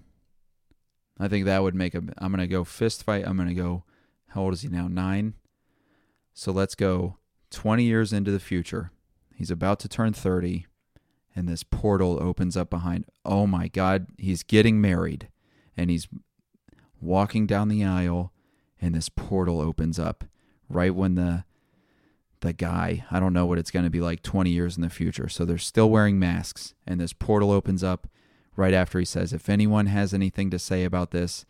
I 1.19 1.27
think 1.27 1.45
that 1.45 1.63
would 1.63 1.75
make 1.75 1.95
a. 1.95 2.03
I'm 2.17 2.35
to 2.35 2.47
go 2.47 2.63
fist 2.63 3.03
fight. 3.03 3.25
I'm 3.25 3.37
to 3.37 3.53
go. 3.53 3.83
How 4.33 4.41
old 4.41 4.53
is 4.53 4.61
he 4.61 4.69
now? 4.69 4.87
Nine. 4.87 5.33
So 6.33 6.51
let's 6.51 6.75
go 6.75 7.17
20 7.51 7.83
years 7.83 8.13
into 8.13 8.31
the 8.31 8.39
future. 8.39 8.91
He's 9.35 9.51
about 9.51 9.79
to 9.81 9.89
turn 9.89 10.13
30, 10.13 10.65
and 11.35 11.47
this 11.47 11.63
portal 11.63 12.17
opens 12.21 12.55
up 12.55 12.69
behind. 12.69 13.05
Oh 13.25 13.47
my 13.47 13.67
God, 13.67 14.07
he's 14.17 14.43
getting 14.43 14.79
married, 14.79 15.29
and 15.75 15.89
he's 15.89 16.07
walking 16.99 17.47
down 17.47 17.67
the 17.67 17.83
aisle, 17.83 18.31
and 18.79 18.95
this 18.95 19.09
portal 19.09 19.59
opens 19.59 19.99
up 19.99 20.23
right 20.69 20.95
when 20.95 21.15
the 21.15 21.43
the 22.41 22.53
guy, 22.53 23.05
I 23.11 23.19
don't 23.19 23.33
know 23.33 23.45
what 23.45 23.59
it's 23.59 23.69
going 23.69 23.85
to 23.85 23.91
be 23.91 24.01
like 24.01 24.23
20 24.23 24.49
years 24.49 24.75
in 24.75 24.81
the 24.81 24.89
future. 24.89 25.29
So 25.29 25.45
they're 25.45 25.59
still 25.59 25.91
wearing 25.91 26.17
masks, 26.17 26.73
and 26.87 26.99
this 26.99 27.13
portal 27.13 27.51
opens 27.51 27.83
up 27.83 28.07
right 28.55 28.73
after 28.73 28.97
he 28.97 29.05
says, 29.05 29.31
If 29.31 29.47
anyone 29.47 29.85
has 29.85 30.11
anything 30.11 30.49
to 30.49 30.57
say 30.57 30.83
about 30.83 31.11
this, 31.11 31.45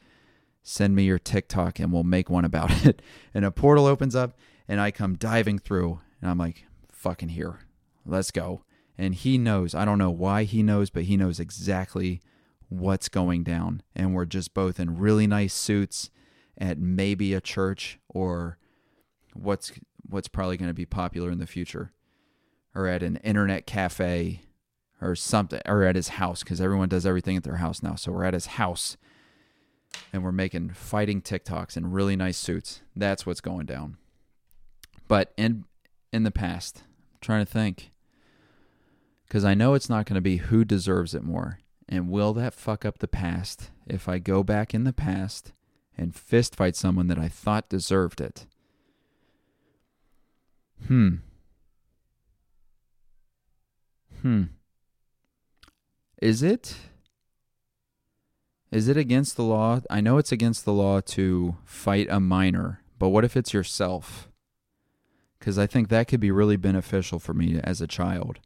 send 0.64 0.96
me 0.96 1.04
your 1.04 1.20
TikTok 1.20 1.80
and 1.80 1.92
we'll 1.92 2.04
make 2.04 2.30
one 2.30 2.46
about 2.46 2.72
it. 2.86 3.02
And 3.34 3.46
a 3.46 3.52
portal 3.52 3.86
opens 3.86 4.16
up, 4.16 4.38
and 4.68 4.80
I 4.80 4.92
come 4.92 5.16
diving 5.16 5.60
through, 5.60 6.00
and 6.22 6.30
I'm 6.30 6.38
like, 6.38 6.66
fucking 6.92 7.30
here. 7.30 7.60
Let's 8.06 8.32
go. 8.32 8.64
And 8.98 9.16
he 9.16 9.38
knows, 9.38 9.74
I 9.74 9.86
don't 9.86 9.98
know 9.98 10.12
why 10.12 10.44
he 10.44 10.62
knows, 10.62 10.90
but 10.90 11.04
he 11.04 11.18
knows 11.18 11.40
exactly 11.40 12.22
what's 12.70 13.10
going 13.10 13.44
down. 13.44 13.82
And 13.96 14.14
we're 14.14 14.26
just 14.26 14.54
both 14.54 14.80
in 14.80 14.98
really 14.98 15.28
nice 15.28 15.54
suits 15.54 16.10
at 16.58 16.78
maybe 16.78 17.34
a 17.34 17.42
church 17.42 18.00
or 18.10 18.58
what's 19.34 19.72
what's 20.08 20.28
probably 20.28 20.58
going 20.58 20.70
to 20.70 20.74
be 20.74 20.86
popular 20.86 21.32
in 21.32 21.40
the 21.40 21.48
future 21.48 21.92
or 22.76 22.88
at 22.88 23.04
an 23.04 23.18
internet 23.18 23.66
cafe 23.66 24.42
or 25.02 25.16
something 25.16 25.62
or 25.66 25.84
at 25.84 25.96
his 25.96 26.10
house 26.10 26.44
because 26.44 26.60
everyone 26.60 26.90
does 26.90 27.06
everything 27.06 27.38
at 27.38 27.44
their 27.44 27.58
house 27.58 27.82
now 27.82 27.96
so 27.96 28.12
we're 28.12 28.26
at 28.26 28.34
his 28.34 28.48
house 28.48 28.98
and 30.14 30.24
we're 30.24 30.32
making 30.32 30.72
fighting 30.72 31.22
tiktoks 31.22 31.78
in 31.78 31.92
really 31.92 32.16
nice 32.16 32.38
suits. 32.38 32.82
That's 32.96 33.26
what's 33.26 33.42
going 33.42 33.66
down. 33.66 33.98
But 35.08 35.34
in 35.38 35.66
in 36.12 36.24
the 36.24 36.32
past 36.32 36.84
I'm 37.14 37.20
trying 37.22 37.46
to 37.46 37.52
think 37.52 37.92
because 39.26 39.46
i 39.46 39.54
know 39.54 39.74
it's 39.76 39.90
not 39.90 40.06
going 40.06 40.16
to 40.16 40.22
be 40.22 40.38
who 40.38 40.66
deserves 40.66 41.14
it 41.14 41.24
more. 41.24 41.60
And 41.88 42.10
will 42.10 42.34
that 42.34 42.54
fuck 42.54 42.86
up 42.86 43.00
the 43.00 43.08
past 43.08 43.72
if 43.88 44.08
i 44.08 44.20
go 44.20 44.44
back 44.44 44.74
in 44.74 44.84
the 44.84 44.94
past 44.94 45.54
and 45.98 46.16
fist 46.16 46.56
fight 46.56 46.76
someone 46.76 47.08
that 47.08 47.20
i 47.20 47.28
thought 47.28 47.70
deserved 47.70 48.22
it? 48.22 48.46
Hmm. 50.88 51.16
Hmm. 54.22 54.44
Is 56.22 56.44
it 56.44 56.78
is 58.72 58.88
it 58.88 58.98
against 58.98 59.36
the 59.36 59.44
law? 59.44 59.82
I 59.90 60.02
know 60.02 60.18
it's 60.18 60.32
against 60.32 60.66
the 60.66 60.74
law 60.74 61.02
to 61.02 61.58
fight 61.66 62.08
a 62.10 62.20
minor, 62.20 62.82
but 62.98 63.10
what 63.10 63.26
if 63.26 63.36
it's 63.36 63.54
yourself? 63.54 64.30
Cuz 65.40 65.58
I 65.58 65.68
think 65.68 65.90
that 65.90 66.08
could 66.08 66.20
be 66.20 66.32
really 66.32 66.58
beneficial 66.58 67.20
for 67.20 67.34
me 67.34 67.60
as 67.64 67.82
a 67.82 67.88
child 67.88 68.40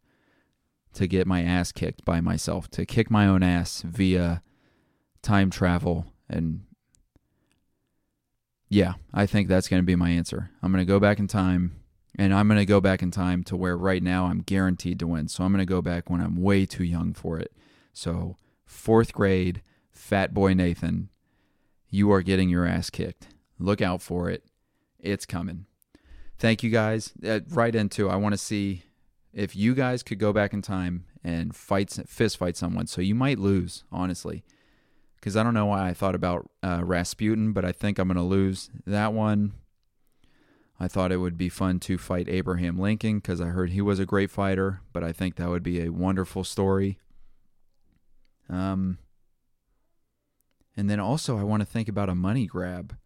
to 0.93 1.07
get 1.07 1.27
my 1.27 1.43
ass 1.43 1.71
kicked 1.71 2.05
by 2.05 2.21
myself, 2.21 2.69
to 2.71 2.85
kick 2.85 3.11
my 3.11 3.27
own 3.27 3.43
ass 3.43 3.81
via 3.81 4.41
time 5.21 5.49
travel 5.49 6.05
and 6.29 6.61
yeah, 8.69 8.93
I 9.13 9.25
think 9.25 9.47
that's 9.47 9.67
going 9.67 9.81
to 9.81 9.85
be 9.85 9.95
my 9.95 10.09
answer. 10.09 10.49
I'm 10.61 10.71
going 10.71 10.85
to 10.85 10.91
go 10.91 10.99
back 10.99 11.19
in 11.19 11.27
time 11.27 11.75
and 12.17 12.33
I'm 12.33 12.47
going 12.47 12.59
to 12.59 12.65
go 12.65 12.81
back 12.81 13.01
in 13.01 13.11
time 13.11 13.43
to 13.45 13.55
where 13.55 13.77
right 13.77 14.01
now 14.01 14.25
I'm 14.25 14.41
guaranteed 14.41 14.99
to 14.99 15.07
win. 15.07 15.27
So 15.27 15.43
I'm 15.43 15.51
going 15.51 15.65
to 15.65 15.71
go 15.71 15.81
back 15.81 16.09
when 16.09 16.21
I'm 16.21 16.35
way 16.35 16.65
too 16.65 16.83
young 16.83 17.13
for 17.13 17.37
it. 17.37 17.51
So, 17.93 18.35
fourth 18.65 19.13
grade, 19.13 19.61
fat 19.95 20.33
boy 20.33 20.53
Nathan, 20.53 21.09
you 21.89 22.11
are 22.11 22.21
getting 22.21 22.49
your 22.49 22.65
ass 22.65 22.89
kicked. 22.89 23.27
Look 23.57 23.81
out 23.81 24.01
for 24.01 24.29
it. 24.29 24.43
It's 24.99 25.25
coming. 25.25 25.65
Thank 26.37 26.63
you 26.63 26.69
guys. 26.69 27.13
Uh, 27.25 27.39
right 27.49 27.73
into, 27.73 28.09
I 28.09 28.17
want 28.17 28.33
to 28.33 28.37
see 28.37 28.83
if 29.33 29.55
you 29.55 29.73
guys 29.73 30.03
could 30.03 30.19
go 30.19 30.33
back 30.33 30.53
in 30.53 30.61
time 30.61 31.05
and 31.23 31.55
fight, 31.55 31.97
fist 32.07 32.37
fight 32.37 32.57
someone. 32.57 32.87
So 32.87 33.01
you 33.01 33.15
might 33.15 33.39
lose, 33.39 33.83
honestly. 33.91 34.43
Because 35.15 35.35
I 35.35 35.43
don't 35.43 35.53
know 35.53 35.67
why 35.67 35.87
I 35.87 35.93
thought 35.93 36.13
about 36.13 36.49
uh, 36.61 36.81
Rasputin, 36.83 37.51
but 37.51 37.65
I 37.65 37.71
think 37.71 37.97
I'm 37.97 38.07
going 38.07 38.17
to 38.17 38.23
lose 38.23 38.69
that 38.85 39.13
one. 39.13 39.53
I 40.79 40.87
thought 40.87 41.11
it 41.11 41.17
would 41.17 41.37
be 41.37 41.49
fun 41.49 41.79
to 41.81 41.97
fight 41.97 42.27
Abraham 42.27 42.77
Lincoln 42.77 43.19
because 43.19 43.39
I 43.39 43.47
heard 43.47 43.71
he 43.71 43.81
was 43.81 43.99
a 43.99 44.05
great 44.05 44.29
fighter, 44.29 44.81
but 44.91 45.03
I 45.03 45.13
think 45.13 45.35
that 45.35 45.49
would 45.49 45.63
be 45.63 45.81
a 45.81 45.89
wonderful 45.89 46.43
story. 46.43 46.99
Um, 48.49 48.99
and 50.77 50.89
then 50.89 50.99
also, 50.99 51.37
I 51.37 51.43
want 51.43 51.61
to 51.61 51.65
think 51.65 51.87
about 51.87 52.09
a 52.09 52.15
money 52.15 52.45
grab. 52.45 52.97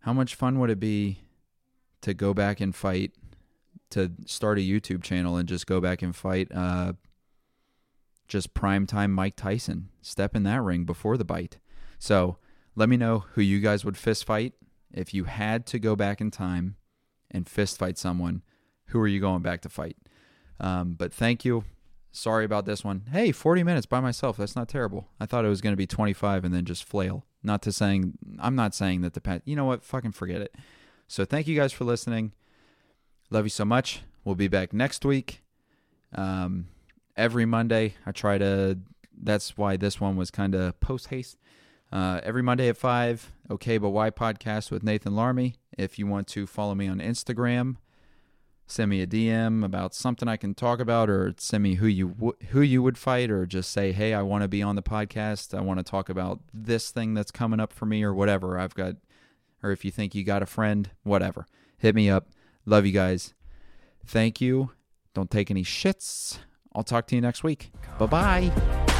How 0.00 0.12
much 0.12 0.34
fun 0.34 0.58
would 0.58 0.70
it 0.70 0.80
be 0.80 1.20
to 2.00 2.14
go 2.14 2.34
back 2.34 2.60
and 2.60 2.74
fight, 2.74 3.12
to 3.90 4.12
start 4.26 4.58
a 4.58 4.62
YouTube 4.62 5.02
channel 5.02 5.36
and 5.36 5.48
just 5.48 5.66
go 5.66 5.80
back 5.80 6.02
and 6.02 6.14
fight 6.14 6.48
uh, 6.54 6.94
just 8.28 8.54
primetime 8.54 9.10
Mike 9.10 9.36
Tyson? 9.36 9.88
Step 10.00 10.34
in 10.34 10.42
that 10.44 10.62
ring 10.62 10.84
before 10.84 11.16
the 11.16 11.24
bite. 11.24 11.58
So 11.98 12.38
let 12.74 12.88
me 12.88 12.96
know 12.96 13.24
who 13.34 13.42
you 13.42 13.60
guys 13.60 13.84
would 13.84 13.96
fist 13.96 14.24
fight 14.24 14.54
if 14.92 15.14
you 15.14 15.24
had 15.24 15.66
to 15.66 15.78
go 15.78 15.96
back 15.96 16.20
in 16.20 16.30
time 16.30 16.76
and 17.30 17.48
fist 17.48 17.78
fight 17.78 17.98
someone, 17.98 18.42
who 18.86 19.00
are 19.00 19.08
you 19.08 19.20
going 19.20 19.42
back 19.42 19.60
to 19.62 19.68
fight? 19.68 19.96
Um, 20.60 20.94
but 20.94 21.12
thank 21.12 21.44
you. 21.44 21.64
Sorry 22.14 22.44
about 22.44 22.66
this 22.66 22.84
one. 22.84 23.04
Hey, 23.10 23.32
40 23.32 23.64
minutes 23.64 23.86
by 23.86 23.98
myself. 23.98 24.36
That's 24.36 24.54
not 24.54 24.68
terrible. 24.68 25.08
I 25.18 25.24
thought 25.24 25.46
it 25.46 25.48
was 25.48 25.62
going 25.62 25.72
to 25.72 25.78
be 25.78 25.86
25 25.86 26.44
and 26.44 26.54
then 26.54 26.66
just 26.66 26.84
flail. 26.84 27.24
Not 27.42 27.62
to 27.62 27.72
saying, 27.72 28.18
I'm 28.38 28.54
not 28.54 28.74
saying 28.74 29.00
that 29.00 29.14
the 29.14 29.20
past, 29.20 29.42
you 29.46 29.56
know 29.56 29.64
what? 29.64 29.82
Fucking 29.82 30.12
forget 30.12 30.42
it. 30.42 30.54
So 31.08 31.24
thank 31.24 31.46
you 31.46 31.56
guys 31.56 31.72
for 31.72 31.84
listening. 31.84 32.32
Love 33.30 33.46
you 33.46 33.50
so 33.50 33.64
much. 33.64 34.02
We'll 34.24 34.34
be 34.34 34.46
back 34.46 34.74
next 34.74 35.06
week. 35.06 35.42
Um, 36.14 36.68
every 37.16 37.46
Monday, 37.46 37.94
I 38.04 38.12
try 38.12 38.36
to, 38.36 38.78
that's 39.20 39.56
why 39.56 39.78
this 39.78 39.98
one 39.98 40.16
was 40.16 40.30
kind 40.30 40.54
of 40.54 40.78
post 40.80 41.08
haste. 41.08 41.38
Uh, 41.90 42.20
every 42.22 42.42
Monday 42.42 42.68
at 42.68 42.76
5, 42.76 43.32
Okay 43.50 43.78
But 43.78 43.90
Why 43.90 44.10
podcast 44.10 44.70
with 44.70 44.82
Nathan 44.82 45.16
Larmy. 45.16 45.56
If 45.78 45.98
you 45.98 46.06
want 46.06 46.26
to 46.28 46.46
follow 46.46 46.74
me 46.74 46.88
on 46.88 46.98
Instagram, 46.98 47.76
send 48.66 48.90
me 48.90 49.02
a 49.02 49.06
DM 49.06 49.64
about 49.64 49.94
something 49.94 50.28
I 50.28 50.36
can 50.36 50.54
talk 50.54 50.80
about, 50.80 51.10
or 51.10 51.34
send 51.38 51.62
me 51.62 51.74
who 51.74 51.86
you 51.86 52.08
w- 52.08 52.36
who 52.50 52.60
you 52.60 52.82
would 52.82 52.96
fight, 52.98 53.30
or 53.30 53.46
just 53.46 53.70
say, 53.70 53.92
hey, 53.92 54.14
I 54.14 54.22
want 54.22 54.42
to 54.42 54.48
be 54.48 54.62
on 54.62 54.76
the 54.76 54.82
podcast. 54.82 55.56
I 55.56 55.60
want 55.60 55.78
to 55.78 55.84
talk 55.84 56.08
about 56.08 56.40
this 56.52 56.90
thing 56.90 57.14
that's 57.14 57.30
coming 57.30 57.60
up 57.60 57.72
for 57.72 57.86
me, 57.86 58.02
or 58.02 58.14
whatever. 58.14 58.58
I've 58.58 58.74
got, 58.74 58.96
or 59.62 59.70
if 59.72 59.84
you 59.84 59.90
think 59.90 60.14
you 60.14 60.24
got 60.24 60.42
a 60.42 60.46
friend, 60.46 60.90
whatever, 61.02 61.46
hit 61.78 61.94
me 61.94 62.08
up. 62.08 62.28
Love 62.64 62.86
you 62.86 62.92
guys. 62.92 63.34
Thank 64.06 64.40
you. 64.40 64.70
Don't 65.14 65.30
take 65.30 65.50
any 65.50 65.64
shits. 65.64 66.38
I'll 66.74 66.84
talk 66.84 67.06
to 67.08 67.14
you 67.14 67.20
next 67.20 67.44
week. 67.44 67.70
Bye 67.98 68.06
bye. 68.06 68.91